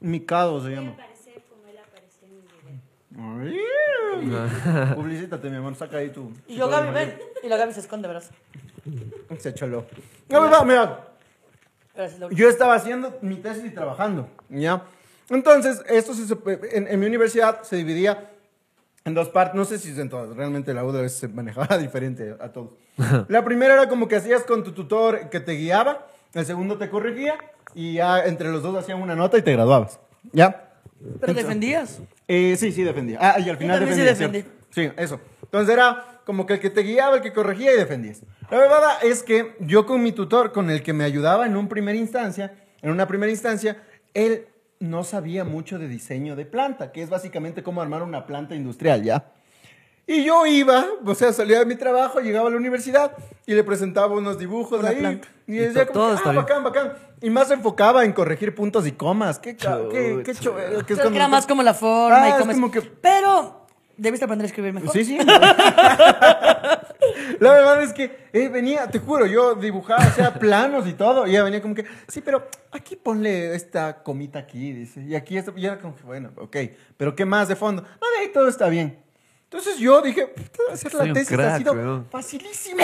Micado 0.00 0.62
se 0.62 0.70
llama. 0.70 0.92
Publicítate, 4.94 5.50
mi 5.50 5.56
amor, 5.56 5.74
saca 5.74 5.98
ahí 5.98 6.10
tu. 6.10 6.32
Y 6.46 6.56
yo, 6.56 6.68
Gaby, 6.68 6.92
ven. 6.92 7.18
Y 7.42 7.48
la 7.48 7.56
Gaby 7.56 7.72
se 7.72 7.80
esconde, 7.80 8.08
verás. 8.08 8.30
Se 9.38 9.54
choló. 9.54 9.86
No, 10.28 10.42
mira, 10.42 10.64
mira. 10.64 11.08
Gracias, 11.94 12.20
Laura. 12.20 12.34
Yo 12.36 12.48
estaba 12.48 12.74
haciendo 12.74 13.18
mi 13.22 13.36
tesis 13.36 13.64
y 13.64 13.70
trabajando, 13.70 14.28
¿ya? 14.48 14.82
Entonces, 15.30 15.82
esto 15.88 16.12
se, 16.12 16.36
en, 16.76 16.88
en 16.88 17.00
mi 17.00 17.06
universidad 17.06 17.62
se 17.62 17.76
dividía 17.76 18.30
en 19.04 19.14
dos 19.14 19.28
partes. 19.28 19.54
No 19.54 19.64
sé 19.64 19.78
si 19.78 19.90
es 19.92 19.98
en 19.98 20.08
todas. 20.08 20.34
Realmente 20.36 20.74
la 20.74 20.84
U 20.84 20.92
de 20.92 21.02
veces 21.02 21.18
se 21.18 21.28
manejaba 21.28 21.78
diferente 21.78 22.36
a 22.40 22.50
todos. 22.50 22.70
La 23.28 23.44
primera 23.44 23.74
era 23.74 23.88
como 23.88 24.08
que 24.08 24.16
hacías 24.16 24.42
con 24.44 24.64
tu 24.64 24.72
tutor 24.72 25.30
que 25.30 25.40
te 25.40 25.52
guiaba. 25.52 26.06
El 26.32 26.44
segundo 26.46 26.78
te 26.78 26.90
corregía. 26.90 27.36
Y 27.74 27.94
ya 27.94 28.24
entre 28.24 28.50
los 28.50 28.62
dos 28.62 28.76
hacían 28.76 29.00
una 29.00 29.16
nota 29.16 29.38
y 29.38 29.42
te 29.42 29.52
graduabas. 29.52 29.98
¿Ya? 30.32 30.63
¿Pero 31.20 31.34
defendías? 31.34 32.00
Eh, 32.28 32.56
sí, 32.56 32.72
sí, 32.72 32.82
defendía. 32.82 33.18
Ah, 33.20 33.38
y 33.38 33.48
al 33.48 33.56
final 33.56 33.78
también 33.78 33.98
sí 33.98 34.04
defendía. 34.04 34.42
defendí. 34.42 34.56
Sí, 34.70 34.90
eso. 34.96 35.20
Entonces 35.42 35.72
era 35.72 36.20
como 36.24 36.46
que 36.46 36.54
el 36.54 36.60
que 36.60 36.70
te 36.70 36.80
guiaba, 36.82 37.16
el 37.16 37.22
que 37.22 37.32
corregía 37.32 37.72
y 37.72 37.76
defendías. 37.76 38.22
La 38.50 38.58
verdad 38.58 39.04
es 39.04 39.22
que 39.22 39.56
yo 39.60 39.86
con 39.86 40.02
mi 40.02 40.12
tutor, 40.12 40.52
con 40.52 40.70
el 40.70 40.82
que 40.82 40.92
me 40.92 41.04
ayudaba 41.04 41.46
en 41.46 41.56
un 41.56 41.68
primera 41.68 41.98
instancia, 41.98 42.54
en 42.82 42.90
una 42.90 43.06
primera 43.06 43.30
instancia, 43.30 43.82
él 44.14 44.46
no 44.80 45.04
sabía 45.04 45.44
mucho 45.44 45.78
de 45.78 45.88
diseño 45.88 46.36
de 46.36 46.44
planta, 46.44 46.92
que 46.92 47.02
es 47.02 47.10
básicamente 47.10 47.62
cómo 47.62 47.82
armar 47.82 48.02
una 48.02 48.26
planta 48.26 48.54
industrial, 48.54 49.02
¿ya? 49.02 49.32
Y 50.06 50.24
yo 50.24 50.44
iba, 50.46 50.84
o 51.04 51.14
sea, 51.14 51.32
salía 51.32 51.58
de 51.60 51.66
mi 51.66 51.76
trabajo, 51.76 52.20
llegaba 52.20 52.48
a 52.48 52.50
la 52.50 52.58
universidad 52.58 53.12
y 53.46 53.54
le 53.54 53.64
presentaba 53.64 54.14
unos 54.14 54.38
dibujos 54.38 54.80
Una 54.80 54.90
ahí. 54.90 54.96
planta. 54.96 55.28
Y 55.46 55.54
Y 55.54 55.58
decía 55.58 55.86
to- 55.86 55.92
como, 55.92 56.04
todo 56.04 56.10
que, 56.10 56.16
está 56.16 56.28
ah, 56.28 56.32
bien. 56.32 56.42
bacán, 56.44 56.64
bacán. 56.64 56.92
Y 57.22 57.30
más 57.30 57.48
se 57.48 57.54
enfocaba 57.54 58.04
en 58.04 58.12
corregir 58.12 58.54
puntos 58.54 58.86
y 58.86 58.92
comas. 58.92 59.38
Qué, 59.38 59.56
ca- 59.56 59.78
qué, 59.90 60.20
qué 60.24 60.34
Chucha. 60.34 60.44
cho- 60.50 60.84
que 60.86 60.92
es 60.92 61.00
como- 61.00 61.16
era 61.16 61.26
más 61.28 61.46
como 61.46 61.62
la 61.62 61.72
forma 61.72 62.22
Ah, 62.22 62.36
y 62.38 62.46
como 62.46 62.70
que- 62.70 62.82
Pero 62.82 63.66
debiste 63.96 64.24
aprender 64.26 64.44
a 64.44 64.48
escribir 64.48 64.74
mejor. 64.74 64.90
Sí, 64.90 65.04
sí. 65.06 65.16
La 67.40 67.52
verdad 67.52 67.82
es 67.82 67.92
que 67.92 68.16
eh, 68.32 68.48
venía, 68.48 68.86
te 68.88 68.98
juro, 68.98 69.26
yo 69.26 69.54
dibujaba, 69.54 70.06
o 70.06 70.10
sea, 70.10 70.34
planos 70.34 70.86
y 70.86 70.92
todo, 70.94 71.26
y 71.26 71.30
ella 71.30 71.44
venía 71.44 71.60
como 71.62 71.74
que, 71.74 71.84
sí, 72.08 72.20
pero 72.20 72.48
aquí 72.72 72.96
ponle 72.96 73.54
esta 73.54 74.02
comita 74.02 74.38
aquí, 74.38 74.72
dice, 74.72 75.02
y 75.02 75.14
aquí 75.14 75.36
esto, 75.36 75.52
y 75.56 75.64
era 75.66 75.78
como 75.78 75.94
que, 75.96 76.02
bueno, 76.02 76.30
ok, 76.36 76.56
pero 76.96 77.14
¿qué 77.14 77.24
más 77.24 77.48
de 77.48 77.56
fondo? 77.56 77.82
No, 77.82 77.88
de 78.16 78.18
ahí 78.24 78.32
todo 78.32 78.48
está 78.48 78.68
bien. 78.68 79.03
Entonces 79.54 79.78
yo 79.78 80.02
dije, 80.02 80.26
puta, 80.26 80.72
hacer 80.72 80.94
la 80.94 81.12
tesis 81.12 81.38
ha 81.38 81.58
sido 81.58 81.72
weón. 81.74 82.06
facilísimo. 82.10 82.82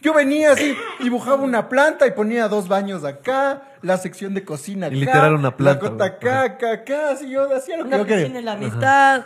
Yo 0.00 0.14
venía 0.14 0.52
así, 0.52 0.74
dibujaba 1.00 1.42
una 1.44 1.68
planta 1.68 2.06
y 2.06 2.12
ponía 2.12 2.48
dos 2.48 2.66
baños 2.66 3.04
acá, 3.04 3.62
la 3.82 3.98
sección 3.98 4.32
de 4.32 4.42
cocina 4.42 4.86
acá. 4.86 4.96
Y 4.96 5.00
literal 5.00 5.34
una 5.34 5.54
planta, 5.54 5.84
La 5.84 5.90
cota 5.90 6.04
acá, 6.06 6.42
acá, 6.44 6.72
acá, 6.72 7.10
así 7.10 7.28
yo 7.28 7.54
hacía 7.54 7.76
lo 7.76 7.82
que 7.84 7.88
Una 7.88 7.98
yo 7.98 8.06
quería. 8.06 8.24
piscina 8.24 8.38
en 8.38 8.44
la 8.46 8.56
mitad. 8.56 9.24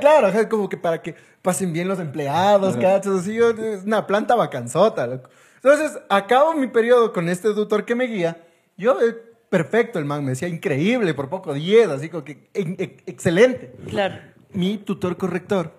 Claro, 0.00 0.48
como 0.50 0.68
que 0.68 0.76
para 0.76 1.00
que 1.00 1.14
pasen 1.40 1.72
bien 1.72 1.86
los 1.86 2.00
empleados, 2.00 2.76
cachos, 2.76 3.20
así, 3.20 3.34
yo- 3.34 3.50
es 3.50 3.84
una 3.84 4.04
planta 4.06 4.34
vacanzota, 4.34 5.06
loco. 5.06 5.30
Entonces, 5.62 5.96
acabo 6.08 6.52
mi 6.54 6.66
periodo 6.66 7.12
con 7.12 7.28
este 7.28 7.54
tutor 7.54 7.84
que 7.84 7.94
me 7.94 8.06
guía, 8.06 8.36
yo, 8.76 9.00
eh, 9.00 9.14
perfecto, 9.48 10.00
el 10.00 10.04
man 10.04 10.24
me 10.24 10.30
decía, 10.32 10.48
increíble, 10.48 11.14
por 11.14 11.28
poco 11.28 11.54
10, 11.54 11.88
así 11.88 12.08
como 12.08 12.24
que, 12.24 12.50
excelente. 13.06 13.72
Claro. 13.88 14.16
Mi 14.52 14.76
tutor 14.78 15.16
corrector 15.16 15.72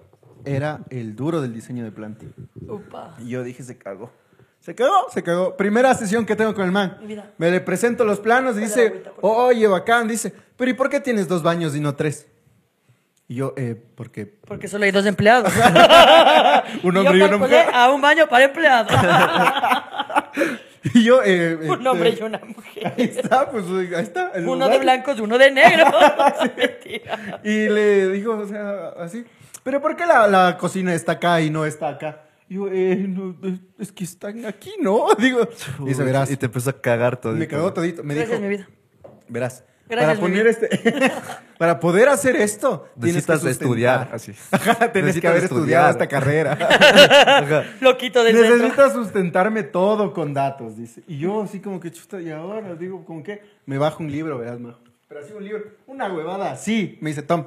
era 0.46 0.82
el 0.90 1.16
duro 1.16 1.42
del 1.42 1.54
diseño 1.54 1.84
de 1.84 1.92
planta. 1.92 2.26
Upa. 2.68 3.16
Y 3.20 3.30
yo 3.30 3.44
dije, 3.44 3.64
se 3.64 3.78
cagó. 3.78 4.12
Se 4.60 4.76
cagó, 4.76 5.10
se 5.12 5.24
cagó. 5.24 5.58
Primera 5.58 5.94
sesión 5.94 6.26
que 6.26 6.36
tengo 6.36 6.54
con 6.54 6.66
el 6.66 6.72
man. 6.72 6.98
Me 7.38 7.52
le 7.52 7.60
presento 7.60 8.06
los 8.06 8.20
planos 8.20 8.58
y 8.58 8.62
dice, 8.62 9.04
oye, 9.22 9.68
bacán, 9.68 10.08
dice, 10.08 10.34
pero 10.56 10.72
¿y 10.72 10.74
por 10.74 10.90
qué 10.90 11.00
tienes 11.00 11.28
dos 11.28 11.44
baños 11.44 11.76
y 11.76 11.82
no 11.82 11.96
tres? 11.96 12.28
Y 13.28 13.36
yo, 13.36 13.54
eh, 13.58 13.82
porque 13.96 14.26
Porque 14.26 14.68
solo 14.68 14.86
hay 14.86 14.92
dos 14.92 15.06
empleados. 15.06 15.52
un 16.84 16.98
hombre 16.98 17.16
y 17.16 17.20
yo 17.20 17.28
una 17.28 17.38
mujer. 17.38 17.68
a 17.74 17.92
un 17.92 18.02
baño 18.02 18.28
para 18.28 18.46
empleados. 18.46 18.92
Y 20.94 21.04
yo, 21.04 21.22
eh, 21.24 21.56
un 21.62 21.74
este, 21.76 21.88
hombre 21.88 22.18
y 22.20 22.24
una 22.24 22.40
mujer. 22.40 22.94
Ahí 22.98 23.06
está, 23.06 23.50
pues 23.50 23.66
ahí 23.96 24.04
está. 24.04 24.34
Uno 24.46 24.68
de 24.68 24.80
blancos 24.80 25.18
y 25.18 25.22
uno 25.22 25.38
de 25.38 25.52
negro. 25.52 25.86
Mentira. 26.58 27.40
Y 27.44 27.70
le 27.70 28.10
dijo, 28.10 28.38
o 28.38 28.46
sea, 28.46 28.90
así, 28.98 29.26
pero 29.64 29.82
¿por 29.82 29.96
qué 29.96 30.06
la, 30.06 30.28
la 30.28 30.58
cocina 30.58 30.94
está 30.94 31.14
acá 31.14 31.42
y 31.42 31.50
no 31.50 31.66
está 31.66 31.90
acá? 31.90 32.24
Y 32.50 32.56
yo, 32.56 32.68
eh, 32.70 33.06
no, 33.08 33.36
es 33.80 33.92
que 33.92 34.04
están 34.04 34.46
aquí, 34.46 34.74
¿no? 34.82 35.08
Digo, 35.18 35.48
dice, 35.86 36.04
verás, 36.04 36.30
Y 36.32 36.38
te 36.38 36.48
empezó 36.48 36.70
a 36.70 36.82
cagar 36.82 37.18
todo. 37.20 37.34
me 37.34 37.48
cagó 37.48 37.74
todito. 37.74 38.04
Me 38.04 38.14
Gracias, 38.16 38.40
dijo, 38.40 38.42
mi 38.42 38.56
vida. 38.56 38.68
verás, 39.28 39.64
Gracias, 39.90 40.18
para 40.18 40.20
poner 40.20 40.48
este, 40.48 40.70
para 41.58 41.80
poder 41.80 42.08
hacer 42.10 42.38
esto, 42.38 42.88
tienes 43.00 43.26
que 43.26 43.34
Necesitas 43.34 43.46
estudiar, 43.62 44.10
así. 44.14 44.34
Ajá, 44.52 44.92
tienes 44.92 44.94
que 44.94 45.02
Necesitas 45.28 45.32
haber 45.32 45.44
estudiado 45.44 45.92
esta 45.92 46.08
carrera. 46.08 46.58
Loquito 47.82 48.24
del 48.24 48.36
centro. 48.36 48.56
Necesitas 48.58 48.94
sustentarme 48.94 49.64
todo 49.64 50.14
con 50.14 50.34
datos, 50.34 50.78
dice. 50.78 51.04
Y 51.08 51.18
yo 51.20 51.44
así 51.44 51.60
como 51.60 51.80
que 51.80 51.92
chuta, 51.92 52.22
y 52.22 52.32
ahora 52.32 52.76
digo, 52.76 53.04
¿con 53.06 53.24
qué? 53.24 53.42
Me 53.66 53.78
bajo 53.78 54.02
un 54.04 54.12
libro, 54.12 54.38
verás, 54.38 54.60
majo. 54.60 54.80
Pero 55.08 55.20
así 55.20 55.34
un 55.34 55.44
libro, 55.44 55.64
una 55.86 56.12
huevada 56.12 56.52
así. 56.54 56.98
Me 57.02 57.10
dice, 57.12 57.22
Tom, 57.22 57.46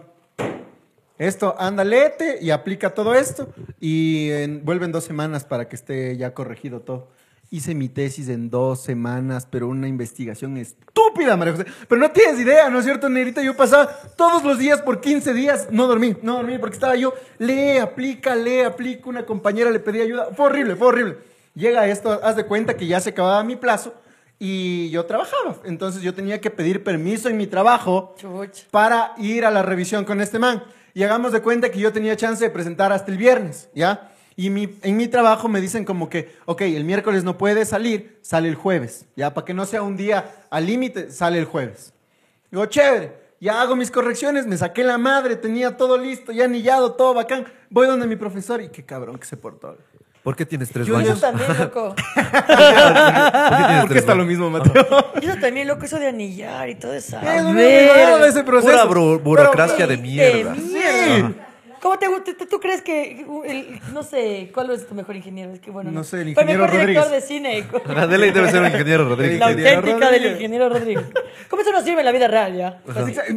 esto, 1.18 1.54
anda, 1.58 1.84
léete 1.84 2.38
y 2.40 2.50
aplica 2.50 2.90
todo 2.90 3.14
esto. 3.14 3.48
Y 3.80 4.30
en- 4.30 4.64
vuelven 4.64 4.92
dos 4.92 5.04
semanas 5.04 5.44
para 5.44 5.68
que 5.68 5.76
esté 5.76 6.16
ya 6.16 6.34
corregido 6.34 6.80
todo. 6.80 7.08
Hice 7.50 7.74
mi 7.76 7.88
tesis 7.88 8.28
en 8.28 8.50
dos 8.50 8.82
semanas, 8.82 9.46
pero 9.48 9.68
una 9.68 9.86
investigación 9.86 10.56
estúpida, 10.56 11.36
María 11.36 11.52
José. 11.54 11.66
Pero 11.88 12.00
no 12.00 12.10
tienes 12.10 12.40
idea, 12.40 12.68
¿no 12.70 12.80
es 12.80 12.84
cierto, 12.84 13.08
Negrita? 13.08 13.40
Yo 13.40 13.56
pasaba 13.56 13.86
todos 14.16 14.42
los 14.42 14.58
días 14.58 14.82
por 14.82 15.00
15 15.00 15.32
días, 15.32 15.68
no 15.70 15.86
dormí, 15.86 16.16
no 16.22 16.34
dormí, 16.34 16.58
porque 16.58 16.74
estaba 16.74 16.96
yo, 16.96 17.14
lee, 17.38 17.78
aplica, 17.78 18.34
lee, 18.34 18.60
aplica. 18.62 19.08
Una 19.08 19.24
compañera 19.24 19.70
le 19.70 19.78
pedía 19.78 20.02
ayuda. 20.02 20.28
Fue 20.34 20.46
horrible, 20.46 20.74
fue 20.74 20.88
horrible. 20.88 21.18
Llega 21.54 21.86
esto, 21.86 22.20
haz 22.22 22.34
de 22.36 22.44
cuenta 22.46 22.76
que 22.76 22.86
ya 22.88 23.00
se 23.00 23.10
acababa 23.10 23.42
mi 23.44 23.54
plazo 23.56 23.94
y 24.40 24.90
yo 24.90 25.06
trabajaba. 25.06 25.56
Entonces 25.64 26.02
yo 26.02 26.12
tenía 26.14 26.40
que 26.40 26.50
pedir 26.50 26.82
permiso 26.82 27.28
en 27.28 27.36
mi 27.36 27.46
trabajo 27.46 28.14
Chuch. 28.18 28.64
para 28.72 29.12
ir 29.18 29.44
a 29.46 29.50
la 29.52 29.62
revisión 29.62 30.04
con 30.04 30.20
este 30.20 30.38
man. 30.40 30.62
Y 30.96 31.02
hagamos 31.02 31.30
de 31.32 31.42
cuenta 31.42 31.68
que 31.70 31.78
yo 31.78 31.92
tenía 31.92 32.16
chance 32.16 32.42
de 32.42 32.48
presentar 32.48 32.90
hasta 32.90 33.12
el 33.12 33.18
viernes, 33.18 33.68
¿ya? 33.74 34.08
Y 34.34 34.48
mi, 34.48 34.78
en 34.80 34.96
mi 34.96 35.08
trabajo 35.08 35.46
me 35.46 35.60
dicen 35.60 35.84
como 35.84 36.08
que, 36.08 36.34
ok, 36.46 36.62
el 36.62 36.84
miércoles 36.84 37.22
no 37.22 37.36
puede 37.36 37.66
salir, 37.66 38.18
sale 38.22 38.48
el 38.48 38.54
jueves, 38.54 39.04
¿ya? 39.14 39.34
Para 39.34 39.44
que 39.44 39.52
no 39.52 39.66
sea 39.66 39.82
un 39.82 39.98
día 39.98 40.24
al 40.48 40.64
límite, 40.64 41.10
sale 41.10 41.38
el 41.38 41.44
jueves. 41.44 41.92
Digo, 42.50 42.64
chévere, 42.64 43.12
ya 43.42 43.60
hago 43.60 43.76
mis 43.76 43.90
correcciones, 43.90 44.46
me 44.46 44.56
saqué 44.56 44.84
la 44.84 44.96
madre, 44.96 45.36
tenía 45.36 45.76
todo 45.76 45.98
listo, 45.98 46.32
ya 46.32 46.44
anillado, 46.46 46.92
todo 46.94 47.12
bacán. 47.12 47.44
Voy 47.68 47.86
donde 47.86 48.06
mi 48.06 48.16
profesor 48.16 48.62
y 48.62 48.70
qué 48.70 48.82
cabrón 48.82 49.18
que 49.18 49.26
se 49.26 49.36
portó. 49.36 49.76
¿Por 50.22 50.34
qué 50.34 50.44
tienes 50.44 50.70
tres 50.72 50.88
Yo- 50.88 50.94
Yo 50.94 50.98
baños? 50.98 51.20
también, 51.20 51.56
loco. 51.56 51.94
¿Por 53.82 53.92
qué 53.92 53.98
está 53.98 54.12
lo 54.16 54.24
mismo, 54.24 54.50
Mateo. 54.50 54.84
Yo 55.22 55.38
también, 55.40 55.68
loco, 55.68 55.84
eso 55.84 56.00
de 56.00 56.08
anillar 56.08 56.68
y 56.68 56.74
todo 56.74 56.92
eso. 56.94 57.16
Es 57.20 57.42
una 57.42 58.26
ese 58.26 58.42
proceso. 58.42 58.88
Pura 58.88 59.18
burocracia 59.18 59.76
Pero- 59.86 59.90
de 59.90 59.96
mierda. 59.98 60.52
De 60.54 60.60
mierda. 60.60 60.85
Sí. 61.06 61.34
¿Cómo 61.80 61.98
te 61.98 62.08
gusta? 62.08 62.32
¿Tú 62.50 62.58
crees 62.58 62.80
que, 62.82 63.24
el- 63.44 63.80
no 63.92 64.02
sé, 64.02 64.50
cuál 64.52 64.70
es 64.70 64.86
tu 64.88 64.94
mejor 64.94 65.14
ingeniero? 65.14 65.52
Es 65.52 65.60
que 65.60 65.70
bueno. 65.70 65.90
No 65.92 66.02
sé, 66.04 66.22
el 66.22 66.34
Fue 66.34 66.42
ingeniero 66.42 66.64
mejor 66.64 66.80
director 66.80 67.04
Rodríguez. 67.04 67.22
de 67.22 67.34
cine. 67.34 67.64
Adele 67.96 68.32
debe 68.32 68.50
ser 68.50 68.60
un 68.60 68.66
ingeniero 68.66 69.08
Rodríguez. 69.08 69.38
La 69.38 69.50
Ingeniero 69.50 69.76
auténtica 69.78 70.10
del 70.10 70.14
Rodríguez. 70.22 70.36
ingeniero 70.40 70.68
Rodríguez. 70.70 71.04
¿Cómo 71.48 71.62
eso 71.62 71.72
nos 71.72 71.84
sirve 71.84 72.00
en 72.00 72.06
la 72.06 72.12
vida 72.12 72.28
real 72.28 72.56
ya? 72.56 72.80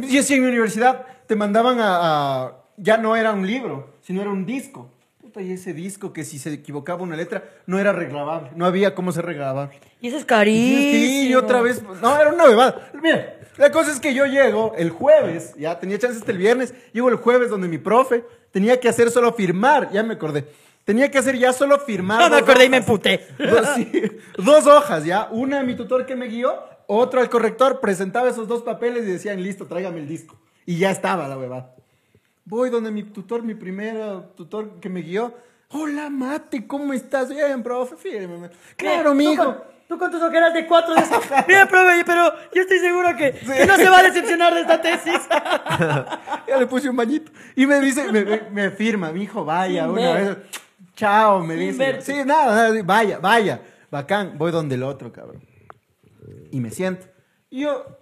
Y 0.08 0.18
así 0.18 0.34
en 0.34 0.42
mi 0.42 0.48
universidad 0.48 1.04
te 1.26 1.36
mandaban 1.36 1.78
a, 1.80 1.98
a- 2.46 2.52
Ya 2.78 2.96
no 2.96 3.14
era 3.14 3.32
un 3.32 3.46
libro, 3.46 3.94
sino 4.00 4.20
era 4.22 4.30
un 4.30 4.46
disco. 4.46 4.90
Puta, 5.20 5.42
y 5.42 5.52
ese 5.52 5.72
disco 5.74 6.12
que 6.12 6.24
si 6.24 6.38
se 6.40 6.52
equivocaba 6.52 7.02
una 7.02 7.14
letra 7.14 7.44
no 7.66 7.78
era 7.78 7.92
regrabable. 7.92 8.50
No 8.56 8.64
había 8.66 8.94
cómo 8.96 9.12
ser 9.12 9.26
regrabable. 9.26 9.78
Y 10.00 10.08
eso 10.08 10.16
es 10.16 10.22
Y 10.24 10.26
carísimo. 10.26 10.80
Sí, 10.80 11.28
y 11.28 11.34
otra 11.36 11.60
vez. 11.60 11.82
No, 12.02 12.20
era 12.20 12.32
una 12.32 12.46
bebada. 12.46 12.90
Mira, 13.00 13.36
la 13.60 13.70
cosa 13.70 13.92
es 13.92 14.00
que 14.00 14.14
yo 14.14 14.24
llego 14.24 14.72
el 14.78 14.88
jueves, 14.88 15.52
ya 15.58 15.78
tenía 15.78 15.98
chance 15.98 16.18
hasta 16.18 16.32
el 16.32 16.38
viernes. 16.38 16.72
Llego 16.94 17.10
el 17.10 17.16
jueves 17.16 17.50
donde 17.50 17.68
mi 17.68 17.76
profe 17.76 18.24
tenía 18.52 18.80
que 18.80 18.88
hacer 18.88 19.10
solo 19.10 19.34
firmar, 19.34 19.90
ya 19.92 20.02
me 20.02 20.14
acordé. 20.14 20.46
Tenía 20.86 21.10
que 21.10 21.18
hacer 21.18 21.36
ya 21.36 21.52
solo 21.52 21.78
firmar. 21.78 22.20
No 22.22 22.30
me 22.30 22.38
acordé 22.38 22.64
y 22.64 22.68
me 22.70 22.78
emputé. 22.78 23.26
Dos, 23.38 23.68
sí, 23.76 23.92
dos 24.38 24.66
hojas, 24.66 25.04
ya. 25.04 25.28
Una 25.30 25.60
a 25.60 25.62
mi 25.62 25.74
tutor 25.74 26.06
que 26.06 26.16
me 26.16 26.28
guió, 26.28 26.58
otro 26.86 27.20
al 27.20 27.28
corrector. 27.28 27.80
Presentaba 27.80 28.30
esos 28.30 28.48
dos 28.48 28.62
papeles 28.62 29.02
y 29.02 29.12
decían, 29.12 29.42
listo, 29.42 29.66
tráigame 29.66 29.98
el 29.98 30.08
disco. 30.08 30.38
Y 30.64 30.78
ya 30.78 30.90
estaba 30.90 31.28
la 31.28 31.36
bebada. 31.36 31.74
Voy 32.46 32.70
donde 32.70 32.90
mi 32.90 33.02
tutor, 33.02 33.42
mi 33.42 33.54
primer 33.54 34.22
tutor 34.36 34.80
que 34.80 34.88
me 34.88 35.02
guió. 35.02 35.34
Hola, 35.68 36.08
Mate, 36.08 36.66
¿cómo 36.66 36.94
estás? 36.94 37.28
Bien, 37.28 37.62
profe, 37.62 37.96
fírmeme. 37.96 38.48
Claro, 38.76 39.14
mijo. 39.14 39.54
Tú 39.90 39.98
con 39.98 40.08
tus 40.08 40.22
ojeras 40.22 40.54
de 40.54 40.68
cuatro 40.68 40.94
de 40.94 41.00
Mira, 41.48 41.66
profe, 41.66 42.04
pero 42.06 42.32
yo 42.54 42.62
estoy 42.62 42.78
seguro 42.78 43.08
que, 43.16 43.32
que 43.32 43.66
no 43.66 43.74
se 43.74 43.88
va 43.90 43.98
a 43.98 44.02
decepcionar 44.04 44.54
de 44.54 44.60
esta 44.60 44.80
tesis. 44.80 45.20
Ya 46.46 46.58
le 46.58 46.66
puse 46.68 46.88
un 46.88 46.94
bañito. 46.94 47.32
Y 47.56 47.66
me 47.66 47.80
dice, 47.80 48.06
me, 48.52 48.70
firma, 48.70 49.10
mi 49.10 49.24
hijo, 49.24 49.44
vaya, 49.44 49.82
Sin 49.82 49.90
una 49.90 50.12
ver. 50.12 50.36
vez. 50.36 50.60
Chao, 50.94 51.40
me 51.40 51.56
Sin 51.56 51.72
dice. 51.72 52.02
Sí, 52.02 52.14
nada, 52.24 52.68
nada, 52.70 52.82
vaya, 52.84 53.18
vaya. 53.18 53.62
Bacán, 53.90 54.38
voy 54.38 54.52
donde 54.52 54.76
el 54.76 54.84
otro, 54.84 55.12
cabrón. 55.12 55.42
Y 56.52 56.60
me 56.60 56.70
siento. 56.70 57.06
Y 57.50 57.62
yo 57.62 57.99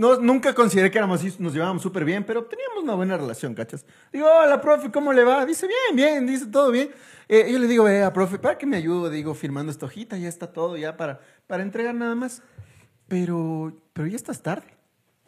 no, 0.00 0.16
nunca 0.16 0.54
consideré 0.54 0.90
que 0.90 0.96
éramos 0.96 1.22
nos 1.38 1.52
llevábamos 1.52 1.82
súper 1.82 2.06
bien, 2.06 2.24
pero 2.24 2.42
teníamos 2.44 2.82
una 2.82 2.94
buena 2.94 3.18
relación, 3.18 3.54
¿cachas? 3.54 3.84
Digo, 4.10 4.26
hola, 4.26 4.58
profe, 4.58 4.90
¿cómo 4.90 5.12
le 5.12 5.24
va? 5.24 5.44
Dice, 5.44 5.66
bien, 5.66 5.94
bien, 5.94 6.26
dice, 6.26 6.46
todo 6.46 6.70
bien. 6.70 6.90
Eh, 7.28 7.50
yo 7.52 7.58
le 7.58 7.66
digo, 7.66 7.84
vea, 7.84 8.10
profe, 8.10 8.38
para 8.38 8.56
que 8.56 8.64
me 8.64 8.78
ayude, 8.78 9.10
digo, 9.14 9.34
firmando 9.34 9.70
esta 9.70 9.84
hojita, 9.84 10.16
ya 10.16 10.28
está 10.28 10.54
todo, 10.54 10.78
ya 10.78 10.96
para, 10.96 11.20
para 11.46 11.62
entregar 11.62 11.94
nada 11.94 12.14
más. 12.14 12.42
Pero, 13.08 13.76
pero 13.92 14.08
ya 14.08 14.16
estás 14.16 14.42
tarde. 14.42 14.74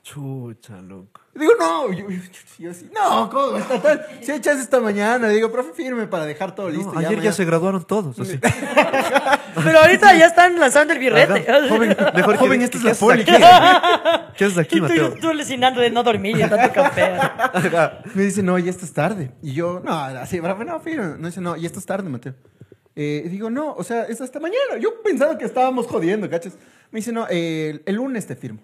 Chucha, 0.02 0.80
loco. 0.80 1.21
Digo, 1.34 1.52
no, 1.58 1.90
yo, 1.92 2.10
yo- 2.10 2.18
yo 2.58 2.70
así, 2.70 2.90
no, 2.94 3.30
¿cómo 3.30 3.56
está 3.56 3.80
tal? 3.80 4.06
Si 4.20 4.30
hay 4.30 4.40
chance 4.40 4.62
esta 4.62 4.80
mañana, 4.80 5.28
digo, 5.28 5.50
profe, 5.50 5.72
firme 5.72 6.06
para 6.06 6.26
dejar 6.26 6.54
todo 6.54 6.68
listo. 6.68 6.92
Ayer 6.94 7.10
ya 7.12 7.16
mañana". 7.16 7.32
se 7.32 7.44
graduaron 7.46 7.84
todos. 7.84 8.18
Así. 8.20 8.38
Pero 9.64 9.78
ahorita 9.80 10.14
ya 10.14 10.26
están 10.26 10.58
lanzando 10.60 10.92
el 10.92 10.98
birrete. 10.98 11.50
Ajá. 11.50 11.68
Joven, 11.70 11.96
mejor 12.14 12.36
Joven, 12.36 12.60
esta 12.62 12.76
es 12.76 12.82
¿qué 12.82 12.88
la 12.90 12.94
poli. 12.94 13.22
aquí? 13.22 13.32
¿Qué 14.36 14.44
haces 14.44 14.58
aquí, 14.58 14.80
Mateo? 14.80 15.14
tú, 15.14 15.20
tú 15.20 15.28
alucinando 15.30 15.80
de 15.80 15.90
no 15.90 16.02
dormir 16.02 16.36
y 16.36 16.42
de 16.42 16.48
tanto 16.48 16.72
café. 16.74 17.12
Me 18.14 18.22
dice, 18.24 18.42
no, 18.42 18.58
ya 18.58 18.70
estás 18.70 18.92
tarde. 18.92 19.32
Y 19.42 19.54
yo, 19.54 19.80
no, 19.82 19.92
así, 19.98 20.38
bravo, 20.40 20.64
no, 20.64 20.80
firme. 20.80 21.16
No 21.18 21.28
dice, 21.28 21.40
no, 21.40 21.56
ya 21.56 21.66
estás 21.66 21.86
tarde, 21.86 22.08
Mateo. 22.10 22.34
Eh, 22.94 23.26
digo, 23.30 23.48
no, 23.48 23.72
o 23.72 23.82
sea, 23.82 24.02
es 24.04 24.20
hasta 24.20 24.38
mañana. 24.38 24.76
Yo 24.78 25.02
pensaba 25.02 25.38
que 25.38 25.46
estábamos 25.46 25.86
jodiendo, 25.86 26.28
¿cachas? 26.28 26.54
Me 26.90 26.98
dice, 26.98 27.10
no, 27.10 27.26
eh, 27.30 27.70
el, 27.70 27.82
el 27.86 27.94
lunes 27.94 28.26
te 28.26 28.36
firmo. 28.36 28.60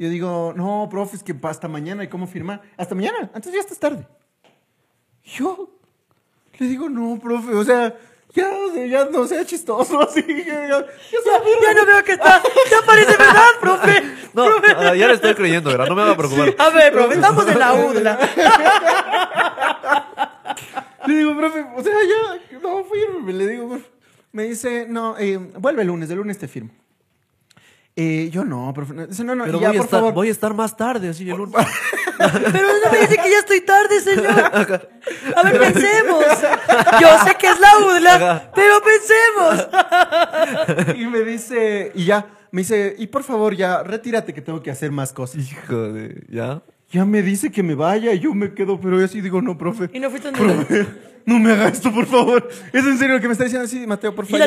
Yo 0.00 0.08
digo, 0.08 0.54
no, 0.56 0.88
profe, 0.90 1.16
es 1.16 1.22
que 1.22 1.36
hasta 1.42 1.68
mañana, 1.68 2.02
¿y 2.02 2.08
cómo 2.08 2.26
firmar? 2.26 2.62
Hasta 2.78 2.94
mañana, 2.94 3.18
entonces 3.34 3.52
ya 3.52 3.60
estás 3.60 3.78
tarde. 3.78 4.08
Yo 5.22 5.68
le 6.58 6.66
digo, 6.68 6.88
no, 6.88 7.18
profe, 7.18 7.52
o 7.52 7.62
sea, 7.62 7.94
ya, 8.32 8.48
ya 8.88 9.04
no 9.04 9.26
sea 9.26 9.44
chistoso, 9.44 10.00
así. 10.08 10.24
Ya, 10.26 10.66
ya, 10.66 10.86
ya 10.86 11.74
no 11.74 11.84
veo 11.84 12.02
que 12.02 12.12
está. 12.12 12.42
Ya 12.70 12.86
parece 12.86 13.10
verdad, 13.10 13.48
profe. 13.60 14.02
No, 14.32 14.44
ah, 14.76 14.94
ya 14.94 15.08
le 15.08 15.14
estoy 15.14 15.34
creyendo, 15.34 15.68
¿verdad? 15.70 15.86
No 15.88 15.94
me 15.96 16.02
va 16.02 16.12
a 16.12 16.16
preocupar. 16.16 16.54
A 16.56 16.70
ver, 16.70 16.92
profe, 16.94 17.14
estamos 17.16 17.46
en 17.46 17.58
la 17.58 17.74
UDLA. 17.84 18.18
Le 21.06 21.14
digo, 21.14 21.36
profe, 21.36 21.66
o 21.76 21.82
sea, 21.82 21.92
ya, 21.92 22.58
no, 22.62 22.84
fírmeme. 22.84 23.32
Le 23.34 23.46
digo, 23.48 23.68
profe. 23.68 23.84
Me 24.32 24.44
dice, 24.44 24.86
no, 24.88 25.18
eh, 25.18 25.36
vuelve 25.36 25.82
el 25.82 25.88
lunes, 25.88 26.08
el 26.08 26.16
lunes 26.16 26.38
te 26.38 26.48
firmo. 26.48 26.70
Eh, 28.02 28.30
yo 28.30 28.46
no, 28.46 28.72
profe. 28.72 28.94
no. 28.94 29.02
No, 29.34 29.44
Pero 29.44 29.60
ya, 29.60 29.68
voy, 29.68 29.76
a 29.76 29.80
por 29.80 29.84
estar, 29.84 30.00
favor. 30.00 30.14
voy 30.14 30.28
a 30.28 30.30
estar 30.30 30.54
más 30.54 30.74
tarde, 30.74 31.10
así 31.10 31.28
el 31.28 31.36
lunes. 31.36 31.54
Pero 32.18 32.66
no 32.84 32.92
me 32.92 32.98
dice 33.00 33.16
que 33.16 33.30
ya 33.30 33.38
estoy 33.40 33.60
tarde, 33.60 34.00
señor. 34.00 34.88
A 35.36 35.42
ver, 35.42 35.58
pensemos. 35.58 36.24
Yo 37.00 37.08
sé 37.26 37.34
que 37.38 37.46
es 37.48 37.60
la 37.60 37.78
UDLA, 37.78 38.52
pero 38.54 38.74
pensemos. 38.82 39.68
Y 40.98 41.06
me 41.06 41.20
dice, 41.20 41.92
y 41.94 42.04
ya, 42.06 42.26
me 42.52 42.62
dice, 42.62 42.94
y 42.98 43.06
por 43.06 43.22
favor, 43.22 43.54
ya, 43.54 43.82
retírate 43.82 44.32
que 44.34 44.40
tengo 44.42 44.62
que 44.62 44.70
hacer 44.70 44.90
más 44.90 45.12
cosas. 45.12 45.42
Hijo 45.50 45.92
de. 45.92 46.24
¿Ya? 46.30 46.62
Ya 46.90 47.04
me 47.04 47.20
dice 47.22 47.50
que 47.52 47.62
me 47.62 47.74
vaya 47.74 48.12
y 48.14 48.20
yo 48.20 48.32
me 48.34 48.54
quedo, 48.54 48.80
pero 48.80 48.98
yo 48.98 49.04
así 49.04 49.20
digo, 49.20 49.40
no, 49.42 49.56
profe. 49.58 49.90
Y 49.92 50.00
no 50.00 50.08
fuiste 50.10 50.32
Profe, 50.32 50.54
donde 50.54 50.86
no 51.26 51.38
me 51.38 51.52
haga 51.52 51.68
esto, 51.68 51.92
por 51.92 52.06
favor. 52.06 52.48
¿Es 52.72 52.84
en 52.84 52.96
serio 52.98 53.14
lo 53.16 53.20
que 53.20 53.28
me 53.28 53.32
está 53.32 53.44
diciendo 53.44 53.66
así, 53.66 53.86
Mateo? 53.86 54.14
Por 54.14 54.24
Y 54.24 54.28
favor, 54.28 54.46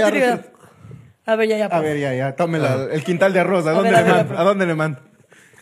A 1.26 1.36
ver, 1.36 1.48
ya, 1.50 1.58
ya. 1.58 1.66
A 1.68 1.80
ver, 1.80 1.98
ya, 2.00 2.14
ya, 2.14 2.36
tómela, 2.36 2.88
el 2.92 3.04
quintal 3.04 3.32
de 3.34 3.40
arroz, 3.40 3.66
¿a 3.66 3.72
A 3.72 3.74
dónde 3.74 3.90
a 3.90 3.92
le 3.94 4.04
ver, 4.04 4.12
a 4.12 4.16
mando? 4.18 4.30
ver. 4.32 4.40
¿A 4.40 4.44
dónde 4.44 4.66
le 4.66 4.76
mando? 4.76 5.00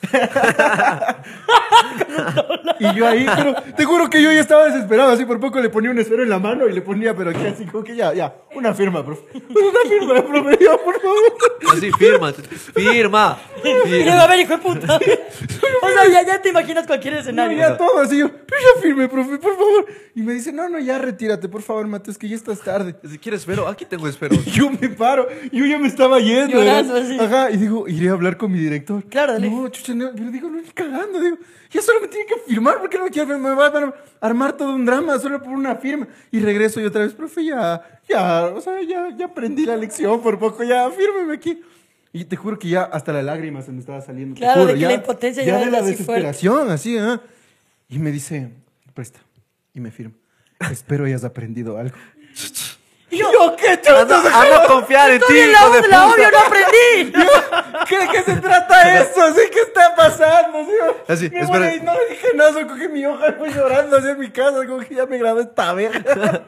y 2.80 2.94
yo 2.96 3.08
ahí, 3.08 3.26
pero 3.36 3.54
te 3.76 3.86
juro 3.86 4.10
que 4.10 4.22
yo 4.22 4.32
ya 4.32 4.40
estaba 4.42 4.66
desesperado, 4.66 5.12
así 5.12 5.26
por 5.26 5.40
poco 5.40 5.60
le 5.60 5.70
ponía 5.70 5.92
un 5.92 6.00
esfero 6.00 6.24
en 6.24 6.30
la 6.30 6.40
mano 6.40 6.68
y 6.68 6.74
le 6.74 6.82
ponía, 6.82 7.16
pero 7.16 7.32
que 7.32 7.48
así 7.48 7.66
como 7.66 7.84
que 7.84 7.96
ya, 7.96 8.14
ya, 8.14 8.34
una 8.56 8.74
firma, 8.74 9.06
profe. 9.06 9.24
Una 9.34 9.90
firma, 9.90 10.26
profe, 10.26 10.58
ya, 10.64 10.78
por 10.78 11.00
favor. 11.00 11.18
Así, 11.74 11.92
firma. 11.92 12.34
Firma. 12.34 13.38
Y 13.64 14.04
luego, 14.04 14.20
a 14.20 14.28
ver, 14.28 14.40
hijo 14.40 14.54
de 14.54 14.58
puta. 14.58 14.96
O 14.96 15.90
sea, 15.90 16.08
ya, 16.12 16.26
ya 16.26 16.42
te 16.42 16.50
imaginas 16.50 16.88
cualquier 16.88 17.14
No, 17.14 17.20
escenario. 17.20 17.58
ya 17.58 17.78
todo 17.78 18.00
así, 18.00 18.18
yo, 18.18 18.30
pero 18.30 18.62
ya 18.76 18.82
firme, 18.82 19.08
profe, 19.08 19.38
por 19.38 19.56
favor. 19.56 19.86
Y 20.16 20.22
me 20.22 20.34
dice, 20.34 20.52
no, 20.52 20.68
no, 20.68 20.80
ya 20.80 20.98
retírate, 20.98 21.48
por 21.48 21.62
favor, 21.62 21.88
Mateo, 21.88 22.12
es 22.12 22.18
que 22.18 22.28
ya 22.28 22.36
estás 22.36 22.60
tarde. 22.60 22.96
Si 23.10 23.18
quieres 23.20 23.42
esfero, 23.42 23.68
aquí 23.68 23.86
tengo 23.86 24.08
esfero. 24.08 24.36
Y 24.36 24.50
yo 24.52 24.70
me 24.70 24.90
paro, 24.90 25.28
yo 25.52 25.66
ya 25.66 25.78
me 25.78 25.88
estaba 25.88 26.20
yendo. 26.20 26.60
Así. 26.62 27.18
Ajá, 27.20 27.52
y 27.52 27.58
digo, 27.58 27.88
iré 27.88 28.10
a 28.10 28.14
hablar 28.14 28.38
con 28.38 28.52
mi 28.52 28.60
director. 28.60 29.04
Claro, 29.06 29.34
dale. 29.34 29.50
No, 29.50 29.70
chucha, 29.70 29.91
yo 29.94 30.12
le 30.26 30.32
digo, 30.32 30.50
no, 30.50 30.62
ni 30.62 30.68
cagando, 30.70 31.20
digo, 31.20 31.38
ya 31.70 31.82
solo 31.82 32.02
me 32.02 32.08
tiene 32.08 32.26
que 32.26 32.36
firmar, 32.48 32.80
porque 32.80 32.98
no 32.98 33.06
me 33.06 33.12
quiere 33.12 33.28
firmar? 33.28 33.56
Me 33.56 33.58
va 33.58 33.68
a 33.68 33.94
armar 34.28 34.58
todo 34.58 34.74
un 34.74 34.86
drama 34.86 35.18
solo 35.20 35.42
por 35.42 35.54
una 35.54 35.76
firma. 35.76 36.08
Y 36.32 36.40
regreso 36.40 36.80
y 36.82 36.86
otra 36.86 37.02
vez, 37.02 37.14
profe, 37.14 37.46
ya, 37.46 37.82
ya, 38.08 38.46
o 38.48 38.62
sea, 38.62 38.82
ya, 38.82 39.10
ya 39.16 39.26
aprendí 39.26 39.66
la 39.66 39.76
lección 39.78 40.22
por 40.22 40.38
poco, 40.40 40.64
ya, 40.64 40.90
fírmeme 40.92 41.34
aquí. 41.34 41.62
Y 42.14 42.26
te 42.26 42.36
juro 42.36 42.60
que 42.60 42.68
ya 42.68 42.84
hasta 42.84 43.14
la 43.14 43.24
lágrima 43.24 43.62
se 43.62 43.72
me 43.72 43.80
estaba 43.80 44.02
saliendo. 44.02 44.36
te 44.36 44.42
Claro, 44.42 44.62
juro, 44.62 44.68
de 44.68 44.74
que 44.74 44.80
ya, 44.82 44.88
la 44.90 44.94
impotencia 44.96 45.44
ya 45.44 45.60
ya 45.60 45.66
de 45.66 45.72
la 45.72 45.78
así 45.78 45.94
fuerte. 45.96 46.28
desesperación, 46.28 46.70
así, 46.70 46.98
¿ah? 46.98 47.22
Y 47.88 48.00
me 48.00 48.12
dice, 48.12 48.50
presta. 48.94 49.20
Y 49.74 49.80
me 49.80 49.92
firma. 49.92 50.16
Espero 50.72 51.06
hayas 51.06 51.24
aprendido 51.24 51.78
algo. 51.78 51.96
Y 53.12 53.18
yo, 53.18 53.28
¿qué 53.58 53.72
A 53.90 54.06
no, 54.06 54.56
a 54.56 54.64
confiar 54.68 55.12
en 55.12 55.20
ti, 55.20 55.38
en 55.38 55.52
la 55.52 55.70
de 55.70 55.80
UDLA, 55.80 55.82
puta. 55.82 56.08
obvio, 56.08 56.32
no 56.32 56.40
aprendí. 56.40 57.12
¿Qué, 57.90 58.00
¿De 58.00 58.08
qué 58.08 58.24
se 58.24 58.36
trata 58.38 59.00
eso? 59.02 59.22
¿Así 59.22 59.42
qué 59.52 59.60
está 59.60 59.94
pasando? 59.96 60.60
Así, 60.60 60.72
Así, 61.10 61.30
me 61.30 61.42
espera. 61.42 61.70
voy, 61.72 61.82
no 61.82 61.94
dije 62.10 62.28
nada, 62.36 62.54
solo 62.54 62.68
cogí 62.68 62.88
mi 62.88 63.06
hoja 63.06 63.28
y 63.30 63.34
fui 63.34 63.50
llorando 63.54 63.98
hacia 63.98 64.16
mi 64.16 64.32
casa, 64.32 64.66
como 64.66 64.80
que 64.80 64.96
ya 64.96 65.06
me 65.08 65.18
gradué 65.18 65.44
esta 65.44 65.74
verga. 65.74 66.00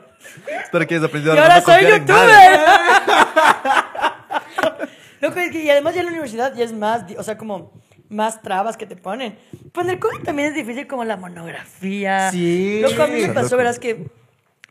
Espero 0.64 0.88
que 0.88 0.96
hayas 0.96 1.08
aprendido 1.10 1.36
Y 1.36 1.38
a 1.38 1.42
ahora 1.44 1.60
no 1.60 1.66
soy 1.66 1.84
en 1.86 2.08
youtuber. 2.08 2.62
Loco, 5.22 5.40
es 5.40 5.52
que 5.52 5.64
y 5.64 5.70
además 5.70 5.94
ya 5.94 6.00
en 6.00 6.06
la 6.08 6.12
universidad 6.12 6.54
ya 6.56 6.64
es 6.64 6.74
más, 6.74 7.04
o 7.18 7.24
sea, 7.24 7.38
como 7.38 7.74
más 8.10 8.42
trabas 8.42 8.78
que 8.78 8.86
te 8.86 8.96
ponen. 8.96 9.38
Pues 9.74 9.86
en 9.86 9.94
el 9.94 10.00
COVID 10.00 10.24
también 10.24 10.50
es 10.50 10.56
difícil 10.56 10.88
como 10.88 11.04
la 11.04 11.18
monografía. 11.18 12.32
Sí. 12.32 12.80
Loco, 12.82 13.04
a 13.04 13.08
mí 13.08 13.14
me 13.14 13.22
Loco. 13.28 13.34
pasó, 13.34 13.58
verás 13.58 13.80
que 13.80 14.08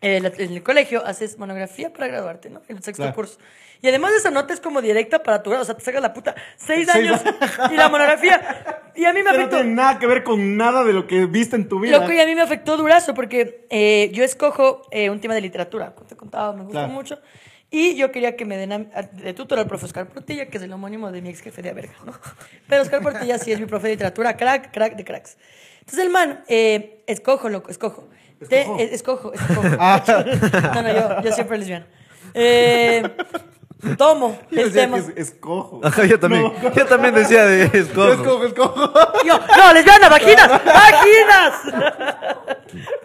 en 0.02 0.24
el 0.52 0.62
colegio 0.62 1.04
haces 1.06 1.38
monografía 1.38 1.92
para 1.92 2.08
graduarte, 2.08 2.50
¿no? 2.50 2.60
En 2.68 2.76
el 2.76 2.82
sexto 2.82 3.02
Claro. 3.04 3.14
curso. 3.14 3.38
Y 3.80 3.88
además 3.88 4.12
esa 4.12 4.30
nota 4.30 4.54
es 4.54 4.60
como 4.60 4.80
directa 4.80 5.22
para 5.24 5.42
tu 5.42 5.50
grado, 5.50 5.62
o 5.62 5.66
sea, 5.66 5.76
te 5.76 5.82
sacas 5.82 6.00
la 6.02 6.12
puta 6.12 6.34
seis 6.56 6.88
Seis 6.92 7.10
años 7.10 7.20
y 7.72 7.74
la 7.76 7.88
monografía. 7.88 8.82
Y 8.94 9.04
a 9.06 9.12
mí 9.12 9.22
me 9.22 9.30
Que 9.30 9.36
no 9.38 9.42
afectó. 9.44 9.56
tiene 9.56 9.74
nada 9.74 9.98
que 9.98 10.06
ver 10.06 10.22
con 10.22 10.56
nada 10.56 10.84
de 10.84 10.92
lo 10.92 11.06
que 11.08 11.26
viste 11.26 11.56
en 11.56 11.68
tu 11.68 11.80
vida. 11.80 11.98
Loco, 11.98 12.12
y 12.12 12.20
a 12.20 12.26
mí 12.26 12.34
me 12.34 12.42
afectó 12.42 12.76
durazo 12.76 13.12
porque 13.14 13.66
eh, 13.70 14.10
yo 14.12 14.22
escojo 14.22 14.82
eh, 14.92 15.10
un 15.10 15.20
tema 15.20 15.34
de 15.34 15.40
literatura, 15.40 15.94
como 15.94 16.06
te 16.06 16.16
contaba, 16.16 16.52
me 16.52 16.62
gusta 16.62 16.80
Claro. 16.80 16.92
mucho. 16.92 17.18
Y 17.70 17.96
yo 17.96 18.12
quería 18.12 18.36
que 18.36 18.44
me 18.44 18.56
den 18.58 18.70
a- 18.72 18.86
a- 18.94 19.02
de 19.02 19.32
tutor 19.32 19.58
al 19.58 19.66
profe 19.66 19.86
Oscar 19.86 20.06
Portilla, 20.06 20.46
que 20.46 20.58
es 20.58 20.62
el 20.62 20.72
homónimo 20.72 21.10
de 21.10 21.22
mi 21.22 21.30
ex 21.30 21.40
jefe 21.40 21.62
de 21.62 21.70
Averga, 21.70 21.94
¿no? 22.04 22.12
Pero 22.68 22.82
Oscar 22.82 23.00
Portilla 23.02 23.38
sí 23.38 23.50
es 23.50 23.58
mi 23.58 23.66
profe 23.66 23.88
de 23.88 23.94
literatura, 23.94 24.36
crack, 24.36 24.70
crack 24.72 24.94
de 24.94 25.04
cracks. 25.04 25.38
Entonces 25.80 26.04
el 26.04 26.10
man, 26.10 26.44
eh, 26.48 27.02
escojo, 27.08 27.48
loco, 27.48 27.70
escojo. 27.70 28.08
Te- 28.48 28.94
Escojo. 28.94 29.32
escojo, 29.32 29.32
escojo. 29.34 29.76
Ah. 29.80 30.02
No, 30.74 30.82
no, 30.82 30.92
yo, 30.92 31.22
yo 31.22 31.32
siempre 31.32 31.58
lesbiana. 31.58 31.86
Eh, 32.34 33.02
tomo 33.98 34.38
Yo 34.50 34.62
el 34.62 34.72
tema. 34.72 34.98
es- 34.98 35.12
escojo. 35.16 35.80
Ajá, 35.82 36.04
yo 36.04 36.18
también. 36.20 36.42
No. 36.44 36.72
Yo 36.74 36.86
también 36.86 37.14
decía 37.14 37.44
de 37.46 37.64
escojo. 37.64 38.12
Escojo, 38.12 38.44
escojo. 38.44 38.92
Yo, 39.26 39.38
no, 39.38 39.72
lesbiana, 39.74 40.08
vaginas, 40.08 40.48
vaginas. 40.64 41.54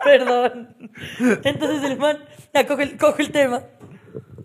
Perdón. 0.03 0.75
Entonces 1.43 1.83
el 1.89 1.97
man 1.97 2.23
ya, 2.53 2.65
coge, 2.67 2.83
el, 2.83 2.97
coge 2.97 3.23
el 3.23 3.31
tema 3.31 3.63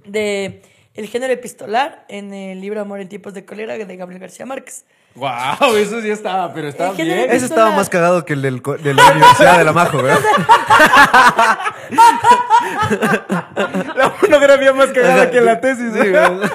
de 0.06 0.62
el 0.94 1.06
género 1.06 1.32
epistolar 1.32 2.04
en 2.08 2.34
el 2.34 2.60
libro 2.60 2.80
Amor 2.80 3.00
en 3.00 3.08
tiempos 3.08 3.32
de 3.34 3.44
cólera 3.44 3.74
de 3.78 3.96
Gabriel 3.96 4.20
García 4.20 4.44
Márquez. 4.46 4.84
Wow, 5.14 5.74
eso 5.76 6.00
sí 6.00 6.10
estaba, 6.10 6.52
pero 6.54 6.68
estaba 6.68 6.92
bien. 6.92 7.30
Ese 7.30 7.44
estaba 7.46 7.70
más 7.72 7.88
cagado 7.90 8.24
que 8.24 8.32
el 8.32 8.42
del 8.42 8.62
de 8.62 8.94
la 8.94 9.10
Universidad 9.12 9.58
de 9.58 9.64
la 9.64 9.72
Majo, 9.72 10.02
¿verdad? 10.02 10.20
La 13.96 14.14
monografía 14.20 14.72
más 14.72 14.88
cagada 14.88 15.30
que 15.30 15.40
la 15.40 15.60
tesis. 15.60 15.92
Sí, 15.92 15.98
¿eh? 15.98 16.10
¿verdad? 16.10 16.50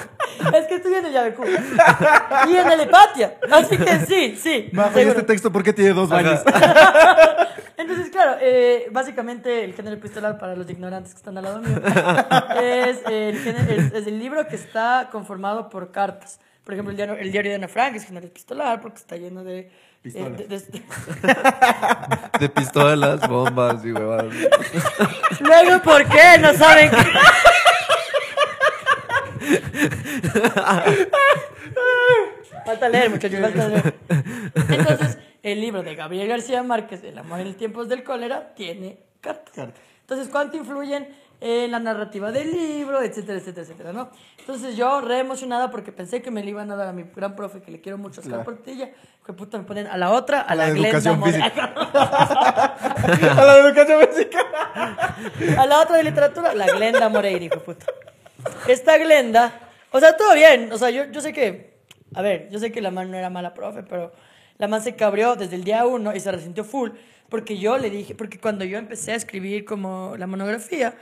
Es 0.54 0.66
que 0.66 0.74
estoy 0.76 0.94
en 0.94 1.06
el 1.06 1.12
Yabecu. 1.12 1.44
y 2.48 2.56
en 2.56 2.70
el 2.72 2.80
Hepatia. 2.80 3.38
Así 3.50 3.76
que 3.76 4.00
sí, 4.06 4.36
sí. 4.40 4.68
Majo, 4.72 4.98
¿y 4.98 5.02
este 5.02 5.22
texto 5.22 5.52
por 5.52 5.62
qué 5.62 5.72
tiene 5.72 5.92
dos 5.92 6.08
baños? 6.08 6.40
Entonces, 7.76 8.10
claro, 8.10 8.36
eh, 8.40 8.88
básicamente 8.90 9.64
el 9.64 9.74
género 9.74 9.96
epistolar 9.96 10.38
para 10.38 10.56
los 10.56 10.68
ignorantes 10.68 11.12
que 11.12 11.18
están 11.18 11.38
al 11.38 11.44
lado 11.44 11.60
mío 11.60 11.80
es 12.60 12.98
el, 13.06 13.38
género- 13.42 13.70
es- 13.72 13.92
es 13.94 14.06
el 14.06 14.18
libro 14.18 14.46
que 14.48 14.56
está 14.56 15.08
conformado 15.12 15.68
por 15.70 15.90
cartas. 15.92 16.40
Por 16.68 16.74
ejemplo, 16.74 16.90
el 16.90 16.96
diario, 16.98 17.16
el 17.16 17.32
diario 17.32 17.50
de 17.52 17.54
Ana 17.54 17.66
Frank 17.68 17.94
es 17.96 18.04
género 18.04 18.26
epistolar 18.26 18.78
porque 18.82 18.98
está 18.98 19.16
lleno 19.16 19.42
de... 19.42 19.60
eh, 19.60 19.70
Pistolas. 20.02 20.36
de- 20.36 20.46
de- 20.48 20.82
De 22.40 22.48
pistolas, 22.50 23.26
bombas 23.26 23.82
y 23.86 23.92
huevadas. 23.92 24.34
Luego, 25.40 25.82
¿por 25.82 26.06
qué? 26.10 26.36
No 26.38 26.52
saben. 26.52 26.90
Falta 32.64 32.88
leer, 32.88 33.10
muchachos, 33.10 33.40
falta 33.40 33.68
leer. 33.68 33.94
Entonces, 34.68 35.18
el 35.42 35.60
libro 35.60 35.82
de 35.82 35.94
Gabriel 35.94 36.28
García 36.28 36.62
Márquez, 36.62 37.02
El 37.04 37.18
amor 37.18 37.40
en 37.40 37.54
tiempos 37.54 37.88
del 37.88 38.02
cólera, 38.04 38.54
tiene 38.54 38.98
cartas. 39.20 39.70
Entonces, 40.00 40.28
¿cuánto 40.30 40.56
influyen 40.56 41.08
en 41.40 41.70
la 41.70 41.78
narrativa 41.78 42.32
del 42.32 42.50
libro, 42.50 43.00
etcétera, 43.02 43.38
etcétera, 43.38 43.62
etcétera, 43.62 43.92
¿no? 43.92 44.10
Entonces, 44.38 44.76
yo 44.76 45.00
re 45.00 45.20
emocionada 45.20 45.70
porque 45.70 45.92
pensé 45.92 46.20
que 46.20 46.30
me 46.30 46.42
le 46.42 46.50
iban 46.50 46.70
a 46.70 46.76
dar 46.76 46.88
a 46.88 46.92
mi 46.92 47.04
gran 47.14 47.36
profe, 47.36 47.60
que 47.60 47.70
le 47.70 47.80
quiero 47.80 47.98
mucho, 47.98 48.20
Oscar 48.20 48.42
Claro. 48.42 48.44
Portilla, 48.44 48.90
que 49.24 49.32
puta 49.32 49.58
me 49.58 49.64
ponen 49.64 49.86
a 49.86 49.96
la 49.96 50.10
otra, 50.10 50.40
a, 50.40 50.44
A 50.44 50.54
la 50.54 50.68
la, 50.68 50.70
educación 50.70 51.18
Moreno. 51.20 51.44
A 51.54 53.44
la 53.44 53.56
educación 53.58 54.08
física. 54.08 54.38
A 55.58 55.66
la 55.66 55.80
otra 55.80 55.96
de 55.98 56.04
literatura, 56.04 56.54
la 56.54 56.66
Glenda 56.66 57.08
Moreira, 57.08 57.44
hijo 57.44 57.60
puta. 57.60 57.86
Esta 58.66 58.96
Glenda, 58.98 59.52
o 59.90 60.00
sea, 60.00 60.16
todo 60.16 60.34
bien. 60.34 60.72
O 60.72 60.78
sea, 60.78 60.90
yo, 60.90 61.04
yo 61.10 61.20
sé 61.20 61.32
que, 61.32 61.78
a 62.14 62.22
ver, 62.22 62.48
yo 62.50 62.58
sé 62.58 62.72
que 62.72 62.80
la 62.80 62.90
man 62.90 63.10
no 63.10 63.16
era 63.16 63.30
mala 63.30 63.54
profe, 63.54 63.82
pero 63.82 64.12
la 64.56 64.66
man 64.66 64.82
se 64.82 64.96
cabrió 64.96 65.36
desde 65.36 65.56
el 65.56 65.64
día 65.64 65.86
uno 65.86 66.14
y 66.14 66.20
se 66.20 66.32
resintió 66.32 66.64
full. 66.64 66.90
Porque 67.28 67.58
yo 67.58 67.76
le 67.76 67.90
dije, 67.90 68.14
porque 68.14 68.38
cuando 68.38 68.64
yo 68.64 68.78
empecé 68.78 69.12
a 69.12 69.16
escribir 69.16 69.64
como 69.64 70.14
la 70.16 70.26
monografía, 70.26 70.94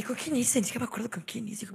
dijo, 0.00 0.14
¿quién 0.14 0.36
hice? 0.36 0.60
Ni 0.60 0.64
siquiera 0.66 0.84
me 0.86 0.88
acuerdo 0.88 1.10
con 1.10 1.22
quién 1.22 1.46
hice. 1.48 1.66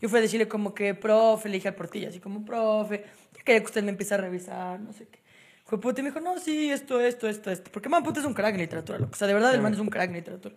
Yo 0.00 0.08
fui 0.08 0.18
a 0.18 0.22
decirle 0.22 0.48
como 0.48 0.74
que, 0.74 0.94
profe, 0.94 1.48
le 1.48 1.56
dije 1.56 1.68
al 1.68 1.74
portilla, 1.74 2.08
así 2.08 2.20
como, 2.20 2.44
profe, 2.44 3.04
yo 3.36 3.44
quería 3.44 3.60
que 3.60 3.66
usted 3.66 3.82
me 3.82 3.90
empiece 3.90 4.14
a 4.14 4.18
revisar, 4.18 4.80
no 4.80 4.92
sé 4.92 5.06
qué. 5.08 5.18
Fue 5.64 5.80
puta 5.80 6.00
y 6.00 6.04
me 6.04 6.10
dijo, 6.10 6.20
no, 6.20 6.38
sí, 6.38 6.70
esto, 6.70 7.00
esto, 7.00 7.28
esto, 7.28 7.50
esto. 7.50 7.70
Porque 7.72 7.88
man 7.88 8.04
puta 8.04 8.20
es 8.20 8.26
un 8.26 8.34
crack 8.34 8.54
en 8.54 8.60
literatura, 8.60 8.98
loco. 8.98 9.12
O 9.14 9.16
sea, 9.16 9.26
de 9.26 9.34
verdad 9.34 9.52
el 9.52 9.60
man 9.60 9.72
es 9.74 9.80
un 9.80 9.88
crack 9.88 10.08
en 10.10 10.14
literatura. 10.14 10.54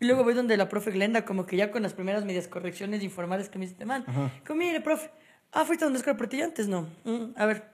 Y 0.00 0.06
luego 0.06 0.24
voy 0.24 0.34
donde 0.34 0.56
la 0.56 0.68
profe 0.68 0.90
Glenda, 0.90 1.24
como 1.24 1.46
que 1.46 1.56
ya 1.56 1.70
con 1.70 1.82
las 1.82 1.92
primeras 1.94 2.24
medias 2.24 2.48
correcciones 2.48 3.02
informales 3.04 3.48
que 3.48 3.58
me 3.58 3.66
dice, 3.66 3.74
este 3.74 3.84
man, 3.84 4.04
como, 4.46 4.58
mire, 4.58 4.80
profe, 4.80 5.08
ah, 5.52 5.64
¿fuiste 5.64 5.84
donde 5.84 6.00
Oscar 6.00 6.16
Portilla 6.16 6.44
antes? 6.46 6.66
No. 6.66 6.88
"Mm, 7.04 7.32
a 7.36 7.46
ver. 7.46 7.64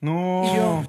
No. 0.00 0.42
Y 0.44 0.56
yo, 0.56 0.84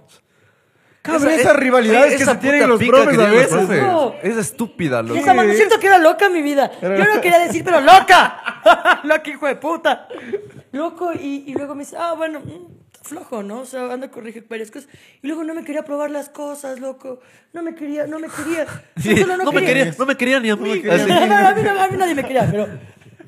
Cabrón, 1.08 1.34
Esa- 1.34 1.54
rivalidades 1.54 2.16
que 2.18 2.24
esa 2.24 2.34
se 2.34 2.38
tienen 2.40 2.68
los 2.70 2.84
profes 2.84 3.18
que 3.18 3.24
a 3.24 3.30
veces. 3.30 3.70
No. 3.82 4.14
Es 4.22 4.38
estúpida, 4.38 5.00
Y 5.02 5.08
loco. 5.08 5.20
esa 5.20 5.34
man, 5.34 5.52
siento 5.54 5.80
que 5.80 5.88
era 5.88 5.98
loca 5.98 6.30
mi 6.30 6.42
vida. 6.42 6.70
Yo 6.82 6.90
no 6.90 7.22
quería 7.22 7.40
decir, 7.40 7.64
pero 7.64 7.82
loca. 7.82 9.02
loca, 9.04 9.30
hijo 9.30 9.48
de 9.48 9.56
puta. 9.56 10.08
Loco, 10.72 11.14
y, 11.14 11.44
y 11.48 11.54
luego 11.54 11.74
me 11.76 11.84
dice, 11.84 11.96
ah, 11.98 12.14
bueno, 12.14 12.40
mm, 12.42 13.04
flojo, 13.04 13.42
¿no? 13.42 13.60
O 13.62 13.66
sea, 13.66 13.92
anda 13.92 14.08
a 14.08 14.12
corregir 14.12 14.46
varias 14.50 14.70
cosas. 14.70 14.90
Y 15.22 15.28
luego 15.28 15.44
no 15.44 15.54
me 15.54 15.64
quería 15.64 15.84
probar 15.84 16.12
las 16.12 16.30
cosas, 16.30 16.80
loco. 16.80 17.20
No 17.54 17.64
me 17.64 17.74
quería, 17.74 18.06
no 18.06 18.20
me 18.20 18.28
quería. 18.28 18.66
Sí, 18.98 19.16
solo 19.18 19.38
no, 19.38 19.52
me 19.52 19.66
quería, 19.66 19.94
no 19.98 20.06
me 20.06 20.16
quería 20.18 20.40
ni 20.40 20.50
a 20.50 20.56
mí. 20.56 20.84
Así. 20.90 21.10
a, 21.12 21.54
mí, 21.56 21.62
no- 21.64 21.82
a 21.82 21.88
mí 21.88 21.98
nadie 21.98 22.16
me 22.16 22.24
quería, 22.24 22.48
pero 22.52 22.68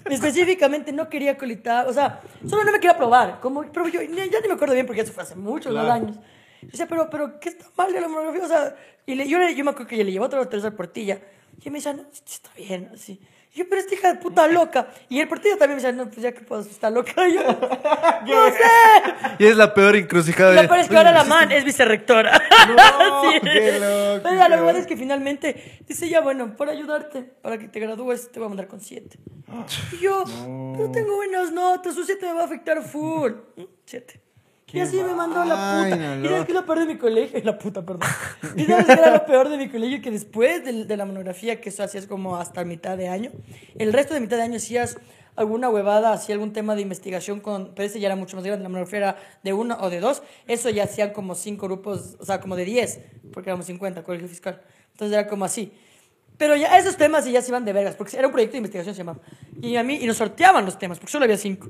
específicamente 0.10 0.92
no 0.92 1.10
quería 1.10 1.38
colitar, 1.38 1.88
o 1.88 1.94
sea, 1.94 2.20
solo 2.48 2.64
no 2.64 2.72
me 2.72 2.80
quería 2.80 2.98
probar. 2.98 3.40
Como, 3.40 3.64
pero 3.72 3.88
yo 3.88 4.02
ni- 4.02 4.30
ya 4.30 4.40
ni 4.42 4.48
me 4.48 4.54
acuerdo 4.56 4.74
bien 4.74 4.86
porque 4.86 5.02
eso 5.02 5.14
fue 5.14 5.24
hace 5.24 5.36
muchos 5.36 5.72
Claro. 5.72 5.92
años. 5.92 6.18
Yo 6.62 6.68
decía, 6.70 6.88
pero, 6.88 7.10
pero, 7.10 7.39
¿qué 7.39 7.49
está 7.49 7.66
mal 7.78 7.91
de 7.93 8.01
la 8.01 8.07
monografía? 8.07 8.43
O 8.43 8.47
sea, 8.47 8.76
y 9.05 9.16
le- 9.16 9.28
yo, 9.28 9.38
le- 9.39 9.55
yo 9.55 9.64
me 9.64 9.72
acuerdo 9.72 9.88
que 9.89 9.97
yo 9.97 10.03
le 10.03 10.12
llevó 10.12 10.26
otra 10.26 10.39
al 10.41 10.74
portilla. 10.76 11.20
Y 11.62 11.70
me 11.70 11.80
decía, 11.80 11.93
no, 11.93 12.03
está 12.12 12.49
bien, 12.55 12.89
así. 12.93 13.20
Y 13.53 13.60
yo, 13.60 13.66
pero 13.68 13.82
esta 13.82 13.95
hija 13.95 14.14
de 14.14 14.20
puta 14.20 14.47
loca. 14.47 14.89
Y 15.10 15.20
el 15.20 15.28
portilla 15.28 15.57
también 15.57 15.78
me 15.78 15.82
decía, 15.84 15.91
no, 15.91 16.05
pues 16.10 16.22
ya 16.22 16.32
que 16.32 16.41
puedo, 16.41 16.62
está 16.62 16.89
loca. 16.89 17.28
Y 17.28 17.34
yo, 17.34 17.41
no 18.26 18.47
sé. 18.51 18.60
Y 19.39 19.45
es 19.47 19.57
la 19.57 19.74
peor 19.74 19.95
encrucijada. 19.95 20.53
Lo 20.53 20.62
de- 20.62 20.68
peor 20.68 20.80
es 20.80 20.88
que 20.88 20.95
ahora 20.97 21.12
la 21.12 21.24
man 21.24 21.51
es 21.51 21.64
vicerrectora. 21.66 22.39
No, 22.70 23.22
Sí. 23.32 23.39
qué 23.41 23.80
loco, 23.80 24.24
Pero 24.24 24.36
la 24.36 24.47
verdad 24.49 24.78
es 24.78 24.86
que 24.88 24.95
finalmente 24.95 25.80
dice, 25.88 26.07
ya 26.07 26.22
bueno, 26.22 26.55
para 26.55 26.72
ayudarte, 26.74 27.24
para 27.24 27.57
que 27.57 27.68
te 27.68 27.80
gradúes, 27.80 28.32
te 28.32 28.39
voy 28.39 28.45
a 28.45 28.49
mandar 28.49 28.68
con 28.68 28.80
siete. 28.80 29.18
Y 29.93 29.97
yo, 30.03 30.24
no 30.26 30.91
tengo 30.91 31.16
buenas 31.16 31.51
notas, 31.51 31.97
un 31.97 32.05
siete 32.05 32.28
me 32.28 32.34
va 32.34 32.41
a 32.41 32.45
afectar 32.45 32.84
full. 32.84 33.32
Siete. 33.86 34.22
Y 34.74 34.80
así 34.80 34.98
me 34.98 35.14
mandó 35.14 35.44
la 35.44 35.56
puta. 35.56 35.74
vaina, 35.82 35.96
y 35.96 36.00
sabes 36.00 36.32
loco. 36.32 36.46
que 36.46 36.52
es 36.52 36.56
lo 36.56 36.66
peor 36.66 36.80
de 36.80 36.86
mi 36.86 36.98
colegio, 36.98 37.42
la 37.44 37.58
puta, 37.58 37.86
perdón. 37.86 38.08
Y 38.56 38.66
sabes 38.66 38.86
que 38.86 38.92
era 38.92 39.12
lo 39.12 39.26
peor 39.26 39.50
de 39.50 39.58
mi 39.58 39.70
colegio, 39.70 40.02
que 40.02 40.12
después 40.12 40.64
de, 40.64 40.86
de 40.86 40.98
la 40.98 41.06
monografía, 41.06 41.60
que 41.60 41.70
eso 41.70 41.84
hacías 41.84 42.06
como 42.08 42.38
hasta 42.38 42.64
mitad 42.66 42.98
de 42.98 43.08
año, 43.08 43.32
el 43.78 43.94
resto 43.94 44.14
de 44.14 44.20
mitad 44.20 44.38
de 44.38 44.44
año 44.44 44.58
hacías 44.58 44.98
alguna 45.40 45.70
huevada, 45.70 46.12
hacía 46.12 46.36
algún 46.36 46.52
tema 46.52 46.76
de 46.76 46.82
investigación 46.82 47.40
con, 47.40 47.74
pero 47.74 47.88
ese 47.88 48.00
ya 48.00 48.08
era 48.08 48.18
mucho 48.18 48.36
más 48.36 48.46
grande, 48.46 48.64
la 48.64 48.70
monografía 48.70 48.98
era 48.98 49.18
de 49.42 49.54
uno 49.54 49.78
o 49.80 49.90
de 49.90 50.02
dos, 50.02 50.22
eso 50.48 50.70
ya 50.70 50.84
hacían 50.84 51.12
como 51.12 51.34
cinco 51.34 51.68
grupos, 51.68 52.18
o 52.20 52.26
sea, 52.26 52.42
como 52.42 52.58
de 52.58 52.66
diez, 52.66 53.00
porque 53.32 53.50
éramos 53.50 53.66
50, 53.68 54.04
colegio 54.04 54.28
fiscal. 54.28 54.62
Entonces 54.92 55.18
era 55.18 55.28
como 55.28 55.46
así. 55.46 55.72
Pero 56.38 56.58
ya 56.58 56.78
esos 56.78 56.98
temas 56.98 57.26
ya 57.26 57.42
se 57.42 57.52
iban 57.52 57.64
de 57.64 57.72
vergas, 57.72 57.96
porque 57.96 58.18
era 58.18 58.28
un 58.28 58.34
proyecto 58.34 58.54
de 58.54 58.58
investigación, 58.60 58.94
se 58.94 59.00
llamaba. 59.00 59.20
Y 59.62 59.78
a 59.78 59.84
mí, 59.84 60.00
y 60.02 60.06
nos 60.06 60.18
sorteaban 60.18 60.66
los 60.66 60.78
temas, 60.78 61.00
porque 61.00 61.12
solo 61.12 61.24
había 61.24 61.38
cinco. 61.38 61.70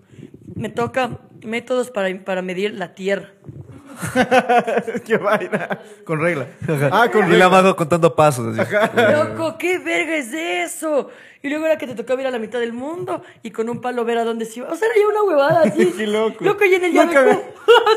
Me 0.60 0.70
toca 0.70 1.18
métodos 1.43 1.89
para, 1.89 2.10
para 2.24 2.41
medir 2.41 2.74
la 2.74 2.93
tierra. 2.93 3.30
Qué 5.05 5.18
vaina. 5.18 5.80
Con 6.05 6.22
regla. 6.22 6.47
Ah, 6.91 7.10
con 7.12 7.22
Y 7.22 7.32
regla. 7.32 7.38
la 7.45 7.49
mago 7.49 7.76
contando 7.76 8.16
pasos. 8.16 8.57
Así. 8.57 8.72
Loco, 9.14 9.57
¿qué 9.57 9.80
verga 9.80 10.16
es 10.18 10.34
eso? 10.34 11.10
Y 11.41 11.49
luego 11.49 11.65
era 11.67 11.77
que 11.77 11.87
te 11.87 11.95
tocaba 11.95 12.19
ir 12.21 12.27
a 12.27 12.31
la 12.31 12.39
mitad 12.39 12.59
del 12.59 12.73
mundo 12.73 13.21
y 13.43 13.51
con 13.51 13.69
un 13.69 13.79
palo 13.79 14.03
ver 14.03 14.17
a 14.17 14.25
dónde 14.25 14.43
se 14.45 14.59
iba. 14.59 14.69
O 14.69 14.75
sea, 14.75 14.87
era 14.89 14.97
ya 14.99 15.07
una 15.07 15.23
huevada 15.23 15.61
así. 15.61 15.85
Qué 15.97 16.05
loco. 16.07 16.43
Loco, 16.43 16.65
y 16.65 16.73
en 16.75 16.83
el 16.83 16.91
llave 16.93 17.13
me- 17.13 17.31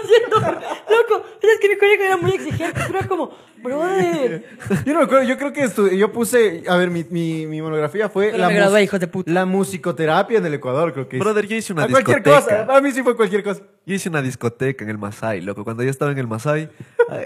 haciendo. 0.04 0.40
Loco, 0.40 1.24
es 1.42 1.58
que 1.60 1.68
mi 1.68 1.76
colegio 1.76 2.04
era 2.06 2.16
muy 2.16 2.30
exigente, 2.32 2.80
pero 2.86 2.98
era 3.00 3.08
como, 3.08 3.32
brother. 3.62 4.44
Yo 4.86 4.92
no 4.92 5.00
me 5.00 5.04
acuerdo, 5.06 5.24
yo 5.24 5.36
creo 5.38 5.52
que 5.52 5.64
estu- 5.64 5.90
yo 5.96 6.12
puse, 6.12 6.62
a 6.68 6.76
ver, 6.76 6.90
mi, 6.90 7.04
mi, 7.10 7.46
mi 7.46 7.60
monografía 7.62 8.08
fue 8.08 8.30
Pero 8.32 8.46
me 8.46 8.54
gradué, 8.54 8.82
hijos 8.84 9.00
de 9.00 9.06
puta. 9.08 9.30
la 9.30 9.44
musicoterapia 9.46 10.38
en 10.38 10.46
el 10.46 10.54
Ecuador, 10.54 10.92
creo 10.92 11.08
que. 11.08 11.18
Brother, 11.18 11.46
yo 11.46 11.56
hice 11.56 11.72
una 11.72 11.84
A 11.84 11.88
cualquier 11.88 12.22
discoteca. 12.22 12.64
cosa, 12.66 12.76
a 12.76 12.80
mí 12.80 12.92
sí 12.92 13.02
fue 13.02 13.16
cualquier 13.16 13.42
cosa. 13.42 13.62
Yo 13.86 13.94
hice 13.94 14.08
una 14.08 14.22
discoteca 14.22 14.84
en 14.84 14.90
el 14.90 14.98
Masai, 14.98 15.40
loco. 15.40 15.64
Cuando 15.64 15.82
yo 15.82 15.90
estaba 15.90 16.12
en 16.12 16.18
el 16.18 16.26
Masai. 16.28 16.68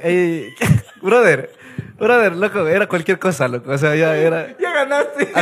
eh, 0.02 0.50
brother, 1.02 1.50
brother, 1.98 2.36
loco, 2.36 2.66
era 2.66 2.86
cualquier 2.86 3.18
cosa, 3.18 3.48
loco. 3.48 3.70
O 3.70 3.78
sea, 3.78 3.94
ya 3.96 4.16
era. 4.16 4.56
Ya 4.58 4.72
ganaste. 4.72 5.28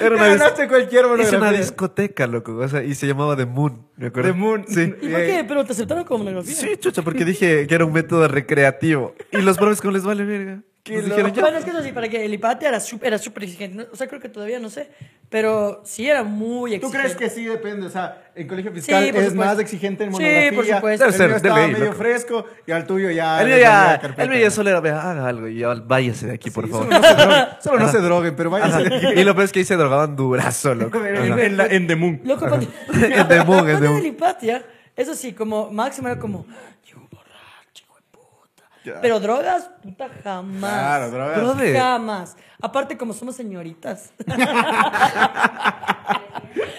Era 0.00 0.08
Ya 0.08 0.14
una, 0.16 0.26
dis- 0.34 0.38
ganaste 0.38 0.68
cualquier 0.68 1.04
hice 1.04 1.08
una 1.08 1.18
monografía. 1.38 1.58
discoteca, 1.60 2.26
loco. 2.26 2.56
O 2.56 2.68
sea, 2.68 2.82
y 2.82 2.94
se 2.94 3.06
llamaba 3.06 3.36
The 3.36 3.46
Moon, 3.46 3.86
¿me 3.96 4.08
acuerdo? 4.08 4.30
The 4.32 4.36
Moon. 4.38 4.64
Sí. 4.68 4.82
¿Y 5.00 5.08
por 5.08 5.20
qué? 5.20 5.44
¿Pero 5.46 5.64
te 5.64 5.72
aceptaron 5.72 6.04
como 6.04 6.24
monografía? 6.24 6.54
Sí, 6.54 6.76
chucha, 6.78 7.02
porque 7.02 7.24
dije 7.24 7.66
que 7.66 7.74
era 7.74 7.84
un 7.84 7.92
método 7.92 8.26
recreativo. 8.28 9.14
Y 9.32 9.38
los 9.42 9.56
profes, 9.58 9.80
¿cómo 9.80 9.92
les 9.92 10.04
vale 10.04 10.24
verga? 10.24 10.62
Qué 10.86 10.94
Nos 10.96 11.04
dijeron, 11.06 11.32
ya. 11.34 11.40
Bueno, 11.42 11.58
es 11.58 11.64
que 11.64 11.70
eso 11.72 11.82
sí, 11.82 11.90
para 11.90 12.08
que 12.08 12.24
el 12.24 12.32
IPATE 12.34 12.66
era 12.66 12.78
súper 12.78 13.08
era 13.08 13.18
súper 13.18 13.42
exigente. 13.42 13.88
O 13.92 13.96
sea, 13.96 14.06
creo 14.06 14.20
que 14.20 14.28
todavía 14.28 14.60
no 14.60 14.70
sé. 14.70 14.88
Pero 15.28 15.82
sí 15.84 16.08
era 16.08 16.22
muy 16.22 16.78
¿Tú 16.78 16.86
exigente. 16.86 16.98
crees 16.98 17.16
que 17.16 17.28
sí 17.28 17.44
depende? 17.44 17.86
O 17.86 17.90
sea, 17.90 18.30
en 18.36 18.46
colegio 18.46 18.70
fiscal 18.72 19.02
Sí, 19.02 19.08
es 19.08 19.14
supuesto. 19.14 19.34
más 19.34 19.58
exigente 19.58 20.04
en 20.04 20.10
Sí, 20.14 20.22
monografía. 20.22 20.52
por 20.54 20.64
supuesto. 20.66 21.04
El 21.06 21.10
Debe 21.10 21.18
ser, 21.18 21.26
mío 21.26 21.34
de 21.34 21.36
estaba 21.48 21.58
ley, 21.60 21.72
medio 21.72 21.84
loco. 21.86 21.96
fresco 21.98 22.44
y 22.64 22.70
al 22.70 22.86
tuyo 22.86 23.10
ya. 23.10 23.40
El 23.42 23.48
mío 23.48 23.58
ya, 23.58 24.00
el 24.16 24.28
mío 24.30 24.38
ya 24.38 24.50
solo 24.52 24.70
era, 24.70 24.78
vea, 24.80 25.10
haga 25.10 25.26
algo 25.26 25.48
y 25.48 25.58
ya 25.58 25.74
váyase 25.74 26.26
de 26.28 26.34
aquí, 26.34 26.50
por 26.50 26.66
Sí, 26.66 26.70
favor. 26.70 26.88
Solo 26.94 27.00
no 27.00 27.08
se 27.08 27.18
droguen, 27.18 27.48
solo 27.60 27.78
no 27.80 27.88
se 27.90 27.98
droguen, 27.98 28.36
pero 28.36 28.50
váyanse 28.50 28.88
de 28.88 28.96
aquí. 28.96 29.20
y 29.20 29.24
lo 29.24 29.34
peor 29.34 29.44
es 29.46 29.52
que 29.52 29.58
ahí 29.58 29.64
se 29.64 29.74
drogaban 29.76 30.14
durazo, 30.14 30.74
loco. 30.76 31.04
En, 31.04 31.36
en 31.40 31.56
la- 31.56 31.66
en 31.66 31.86
The 31.88 31.96
Moon. 31.96 32.20
Loco, 32.24 32.46
cuando, 32.46 32.66
En 32.94 33.26
The 33.28 33.44
Moon, 33.44 33.68
en 33.68 33.80
The 33.80 33.88
Moon. 33.88 33.98
el 33.98 34.06
Hipatia, 34.06 34.64
eso 34.94 35.14
sí, 35.16 35.32
como 35.32 35.72
máximo 35.72 36.06
era 36.06 36.20
como, 36.20 36.46
llego 36.86 37.00
borracho, 37.10 37.82
hijo 37.84 37.96
de 37.96 38.02
puta. 38.12 38.62
Pero 39.02 39.20
drogas, 39.20 39.70
puta, 39.82 40.08
jamás. 40.22 40.72
Claro, 40.72 41.10
drogas. 41.10 41.36
Brother. 41.40 41.76
Jamás. 41.76 42.36
Aparte, 42.60 42.96
como 42.96 43.12
somos 43.12 43.36
señoritas. 43.36 44.12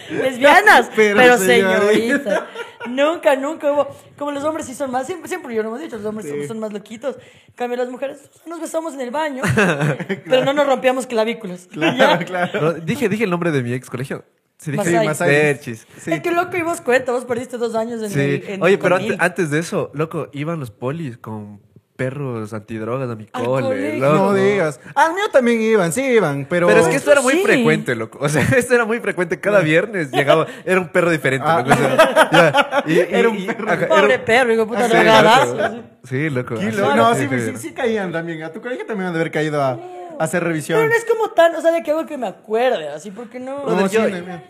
Lesbianas, 0.10 0.90
Pero 0.96 1.18
pero, 1.18 1.38
señorita. 1.38 1.92
señoritas. 1.94 2.44
nunca, 2.88 3.36
nunca 3.36 3.72
hubo. 3.72 3.88
Como 4.18 4.32
los 4.32 4.44
hombres 4.44 4.66
sí 4.66 4.74
son 4.74 4.90
más, 4.92 5.06
siempre, 5.06 5.28
siempre 5.28 5.54
yo 5.54 5.62
lo 5.64 5.70
hemos 5.70 5.82
dicho, 5.82 5.98
los 5.98 6.06
hombres 6.06 6.30
son- 6.30 6.48
son 6.48 6.60
más 6.60 6.72
loquitos. 6.74 7.16
En 7.48 7.54
cambio, 7.56 7.78
las 7.78 7.90
mujeres 7.90 8.30
nos 8.46 8.62
besamos 8.62 8.94
en 8.94 9.02
el 9.02 9.12
baño, 9.12 9.44
pero 10.26 10.46
no 10.46 10.54
nos 10.54 10.66
rompíamos 10.66 11.06
clavículas. 11.08 11.68
Ya. 11.72 12.20
No, 12.62 12.74
dije, 12.74 13.10
dije 13.10 13.26
el 13.26 13.30
nombre 13.30 13.52
de 13.52 13.62
mi 13.64 13.74
ex 13.74 13.90
colegio. 13.90 14.24
Sí, 14.58 14.72
dije 14.72 14.84
Masai. 14.92 15.06
Masai. 15.08 15.30
Perchis. 15.30 15.86
Es 16.08 16.22
que 16.22 16.32
loco, 16.32 16.58
y 16.58 16.64
vos 16.64 16.82
cuenta, 16.82 17.12
vos 17.12 17.26
perdiste 17.26 17.58
dos 17.60 17.76
años 17.76 18.02
en 18.02 18.10
Sí. 18.10 18.20
el. 18.20 18.44
en 18.50 18.64
Oye, 18.64 18.78
pero 18.80 18.98
antes 19.20 19.52
de 19.52 19.60
eso, 19.60 19.92
loco, 19.94 20.30
iban 20.32 20.60
los 20.60 20.72
polis 20.72 21.18
con 21.18 21.62
perros 21.98 22.54
antidrogas 22.54 23.10
a 23.10 23.16
mi 23.16 23.28
Al 23.34 23.44
cole. 23.44 23.98
loco. 24.00 24.16
No 24.16 24.34
digas. 24.34 24.80
Al 24.96 25.14
mío 25.14 25.26
también 25.34 25.60
iban, 25.62 25.92
sí 25.92 26.04
iban, 26.06 26.46
pero. 26.50 26.68
Pero 26.68 26.80
es 26.82 26.88
que 26.88 26.96
esto 26.96 27.12
era 27.12 27.22
muy 27.22 27.34
Sí. 27.34 27.44
frecuente, 27.44 27.96
loco. 27.96 28.20
O 28.22 28.30
sea, 28.30 28.42
esto 28.56 28.74
era 28.76 28.86
muy 28.86 29.00
frecuente. 29.00 29.40
Cada 29.40 29.60
viernes 29.60 30.12
llegaba, 30.12 30.48
era 30.64 30.80
un 30.80 30.88
perro 30.90 31.10
diferente, 31.12 31.46
Ah. 31.50 31.60
loco. 31.60 31.72
O 31.74 31.76
sea, 31.76 32.32
ya, 32.32 32.84
y- 32.86 32.94
y- 32.94 33.00
Era 33.10 33.30
un 33.30 33.38
y- 33.38 33.46
perro. 33.48 33.70
ajá, 33.72 33.88
Pobre 33.88 34.14
era- 34.14 34.26
perro, 34.26 34.54
hijo 34.54 34.62
de 34.62 34.68
puta, 34.68 34.86
Sí, 34.88 34.94
drogadazo, 34.96 35.56
loco. 35.56 35.84
Sí, 36.04 36.30
loco. 36.30 36.54
Así, 36.56 36.66
No, 36.96 37.16
sí, 37.16 37.28
sí, 37.30 37.58
sí, 37.58 37.74
caían 37.74 38.12
también. 38.12 38.44
A 38.44 38.54
tu 38.54 38.62
colegio 38.62 38.86
también 38.86 39.08
han 39.08 39.14
de 39.14 39.20
haber 39.20 39.32
caído 39.32 39.62
a, 39.62 39.72
a 39.72 39.80
hacer 40.24 40.44
revisión. 40.44 40.78
Pero 40.80 40.90
no 40.90 40.96
es 40.96 41.04
como 41.06 41.32
tan, 41.32 41.56
o 41.56 41.62
sea, 41.62 41.72
de 41.72 41.84
que 41.84 41.92
algo 41.92 42.06
que 42.06 42.18
me 42.18 42.28
acuerde, 42.28 42.90
así, 42.90 43.12
porque 43.12 43.40
no. 43.40 43.66
No, 43.66 43.90
sí, 43.90 43.98
mío. 43.98 44.42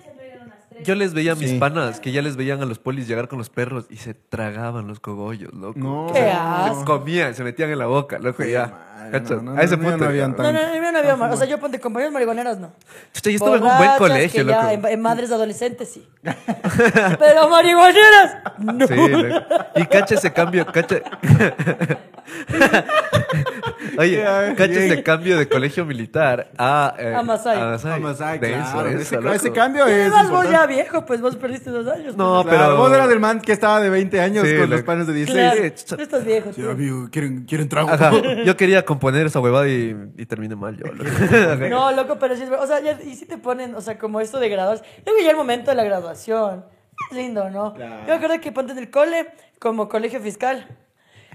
Yo 0.84 0.95
les 0.95 1.13
veía 1.13 1.34
a 1.34 1.36
mis 1.36 1.51
Sí. 1.51 1.57
panas 1.59 1.99
que 1.99 2.11
ya 2.11 2.21
les 2.21 2.36
veían 2.36 2.61
a 2.61 2.65
los 2.65 2.80
polis 2.80 3.07
llegar 3.07 3.28
con 3.28 3.38
los 3.39 3.49
perros 3.49 3.86
y 3.89 3.97
se 3.97 4.13
tragaban 4.13 4.88
los 4.88 4.99
cogollos, 4.99 5.53
loco. 5.53 5.80
No. 5.80 6.07
Qué 6.13 6.19
Se 6.19 6.30
asco. 6.32 6.86
comían, 6.86 7.34
se 7.36 7.43
metían 7.43 7.69
en 7.69 7.80
la 7.80 7.88
boca, 7.88 8.19
loco, 8.19 8.43
Sí, 8.43 8.51
ya. 8.51 8.97
No, 9.12 9.41
no, 9.41 9.58
a 9.60 9.64
ese 9.64 9.78
no, 9.78 9.84
no 9.84 9.89
punto. 9.97 10.12
ya. 10.12 10.36
tan- 10.36 10.53
No, 10.53 10.82
no, 10.82 10.91
no 10.91 10.97
había 10.99 11.16
más. 11.16 11.34
O 11.34 11.38
sea, 11.38 11.47
yo 11.47 11.60
ponte 11.60 11.80
compañeros 11.80 12.14
marihuaneros, 12.14 12.58
no. 12.60 12.74
Chucha, 13.14 13.30
yo 13.30 13.36
estuve 13.38 13.58
en 13.58 13.64
un 13.64 13.78
buen 13.78 13.91
colegio, 13.97 14.45
que 14.45 14.51
ya. 14.51 14.74
En, 14.74 14.86
en 14.86 15.01
madres 15.01 15.32
adolescentes, 15.32 15.89
sí. 15.93 16.08
Pero 17.20 17.49
marihuaneras, 17.49 18.38
no. 18.60 18.88
Sí, 18.88 18.95
loco. 18.95 19.45
Y 19.76 19.86
cacha 19.86 20.16
ese 20.16 20.32
cambio, 20.34 20.66
cacha. 20.66 20.97
Oye, 23.97 24.18
Ya, 24.18 24.53
cacha 24.55 24.74
ese 24.74 25.03
cambio 25.03 25.38
de 25.38 25.47
colegio 25.47 25.86
militar 25.86 26.49
a. 26.58 26.93
eh, 26.99 27.16
A 27.16 27.24
Masai. 27.24 27.58
Vamos 27.58 28.22
a 28.22 28.38
Denso, 28.38 28.72
claro, 28.74 28.89
ese, 28.89 29.16
loco. 29.16 29.34
ese 29.34 29.51
cambio 29.51 29.88
es. 29.88 30.01
además 30.12 30.30
vos 30.30 30.49
ya 30.49 30.66
viejo, 30.66 31.05
pues 31.05 31.22
vos 31.22 31.36
perdiste 31.36 31.70
dos 31.70 31.88
años. 31.88 32.16
No, 32.18 32.43
Claro, 32.43 32.58
pero. 32.66 32.78
vos 32.78 32.91
eras 32.93 33.10
del 33.10 33.20
man 33.20 33.39
que 33.41 33.53
estaba 33.53 33.80
de 33.80 33.89
20 33.89 34.20
años 34.22 34.47
Sí, 34.47 34.55
con 34.58 34.70
los 34.70 34.82
panes 34.84 35.08
de 35.08 35.14
pues. 35.14 35.26
16. 35.34 35.84
Claro, 35.86 35.97
tú 35.97 36.03
estás 36.03 36.26
viejo. 36.26 36.49
Amigo, 36.70 37.08
¿quieren, 37.12 37.45
quieren 37.45 37.70
trago? 37.70 37.89
Ajá, 37.89 38.12
yo 38.45 38.58
quería 38.58 38.86
componer 38.98 39.28
esa 39.28 39.39
huevada 39.39 39.68
y, 39.68 39.95
y 40.18 40.26
terminé 40.26 40.56
mal 40.56 40.76
yo. 40.78 40.86
loco. 40.91 41.10
No, 41.70 41.91
loco, 41.91 42.18
pero 42.20 42.36
sí 42.36 42.43
es. 42.43 42.50
O 42.52 42.66
sea, 42.68 42.80
ya- 42.82 43.00
y 43.04 43.16
si 43.16 43.26
te 43.26 43.38
ponen, 43.38 43.76
o 43.76 43.82
sea, 43.82 43.98
como 43.98 44.20
esto 44.20 44.39
de 44.39 44.50
graduarse. 44.50 44.84
Luego 45.06 45.22
ya 45.24 45.32
el 45.32 45.38
momento 45.38 45.72
de 45.72 45.76
la 45.76 45.84
graduación. 45.84 46.66
Es 47.12 47.16
lindo, 47.18 47.50
¿no? 47.52 47.74
Claro. 47.76 48.02
Yo 48.02 48.08
me 48.08 48.14
acuerdo 48.14 48.41
que 48.41 48.52
ponte 48.52 48.72
en 48.72 48.80
el 48.80 48.89
cole, 48.89 49.28
como 49.60 49.88
colegio 49.88 50.20
fiscal, 50.20 50.68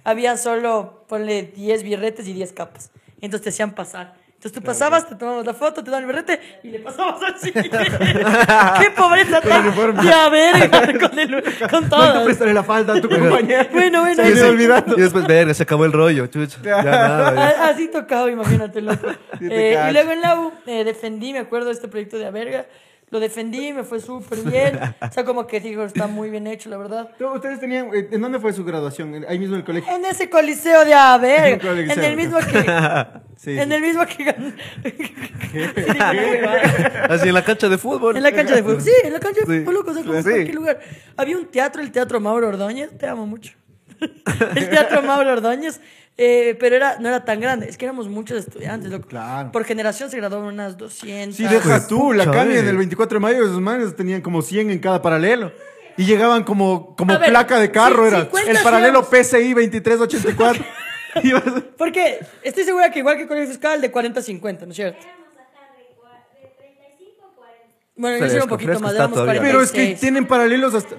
había 0.03 0.37
solo, 0.37 1.05
ponle 1.09 1.45
10 1.45 1.85
birretes 1.85 2.27
y 2.27 2.33
10 2.33 2.53
capas. 2.53 2.91
Entonces 3.21 3.43
te 3.45 3.49
hacían 3.51 3.71
pasar. 3.73 4.15
Entonces 4.43 4.61
tú 4.61 4.66
pasabas, 4.66 5.09
te 5.09 5.14
tomabas 5.14 5.47
la 5.47 5.55
foto, 5.55 5.84
te 5.84 5.90
daban 5.93 6.03
el 6.03 6.09
birrete 6.09 6.40
y 6.64 6.70
le 6.70 6.80
pasabas 6.80 7.20
así. 7.32 7.53
¡Qué 7.53 8.90
pobreza 8.97 9.40
tan 9.40 9.72
ya 10.05 10.28
verga! 10.30 10.80
Con, 11.09 11.16
el, 11.16 11.43
con 11.70 11.82
No 11.84 11.88
todo. 11.88 12.24
prestaré 12.24 12.53
la 12.53 12.64
falda 12.64 12.95
a 12.95 13.01
tu 13.01 13.09
compañero. 13.09 13.68
Bueno, 13.72 14.01
bueno, 14.01 14.24
Se 14.24 14.34
me 14.34 14.43
olvidando. 14.43 14.99
Y 14.99 15.01
después, 15.01 15.28
verga, 15.28 15.55
se 15.55 15.62
acabó 15.62 15.84
el 15.84 15.93
rollo, 15.93 16.26
chucha. 16.26 16.59
Ya 16.61 16.82
nada. 16.82 17.34
ya. 17.36 17.66
A- 17.66 17.68
Así 17.68 17.86
tocaba, 17.86 18.28
imagínate, 18.32 18.80
loco. 18.82 19.11
Sí 19.38 19.49
te 19.49 19.74
Eh, 19.74 19.78
y 19.90 19.93
luego 19.93 20.11
en 20.11 20.20
la 20.20 20.40
U 20.40 20.53
eh, 20.66 20.82
defendí, 20.82 21.32
me 21.32 21.38
acuerdo 21.38 21.66
de 21.68 21.74
este 21.74 21.86
proyecto 21.86 22.18
de 22.18 22.26
Averga. 22.26 22.66
Lo 23.13 23.21
defendí, 23.21 23.73
me 23.75 23.85
fue 23.85 24.01
súper 24.01 24.39
bien. 24.41 24.81
O 25.01 25.13
sea, 25.13 25.23
como 25.25 25.47
que 25.47 25.61
digo, 25.61 25.85
está 25.85 26.07
muy 26.07 26.31
bien 26.31 26.47
hecho, 26.47 26.71
la 26.71 26.79
verdad. 26.79 27.11
¿Tú- 27.19 27.27
¿Ustedes 27.29 27.61
tenían, 27.61 27.89
eh, 27.95 28.09
¿En 28.11 28.23
dónde 28.23 28.41
fue 28.41 28.55
su 28.55 28.65
graduación? 28.65 29.27
Ahí 29.29 29.39
mismo 29.39 29.55
en 29.55 29.61
el 29.61 29.67
colegio. 29.67 29.95
En 29.95 30.03
ese 30.07 30.31
coliseo 30.31 30.83
de 30.87 30.95
Averga. 30.95 31.59
Coliseo. 31.69 31.93
En 31.93 32.05
el 32.11 32.17
mismo 32.17 32.39
que. 32.39 33.23
Sí, 33.43 33.59
en 33.59 33.69
sí. 33.71 33.75
el 33.75 33.83
mismo 33.83 34.07
que 34.07 34.23
ganó. 34.25 34.53
Así 37.09 37.29
en 37.29 37.35
la 37.35 37.45
cancha 37.45 37.69
de 37.69 37.77
fútbol. 37.77 38.17
En 38.17 38.23
la 38.23 38.33
cancha 38.33 38.55
de 38.55 38.63
fútbol. 38.63 38.81
Sí, 38.81 38.93
en 39.05 39.13
la 39.13 39.21
cancha 39.21 39.41
de 39.45 39.61
fútbol, 39.61 39.75
loco, 39.75 39.91
o 39.91 39.95
sea, 39.95 40.03
como 40.05 40.15
en 40.17 40.23
cualquier 40.23 40.55
lugar. 40.55 40.81
Había 41.17 41.37
un 41.37 41.47
teatro, 41.47 41.83
el 41.83 41.91
Teatro 41.91 42.21
Mauro 42.21 42.49
Ordóñez, 42.49 42.97
te 42.97 43.07
amo 43.07 43.27
mucho. 43.27 43.53
el 44.57 44.71
Teatro 44.71 45.03
Mauro 45.03 45.33
Ordóñez, 45.33 45.81
eh, 46.19 46.57
pero 46.61 46.77
era, 46.77 46.99
no 46.99 47.09
era 47.09 47.25
tan 47.25 47.41
grande, 47.41 47.69
es 47.69 47.77
que 47.77 47.85
éramos 47.87 48.09
muchos 48.09 48.39
estudiantes, 48.39 48.91
loco. 48.91 49.09
Claro. 49.09 49.51
Por 49.53 49.65
generación 49.65 50.11
se 50.11 50.17
graduaban 50.19 50.49
unas 50.53 50.77
200. 50.77 51.37
Sí, 51.37 51.45
deja 51.45 51.87
tú, 51.87 52.13
la 52.13 52.25
cambia 52.31 52.59
en 52.61 52.67
eh. 52.67 52.71
el 52.71 52.77
24 52.77 53.17
de 53.17 53.21
mayo, 53.21 53.45
esos 53.45 53.61
manes 53.61 53.97
tenían 53.97 54.21
como 54.21 54.43
100 54.43 54.71
en 54.71 54.79
cada 54.79 55.01
paralelo. 55.03 55.53
Y 55.97 56.05
llegaban 56.07 56.45
como, 56.45 56.97
como 56.97 57.19
ver, 57.19 57.29
placa 57.31 57.59
de 57.59 57.71
carro, 57.71 58.09
si- 58.09 58.15
era. 58.17 58.29
el 58.51 58.59
paralelo 58.63 59.03
PCI 59.09 59.53
2384. 59.55 60.65
Ibas- 61.23 61.63
Porque 61.77 62.21
estoy 62.43 62.65
segura 62.65 62.91
que 62.91 63.01
igual 63.01 63.19
que 63.19 63.27
con 63.27 63.37
el 63.37 63.47
fiscal 63.47 63.81
de 63.81 63.91
40 63.91 64.21
a 64.21 64.23
50, 64.23 64.65
¿no 64.65 64.71
es 64.71 64.77
cierto? 64.77 64.99
de 66.41 66.49
35 66.57 67.27
a 67.27 67.35
40. 67.37 67.67
Bueno, 67.97 68.19
yo 68.27 68.33
era 68.33 68.43
un 68.45 68.49
poquito 68.49 68.81
más, 68.81 68.95
todavía. 68.95 69.41
46. 69.41 69.41
Pero 69.43 69.63
es 69.63 69.71
que 69.71 69.95
tienen 70.01 70.27
paralelos 70.27 70.73
hasta. 70.75 70.97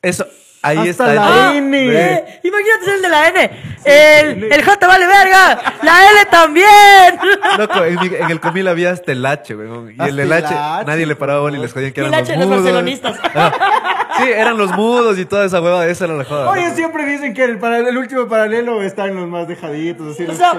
Eso, 0.00 0.26
ahí 0.64 0.78
Hasta 0.90 0.90
está. 0.90 1.14
la 1.14 1.50
el- 1.52 1.56
N. 1.58 1.78
Eh, 1.78 2.40
imagínate 2.42 2.84
ser 2.84 2.94
el 2.94 3.02
de 3.02 3.08
la 3.08 3.28
N. 3.28 3.50
El, 3.84 4.52
el 4.52 4.64
J 4.64 4.86
vale 4.86 5.06
verga. 5.06 5.74
La 5.82 6.10
L 6.10 6.24
también. 6.30 7.18
Loco, 7.58 7.84
en, 7.84 8.00
mi- 8.00 8.16
en 8.16 8.30
el 8.30 8.40
comil 8.40 8.66
había 8.68 8.90
hasta 8.90 9.12
el 9.12 9.24
H, 9.24 9.54
weón. 9.54 9.92
Y 9.98 10.02
el 10.08 10.18
el 10.20 10.32
H, 10.32 10.46
H, 10.54 10.84
nadie 10.86 11.06
le 11.06 11.16
paraba 11.16 11.40
bola 11.40 11.58
y 11.58 11.60
les 11.60 11.72
jodían 11.72 11.92
que 11.92 12.00
Y 12.00 12.04
eran 12.04 12.14
el 12.14 12.20
los 12.20 12.28
H 12.28 12.32
de 12.32 12.38
los 12.38 12.48
mudos. 12.48 12.62
barcelonistas. 12.64 13.18
Ah, 13.34 14.16
sí, 14.22 14.28
eran 14.30 14.56
los 14.56 14.70
mudos 14.76 15.18
y 15.18 15.24
toda 15.24 15.44
esa 15.44 15.60
hueva, 15.60 15.86
esa 15.86 16.04
era 16.04 16.14
la 16.14 16.24
joda. 16.24 16.48
Oye, 16.50 16.70
siempre 16.74 17.04
dicen 17.04 17.34
que 17.34 17.42
el, 17.44 17.58
paralelo- 17.58 17.88
el 17.88 17.98
último 17.98 18.28
paralelo 18.28 18.80
está 18.82 19.06
en 19.06 19.16
los 19.16 19.26
más 19.28 19.48
dejaditos. 19.48 20.14
Así, 20.14 20.22
O 20.24 20.28
los 20.28 20.36
sea, 20.36 20.54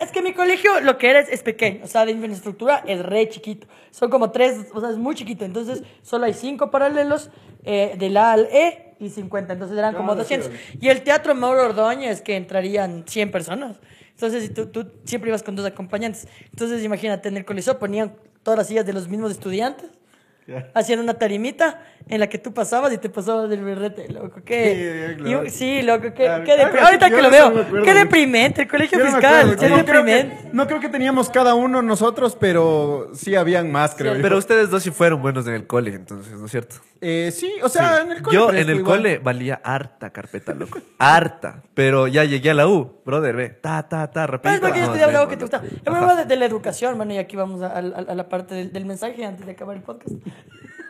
es 0.00 0.10
que 0.10 0.22
mi 0.22 0.32
colegio 0.32 0.80
lo 0.80 0.96
que 0.98 1.10
era 1.10 1.20
es, 1.20 1.28
es 1.28 1.42
pequeño, 1.42 1.80
o 1.84 1.86
sea, 1.86 2.04
de 2.06 2.12
infraestructura 2.12 2.82
es 2.86 3.04
re 3.04 3.28
chiquito. 3.28 3.66
Son 3.90 4.08
como 4.10 4.30
tres, 4.30 4.58
o 4.74 4.80
sea, 4.80 4.90
es 4.90 4.96
muy 4.96 5.14
chiquito. 5.14 5.44
Entonces, 5.44 5.82
solo 6.02 6.24
hay 6.26 6.32
cinco 6.34 6.70
paralelos 6.70 7.30
eh, 7.64 7.94
del 7.98 8.16
A 8.16 8.32
al 8.32 8.46
E 8.50 8.85
y 8.98 9.10
50. 9.10 9.52
Entonces 9.52 9.76
eran 9.78 9.94
como 9.94 10.14
Claro, 10.14 10.28
sí, 10.28 10.36
200. 10.36 10.60
Y 10.80 10.88
el 10.88 11.02
teatro 11.02 11.34
Mauro 11.34 11.64
Ordóñez, 11.66 12.22
que 12.22 12.36
entrarían 12.36 13.04
100 13.06 13.30
personas. 13.30 13.76
Entonces, 14.10 14.44
si 14.44 14.48
tú, 14.50 14.66
tú 14.66 14.90
siempre 15.04 15.30
ibas 15.30 15.42
con 15.42 15.56
dos 15.56 15.66
acompañantes. 15.66 16.26
Entonces, 16.50 16.82
imagínate, 16.82 17.28
en 17.28 17.36
el 17.36 17.44
coliseo 17.44 17.78
ponían 17.78 18.14
todas 18.42 18.56
las 18.56 18.68
sillas 18.68 18.86
de 18.86 18.92
los 18.92 19.08
mismos 19.08 19.30
estudiantes. 19.30 19.90
Hacían 20.74 21.00
una 21.00 21.14
tarimita 21.14 21.82
en 22.08 22.20
la 22.20 22.28
que 22.28 22.38
tú 22.38 22.54
pasabas 22.54 22.92
y 22.92 22.98
te 22.98 23.08
pasabas 23.10 23.50
del 23.50 23.64
berrete, 23.64 24.08
loco. 24.12 24.40
Qué, 24.44 25.14
Sí, 25.16 25.22
claro. 25.22 25.44
y- 25.44 25.50
sí, 25.50 25.82
loco, 25.82 26.02
qué, 26.02 26.12
Claro. 26.12 26.44
qué 26.44 26.52
Ah, 26.52 26.84
Ahorita 26.86 27.10
que 27.10 27.20
lo 27.22 27.30
veo, 27.30 27.48
no 27.50 27.54
me 27.56 27.60
acuerdo. 27.62 27.84
qué 27.84 27.94
deprimente, 27.94 28.62
el 28.62 28.68
colegio 28.68 28.98
no 28.98 29.04
me 29.06 29.10
fiscal, 29.10 29.34
acuerdo. 29.40 29.60
qué 29.60 29.68
No 29.68 29.74
creo, 29.84 30.04
deprimente. 30.04 30.42
que, 30.44 30.48
no 30.56 30.66
creo 30.68 30.80
que 30.80 30.88
teníamos 30.88 31.30
cada 31.30 31.54
uno 31.56 31.82
nosotros, 31.82 32.36
pero 32.38 33.10
sí 33.14 33.34
habían 33.34 33.72
más, 33.72 33.94
creo. 33.96 34.14
yo. 34.14 34.22
Pero 34.22 34.38
ustedes 34.38 34.70
dos 34.70 34.84
sí 34.84 34.90
fueron 34.92 35.20
buenos 35.20 35.46
en 35.48 35.54
el 35.54 35.66
cole, 35.66 35.94
entonces, 35.94 36.32
¿no 36.34 36.44
es 36.46 36.50
cierto? 36.52 36.76
Eh, 37.00 37.30
sí, 37.34 37.52
o 37.62 37.68
sea, 37.68 38.00
en 38.02 38.12
el 38.12 38.22
cole. 38.22 38.34
Yo 38.36 38.50
en 38.50 38.70
el 38.70 38.76
igual. 38.78 38.98
cole 38.98 39.18
valía 39.18 39.60
harta 39.64 40.10
carpeta, 40.10 40.54
loco. 40.54 40.78
Harta. 40.98 41.62
Pero 41.74 42.06
ya 42.06 42.24
llegué 42.24 42.50
a 42.50 42.54
la 42.54 42.68
U, 42.68 43.00
brother, 43.04 43.34
ve. 43.36 43.48
Ta, 43.50 43.86
ta, 43.88 44.10
ta, 44.10 44.26
rapidito. 44.26 44.48
¿Sabes 44.48 44.60
por 44.60 44.72
qué 44.72 44.78
yo 44.78 44.86
No, 44.86 44.92
estudiaba 44.92 45.12
sí, 45.12 45.16
algo 45.18 45.28
que 45.30 45.36
te 45.36 45.44
bueno. 45.44 45.60
gusta? 45.68 45.82
Yo 45.84 45.92
hablaba 45.94 46.24
de, 46.24 46.36
la 46.36 46.44
educación, 46.46 46.96
bueno, 46.96 47.12
y 47.12 47.18
aquí 47.18 47.36
vamos 47.36 47.60
a, 47.62 47.66
a- 47.66 47.78
a 47.78 48.14
la 48.14 48.28
parte 48.28 48.54
del, 48.54 48.72
del 48.72 48.86
mensaje 48.86 49.24
antes 49.26 49.44
de 49.44 49.52
acabar 49.52 49.76
el 49.76 49.82
podcast. 49.82 50.14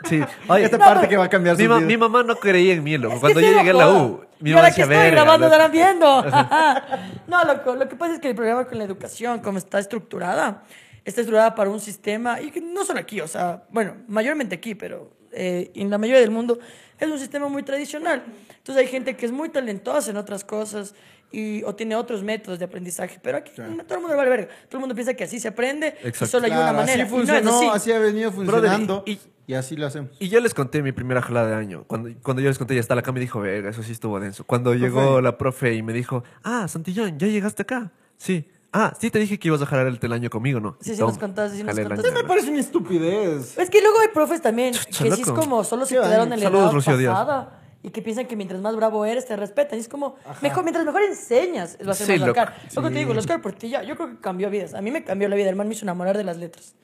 Sí. 0.04 0.22
Oye, 0.48 0.64
Esta 0.64 0.78
No, 0.78 0.84
parte 0.84 1.08
que 1.08 1.16
va 1.16 1.24
a 1.24 1.28
cambiar 1.28 1.56
mi, 1.56 1.64
su 1.64 1.68
ma- 1.68 1.76
vida. 1.78 1.86
mi 1.86 1.96
mamá 1.96 2.22
no 2.22 2.36
creía 2.36 2.74
en 2.74 2.84
mí, 2.84 2.96
loco. 2.98 3.18
Cuando 3.20 3.40
yo 3.40 3.48
llegué 3.52 3.70
a 3.70 3.74
la. 3.74 3.90
U, 3.90 4.20
mi 4.40 4.52
mamá 4.52 4.66
decía, 4.66 4.84
estoy 4.84 4.96
"Verga, 4.98 5.10
grabando, 5.22 5.46
loco". 5.46 5.54
estarán 5.54 5.72
viendo. 5.72 6.24
no, 7.26 7.44
loco, 7.44 7.74
lo 7.74 7.88
que 7.88 7.96
pasa 7.96 8.14
es 8.14 8.20
que 8.20 8.28
el 8.28 8.34
programa 8.34 8.66
con 8.66 8.78
la 8.78 8.84
educación, 8.84 9.40
como 9.40 9.58
está 9.58 9.78
estructurada, 9.78 10.62
está 11.04 11.20
estructurada 11.22 11.54
para 11.54 11.70
un 11.70 11.80
sistema, 11.80 12.40
y 12.40 12.50
que 12.50 12.60
no 12.60 12.84
solo 12.84 13.00
aquí, 13.00 13.20
o 13.20 13.28
sea, 13.28 13.64
bueno, 13.70 13.94
mayormente 14.08 14.54
aquí, 14.54 14.74
pero 14.74 15.10
eh, 15.32 15.70
en 15.74 15.90
la 15.90 15.98
mayoría 15.98 16.20
del 16.20 16.30
mundo, 16.30 16.58
es 16.98 17.08
un 17.08 17.18
sistema 17.18 17.48
muy 17.48 17.62
tradicional. 17.62 18.22
Entonces 18.58 18.84
hay 18.84 18.88
gente 18.90 19.16
que 19.16 19.26
es 19.26 19.32
muy 19.32 19.48
talentosa 19.48 20.10
en 20.10 20.16
otras 20.16 20.44
cosas 20.44 20.94
y, 21.32 21.62
o 21.64 21.74
tiene 21.74 21.96
otros 21.96 22.22
métodos 22.22 22.58
de 22.58 22.64
aprendizaje, 22.64 23.18
pero 23.22 23.38
aquí 23.38 23.52
todo 23.54 23.66
el 23.66 23.72
mundo 24.00 24.08
le 24.08 24.14
vale 24.16 24.30
verga. 24.30 24.48
Todo 24.68 24.78
el 24.78 24.80
mundo 24.80 24.94
piensa 24.94 25.14
que 25.14 25.24
así 25.24 25.38
se 25.40 25.48
aprende 25.48 25.96
y 26.02 26.08
Exacto. 26.08 26.26
solo 26.32 26.46
hay 26.46 26.52
una 26.52 26.60
Claro, 26.62 26.76
manera. 26.78 27.04
Así 27.04 27.12
y 27.12 27.12
no 27.12 27.18
funcionó, 27.18 27.58
así. 27.58 27.68
así. 27.74 27.92
ha 27.92 27.98
venido 27.98 28.32
funcionando. 28.32 29.02
y- 29.06 29.18
y, 29.48 29.54
así 29.54 29.76
lo 29.76 29.86
hacemos. 29.86 30.10
Y 30.18 30.28
yo 30.28 30.40
les 30.40 30.54
conté 30.54 30.82
mi 30.82 30.90
primera 30.92 31.22
jalada 31.22 31.48
de 31.50 31.54
año. 31.54 31.84
Cuando, 31.86 32.10
cuando 32.22 32.42
yo 32.42 32.48
les 32.48 32.58
conté, 32.58 32.74
ya 32.74 32.80
está 32.80 32.94
la 32.96 33.02
cama 33.02 33.18
y 33.18 33.20
dijo, 33.20 33.38
verga, 33.40 33.70
eso 33.70 33.82
sí 33.82 33.92
estuvo 33.92 34.18
denso. 34.18 34.42
Cuando 34.44 34.74
llegó 34.74 35.20
la 35.20 35.38
profe 35.38 35.74
y 35.74 35.82
me 35.84 35.92
dijo, 35.92 36.24
ah, 36.42 36.66
Santillán, 36.68 37.16
¿ya 37.18 37.28
llegaste 37.28 37.62
acá? 37.62 37.92
Sí. 38.16 38.48
Ah, 38.72 38.92
sí 39.00 39.08
te 39.10 39.18
dije 39.20 39.38
que 39.38 39.48
ibas 39.48 39.62
a 39.62 39.66
jalar 39.66 39.86
el 40.02 40.12
año 40.12 40.28
conmigo, 40.30 40.58
¿no? 40.60 40.76
Sí, 40.80 40.94
sí 40.96 41.00
nos 41.00 41.16
contaste, 41.16 41.58
sí 41.58 41.62
nos 41.62 41.78
el 41.78 41.86
contaste. 41.86 42.10
año. 42.10 42.22
Me 42.22 42.28
parece 42.28 42.50
una 42.50 42.58
estupidez. 42.60 43.56
Es 43.56 43.70
que 43.70 43.80
luego 43.80 44.00
hay 44.00 44.08
profes 44.08 44.42
también 44.42 44.74
que 44.74 44.92
sí 44.92 45.06
es 45.08 45.18
loco. 45.26 45.34
como 45.40 45.64
solo 45.64 45.86
se 45.86 45.94
quedaron 45.94 46.32
en 46.32 46.40
la 46.40 46.46
Saludos, 46.46 46.64
edad 46.64 46.72
Rocío 46.72 46.96
Díaz. 46.98 47.46
Y 47.86 47.90
que 47.90 48.02
piensan 48.02 48.26
que 48.26 48.34
mientras 48.34 48.60
más 48.60 48.74
bravo 48.74 49.04
eres 49.04 49.26
te 49.26 49.36
respetan. 49.36 49.78
Y 49.78 49.80
es 49.80 49.88
como, 49.88 50.16
mejor, 50.42 50.64
mientras 50.64 50.84
mejor 50.84 51.02
enseñas, 51.04 51.78
lo 51.80 51.94
Sí, 51.94 52.02
hacemos 52.02 52.26
loco. 52.26 52.40
bacán. 52.40 52.54
Lo 52.74 52.82
que 52.82 52.88
te 52.90 52.98
digo, 52.98 53.12
el 53.12 53.18
Oscar 53.18 53.40
Portilla, 53.40 53.84
yo 53.84 53.94
creo 53.94 54.08
que 54.08 54.20
cambió 54.20 54.50
vidas. 54.50 54.74
A 54.74 54.82
mí 54.82 54.90
me 54.90 55.04
cambió 55.04 55.28
la 55.28 55.36
vida, 55.36 55.50
el 55.50 55.54
man 55.54 55.68
me 55.68 55.74
hizo 55.74 55.84
enamorar 55.84 56.16
de 56.16 56.24
las 56.24 56.36
letras. 56.36 56.74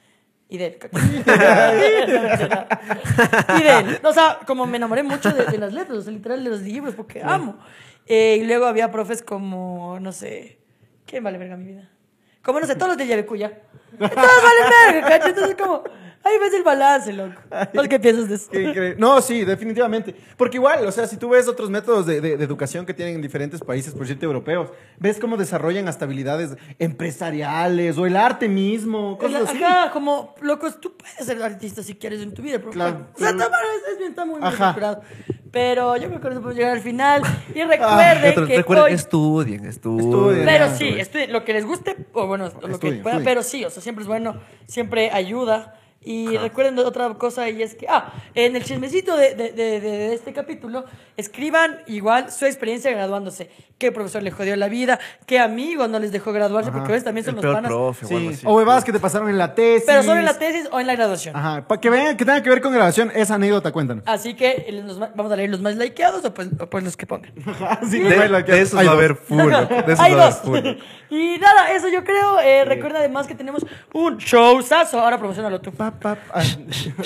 Y 0.48 0.58
de 0.58 0.66
él. 0.66 0.78
y 3.58 3.62
de 3.62 3.78
él. 3.78 3.98
O 4.04 4.12
sea, 4.12 4.38
como 4.46 4.66
me 4.66 4.76
enamoré 4.76 5.02
mucho 5.02 5.32
de, 5.32 5.46
de 5.46 5.58
las 5.58 5.72
letras, 5.72 5.98
o 5.98 6.02
sea, 6.02 6.12
literal 6.12 6.44
de 6.44 6.50
los 6.50 6.60
libros, 6.60 6.94
porque 6.94 7.20
amo. 7.22 7.56
Eh, 8.06 8.38
y 8.40 8.44
luego 8.44 8.66
había 8.66 8.90
profes 8.92 9.22
como, 9.22 9.98
no 10.00 10.12
sé, 10.12 10.58
¿quién 11.06 11.24
vale 11.24 11.38
verga 11.38 11.56
mi 11.56 11.64
vida? 11.64 11.88
Como, 12.42 12.60
no 12.60 12.66
sé, 12.66 12.74
todos 12.76 12.88
los 12.90 12.98
de 12.98 13.06
Yabecuya. 13.06 13.60
Todos 13.98 14.10
valen 14.14 14.92
verga, 14.92 15.08
¿cachai? 15.08 15.30
Entonces, 15.30 15.56
como, 15.56 15.82
ahí 16.24 16.38
ves 16.40 16.54
el 16.54 16.62
balance, 16.62 17.12
loco. 17.12 17.40
¿Vos 17.74 17.88
qué 17.88 17.98
piensas 18.00 18.28
de 18.28 18.34
eso? 18.36 18.94
No, 18.98 19.20
sí, 19.20 19.44
definitivamente. 19.44 20.14
Porque 20.36 20.56
igual, 20.56 20.86
o 20.86 20.92
sea, 20.92 21.06
si 21.06 21.16
tú 21.16 21.30
ves 21.30 21.48
otros 21.48 21.68
métodos 21.70 22.06
de, 22.06 22.20
de- 22.20 22.36
de 22.36 22.44
educación 22.44 22.86
que 22.86 22.94
tienen 22.94 23.16
en 23.16 23.22
diferentes 23.22 23.60
países, 23.60 23.94
por 23.94 24.06
cierto, 24.06 24.24
europeos, 24.26 24.70
ves 24.98 25.18
cómo 25.18 25.36
desarrollan 25.36 25.88
hasta 25.88 26.04
habilidades 26.04 26.56
empresariales 26.78 27.98
o 27.98 28.06
el 28.06 28.16
arte 28.16 28.48
mismo, 28.48 29.18
cosas 29.18 29.48
así. 29.48 29.62
Ajá, 29.62 29.90
como, 29.90 30.34
locos, 30.40 30.80
tú 30.80 30.96
puedes 30.96 31.26
ser 31.26 31.42
artista 31.42 31.82
si 31.82 31.94
quieres 31.94 32.20
en 32.22 32.32
tu 32.32 32.42
vida, 32.42 32.58
pero 32.58 32.70
Claro, 32.70 33.06
o 33.14 33.18
sea, 33.18 33.32
claro. 33.32 33.38
Tamara 33.50 33.62
es, 33.86 33.92
es 33.92 33.98
bien, 33.98 34.10
está 34.10 34.24
muy 34.24 34.36
bien 34.40 34.44
Ajá. 34.46 34.68
estructurado. 34.70 35.02
Pero 35.50 35.96
yo 35.98 36.08
creo 36.08 36.20
que 36.20 36.28
no 36.30 36.34
podemos 36.36 36.54
llegar 36.54 36.72
al 36.72 36.80
final. 36.80 37.20
Y 37.54 37.60
Ah, 37.60 37.66
recuerden 37.66 38.30
Otro- 38.32 38.46
que 38.46 38.56
Recuerden, 38.56 38.84
hoy... 38.86 38.92
estudien, 38.94 39.66
estudien. 39.66 40.06
Estudien. 40.08 40.44
Pero 40.46 40.64
Ah, 40.64 40.74
sí, 40.74 40.88
estudien 40.88 41.30
lo 41.32 41.44
que 41.44 41.52
les 41.52 41.66
guste, 41.66 41.94
o 42.14 42.26
bueno, 42.26 42.44
lo 42.46 42.60
que 42.60 42.70
Estudien, 42.72 42.96
estudien. 42.98 43.24
pero 43.24 43.42
sí, 43.42 43.62
o 43.64 43.68
sea, 43.70 43.82
siempre 43.82 44.02
es 44.02 44.08
bueno, 44.08 44.40
siempre 44.66 45.10
ayuda. 45.10 45.74
Y 46.04 46.36
recuerden 46.36 46.74
de 46.76 46.82
otra 46.82 47.08
cosa, 47.14 47.48
y 47.48 47.62
es 47.62 47.74
que, 47.74 47.86
ah, 47.88 48.12
en 48.34 48.56
el 48.56 48.64
chismecito 48.64 49.16
de, 49.16 49.34
de, 49.34 49.52
de- 49.52 49.80
de 49.80 50.14
este 50.14 50.32
capítulo, 50.32 50.84
escriban 51.16 51.78
igual 51.86 52.32
su 52.32 52.44
experiencia 52.46 52.90
graduándose. 52.90 53.50
¿Qué 53.78 53.90
profesor 53.92 54.22
le 54.22 54.30
jodió 54.30 54.54
la 54.56 54.68
vida? 54.68 54.98
¿Qué 55.26 55.38
amigo 55.40 55.88
no 55.88 55.98
les 55.98 56.12
dejó 56.12 56.32
graduarse? 56.32 56.70
Porque 56.70 56.86
a 56.86 56.92
veces 56.92 57.04
también 57.04 57.24
son 57.24 57.32
El 57.34 57.36
los 57.36 57.42
peor 57.42 57.54
panas. 57.56 57.70
profe 57.70 58.06
o 58.06 58.08
Sí. 58.08 58.28
así. 58.32 58.46
O 58.46 58.54
huevadas 58.54 58.84
que 58.84 58.92
te 58.92 59.00
pasaron 59.00 59.28
en 59.28 59.38
la 59.38 59.54
tesis. 59.54 59.84
Pero 59.86 60.02
solo 60.04 60.20
en 60.20 60.24
la 60.26 60.38
tesis 60.38 60.68
o 60.70 60.78
en 60.80 60.86
la 60.86 60.94
graduación. 60.94 61.34
Ajá, 61.36 61.66
para 61.66 61.80
que 61.80 61.90
vean 61.90 62.16
que 62.16 62.24
tenga 62.24 62.42
que 62.42 62.48
ver 62.50 62.60
con 62.60 62.72
grabación, 62.72 63.10
esa 63.14 63.34
anécdota, 63.34 63.72
cuéntanos. 63.72 64.04
Así 64.06 64.34
que 64.34 64.72
va- 65.00 65.10
vamos 65.16 65.32
a 65.32 65.36
leer 65.36 65.50
los 65.50 65.60
más 65.60 65.74
likeados 65.76 66.24
o 66.24 66.32
pues, 66.32 66.48
o 66.60 66.66
pues 66.70 66.84
los 66.84 66.96
que 66.96 67.06
pongan. 67.06 67.32
Sí, 67.90 67.98
De, 68.00 68.28
de 68.42 68.60
esos 68.60 68.78
hay 68.78 68.86
va 68.86 68.92
a 68.92 68.94
haber 68.96 69.16
full. 69.16 69.38
loco, 69.50 69.74
De 69.74 69.92
esos 69.92 70.00
Hay 70.00 70.14
va 70.14 70.24
a 70.24 70.26
haber 70.28 70.42
dos. 70.42 70.42
full. 70.44 70.82
y 71.10 71.38
nada, 71.38 71.72
eso 71.72 71.88
yo 71.88 72.04
creo. 72.04 72.38
Eh, 72.40 72.64
recuerda 72.64 73.00
además 73.00 73.26
que 73.26 73.34
tenemos 73.34 73.66
un 73.92 74.16
showzazo. 74.18 75.00
Ahora 75.00 75.18
promocionalo 75.18 75.60
tú. 75.60 75.72
Pa, 75.72 75.91
pa, 75.92 76.14
pa. 76.14 76.20
Ah, 76.34 76.42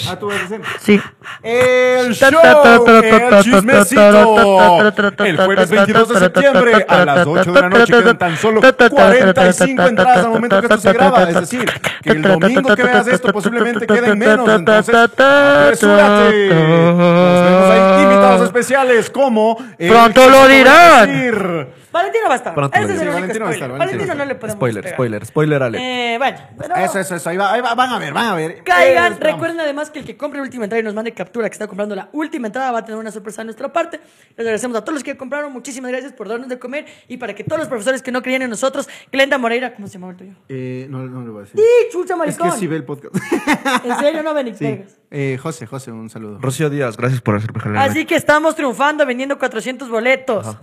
ah, 0.08 0.18
tú 0.18 0.26
vas 0.26 0.36
a 0.36 0.42
decir. 0.42 0.60
Sí. 0.80 1.00
El 1.42 2.14
show, 2.14 2.86
el 2.86 3.42
chismecito. 3.42 4.90
El 5.24 5.36
jueves 5.36 5.68
ta, 5.68 5.76
22 5.76 6.08
de 6.08 6.18
septiembre 6.18 6.86
a 6.88 7.04
las 7.04 7.24
ta, 7.24 7.30
8 7.30 7.52
de 7.52 7.60
la 7.60 7.68
noche 7.68 7.92
quedan 7.92 8.04
ta, 8.04 8.26
tan 8.26 8.36
solo 8.36 8.60
ta, 8.60 8.72
ta, 8.72 8.88
ta, 8.88 8.94
45 8.94 9.82
ta, 9.82 9.88
entradas 9.88 10.24
al 10.24 10.30
momento 10.30 10.60
que 10.60 10.66
esto 10.66 10.78
se 10.78 10.92
graba. 10.92 11.22
Es 11.24 11.40
decir, 11.40 11.70
que 12.02 12.10
el 12.10 12.22
domingo 12.22 12.74
que 12.74 12.82
veas 12.82 13.06
esto 13.08 13.32
posiblemente 13.32 13.86
queden 13.86 14.18
menos. 14.18 14.48
Entonces, 14.48 14.94
apresúrate. 14.94 16.48
Nos 16.48 17.44
vemos 17.44 17.70
ahí. 17.70 18.02
Invitados 18.02 18.42
especiales 18.42 19.10
como... 19.10 19.58
Pronto 19.78 20.30
lo 20.30 20.48
dirán. 20.48 21.68
Decir. 22.02 22.22
Valentino 22.22 22.28
va 22.28 22.32
a 22.32 22.36
estar. 22.36 22.54
Pronto 22.54 22.78
Ese 22.78 22.86
lo 22.86 22.94
es 22.94 23.00
el 23.00 23.08
único 23.08 23.16
Sí, 23.16 23.20
Valentino 23.20 23.44
va 23.44 23.50
a 23.50 23.54
estar, 23.54 23.68
spoiler. 23.68 23.78
Valentino 23.78 23.78
Valentino 23.78 24.08
va 24.08 24.12
a 24.12 24.16
no 24.16 24.24
le 24.24 24.34
podemos 24.36 24.56
Spoiler, 24.56 24.82
pegar. 24.82 24.94
spoiler, 24.96 25.26
spoiler, 25.26 25.62
Ale. 25.62 25.78
Eh, 26.14 26.18
bueno, 26.18 26.38
pero 26.58 26.74
Eso, 26.76 26.98
eso, 26.98 27.14
eso. 27.16 27.30
Ahí, 27.30 27.36
va, 27.36 27.52
ahí 27.52 27.60
va, 27.60 27.74
van 27.74 27.90
a 27.90 27.98
ver, 27.98 28.12
van 28.12 28.26
a 28.26 28.34
ver. 28.34 28.62
Caigan, 28.64 29.20
recuerden 29.20 29.60
además 29.60 29.90
que 29.90 29.98
el 30.00 30.04
que 30.04 30.16
compre 30.16 30.38
la 30.38 30.44
última 30.44 30.64
entrada 30.64 30.80
y 30.80 30.84
nos 30.84 30.94
mande 30.94 31.12
captura 31.12 31.48
que 31.48 31.54
está 31.54 31.66
comprando 31.66 31.94
la 31.94 32.08
última 32.12 32.46
entrada 32.48 32.70
va 32.72 32.78
a 32.80 32.84
tener 32.84 32.98
una 32.98 33.10
sorpresa 33.10 33.42
de 33.42 33.46
nuestra 33.46 33.72
parte. 33.72 34.00
Les 34.30 34.40
agradecemos 34.40 34.76
a 34.76 34.80
todos 34.82 34.94
los 34.94 35.02
que 35.04 35.16
compraron, 35.16 35.52
muchísimas 35.52 35.90
gracias 35.90 36.12
por 36.12 36.28
darnos 36.28 36.48
de 36.48 36.58
comer 36.58 36.86
y 37.08 37.16
para 37.16 37.34
que 37.34 37.44
todos 37.44 37.58
los 37.58 37.68
profesores 37.68 38.02
que 38.02 38.12
no 38.12 38.22
creían 38.22 38.42
en 38.42 38.50
nosotros, 38.50 38.88
Glenda 39.12 39.38
Moreira, 39.38 39.74
¿cómo 39.74 39.86
se 39.88 39.94
llama 39.94 40.10
el 40.12 40.16
tuyo? 40.16 40.32
Eh, 40.48 40.86
no, 40.90 40.98
no 41.06 41.22
le 41.22 41.30
voy 41.30 41.40
a 41.40 41.44
decir. 41.44 41.58
Sí, 41.60 41.66
chucha 41.92 42.14
Es 42.14 42.18
maricón. 42.18 42.50
que 42.50 42.56
sí 42.56 42.66
ve 42.66 42.76
el 42.76 42.84
podcast. 42.84 43.14
En 43.84 43.96
serio, 43.98 44.22
no 44.22 44.34
ven 44.34 44.54
Sí. 44.56 44.84
Eh, 45.10 45.38
José, 45.40 45.66
José, 45.66 45.90
un 45.92 46.08
saludo. 46.10 46.38
Rocío 46.40 46.70
Díaz, 46.70 46.96
gracias 46.96 47.20
por 47.20 47.36
hacerme 47.36 47.60
jalar. 47.60 47.88
Así 47.90 48.04
que 48.04 48.14
estamos 48.16 48.54
triunfando 48.54 49.04
vendiendo 49.06 49.38
400 49.38 49.88
boletos. 49.88 50.56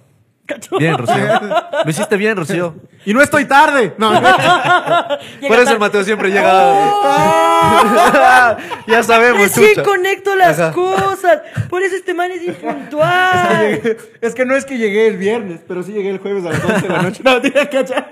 ¿Cachó? 0.45 0.77
Bien, 0.77 0.97
Rocío. 0.97 1.15
Lo 1.85 1.89
hiciste 1.89 2.17
bien, 2.17 2.35
Rocío. 2.35 2.75
Y 3.05 3.13
no 3.13 3.21
estoy 3.21 3.45
tarde. 3.45 3.93
No, 3.97 4.11
Por 5.47 5.59
eso 5.59 5.71
el. 5.73 5.79
Mateo 5.79 6.03
siempre 6.03 6.29
llega. 6.31 6.43
ya 8.87 9.03
sabemos, 9.03 9.53
chucha. 9.53 9.83
conecto 9.83 10.35
las 10.35 10.59
Ajá. 10.59 10.71
cosas. 10.73 11.41
Por 11.69 11.81
eso 11.81 11.95
este 11.95 12.13
man 12.13 12.31
es 12.31 12.43
impuntual. 12.43 13.97
es 14.21 14.35
que 14.35 14.45
no 14.45 14.55
es 14.55 14.65
que 14.65 14.77
llegué 14.77 15.07
el 15.07 15.17
viernes, 15.17 15.61
pero 15.67 15.83
sí 15.83 15.91
llegué 15.93 16.09
el 16.09 16.19
jueves 16.19 16.45
a 16.45 16.49
las 16.51 16.63
11 16.63 16.81
de 16.81 16.89
la 16.89 17.01
noche. 17.01 17.21
No, 17.23 17.41
tía, 17.41 17.69
cacha. 17.69 18.05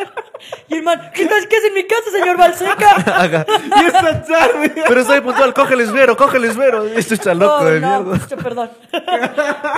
Y 0.70 0.76
el 0.76 0.84
man, 0.84 1.12
¿qué, 1.14 1.26
tal- 1.28 1.48
qué 1.48 1.58
hace 1.58 1.68
en 1.68 1.74
mi 1.76 1.84
casa, 1.84 2.10
señor 2.12 2.36
Balseca? 2.38 2.96
Ajá. 3.06 3.46
Y 3.80 3.86
esta 3.86 4.24
tarde. 4.24 4.74
Pero 4.88 5.02
estoy 5.02 5.22
puntual, 5.22 5.54
cógele 5.54 5.84
esfero, 5.84 6.18
cógele 6.18 6.48
esfero. 6.48 6.86
Esto 6.86 7.14
está 7.14 7.34
loco 7.36 7.58
Oh, 7.62 7.66
de 7.66 7.80
no, 7.80 8.02
mierda. 8.04 8.20
pucha, 8.26 8.38
perdón. 8.38 8.72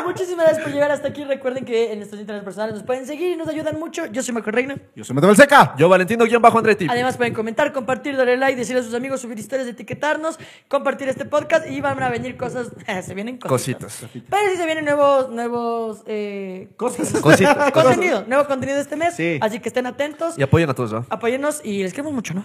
Muchísimas 0.06 0.46
gracias 0.46 0.64
por 0.64 0.72
llegar 0.74 0.92
hasta 0.92 1.10
aquí. 1.10 1.26
Recuerden 1.26 1.66
que 1.66 1.92
en 1.92 1.98
nuestros 2.00 2.22
internet 2.22 2.43
personales 2.44 2.76
nos 2.76 2.84
pueden 2.84 3.06
seguir 3.06 3.34
y 3.34 3.36
nos 3.36 3.48
ayudan 3.48 3.80
mucho. 3.80 4.06
Yo 4.08 4.22
soy 4.24 4.34
Marco 4.34 4.52
Reina. 4.52 4.78
Yo 4.96 5.04
soy 5.04 5.16
Mateo 5.16 5.36
Seca. 5.36 5.76
Yo, 5.78 5.90
Valentino-Andretti. 5.90 6.88
Además 6.90 7.18
pueden 7.18 7.34
comentar, 7.34 7.74
compartir, 7.74 8.16
darle 8.16 8.38
like, 8.38 8.58
decirle 8.58 8.82
a 8.82 8.84
sus 8.84 8.94
amigos, 8.94 9.22
subir 9.22 9.38
historias, 9.40 9.68
etiquetarnos, 9.68 10.40
compartir 10.68 11.10
este 11.10 11.26
podcast 11.26 11.68
y 11.68 11.82
van 11.82 12.02
a 12.02 12.10
venir 12.10 12.38
cosas, 12.38 12.68
se 13.06 13.14
vienen 13.14 13.38
cositas. 13.38 13.98
Cositas. 14.02 14.26
Pero 14.30 14.52
sí 14.52 14.58
se 14.58 14.66
vienen 14.66 14.86
nuevos, 14.86 15.30
nuevos 15.30 16.04
eh, 16.06 16.70
Cosas. 16.78 17.14
Cositas. 17.22 17.72
contenido, 17.72 18.26
nuevo 18.28 18.46
contenido 18.46 18.80
este 18.80 18.96
mes. 18.96 19.16
Sí. 19.16 19.40
Así 19.42 19.60
que 19.60 19.70
estén 19.70 19.86
atentos, 19.86 20.38
Y 20.38 20.44
apoyen 20.44 20.70
a 20.70 20.74
todos, 20.74 20.92
¿no? 20.92 21.06
apóyennos 21.10 21.62
y 21.64 21.84
les 21.84 21.94
queremos 21.94 22.14
mucho, 22.14 22.34
¿no? 22.34 22.44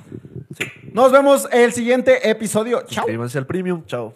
Nos 0.92 1.12
vemos 1.12 1.48
el 1.52 1.72
siguiente 1.72 2.28
episodio. 2.28 2.82
Chao. 2.82 3.04
Suscríbanse 3.04 3.38
al 3.38 3.46
premium. 3.46 3.84
Chao. 3.86 4.14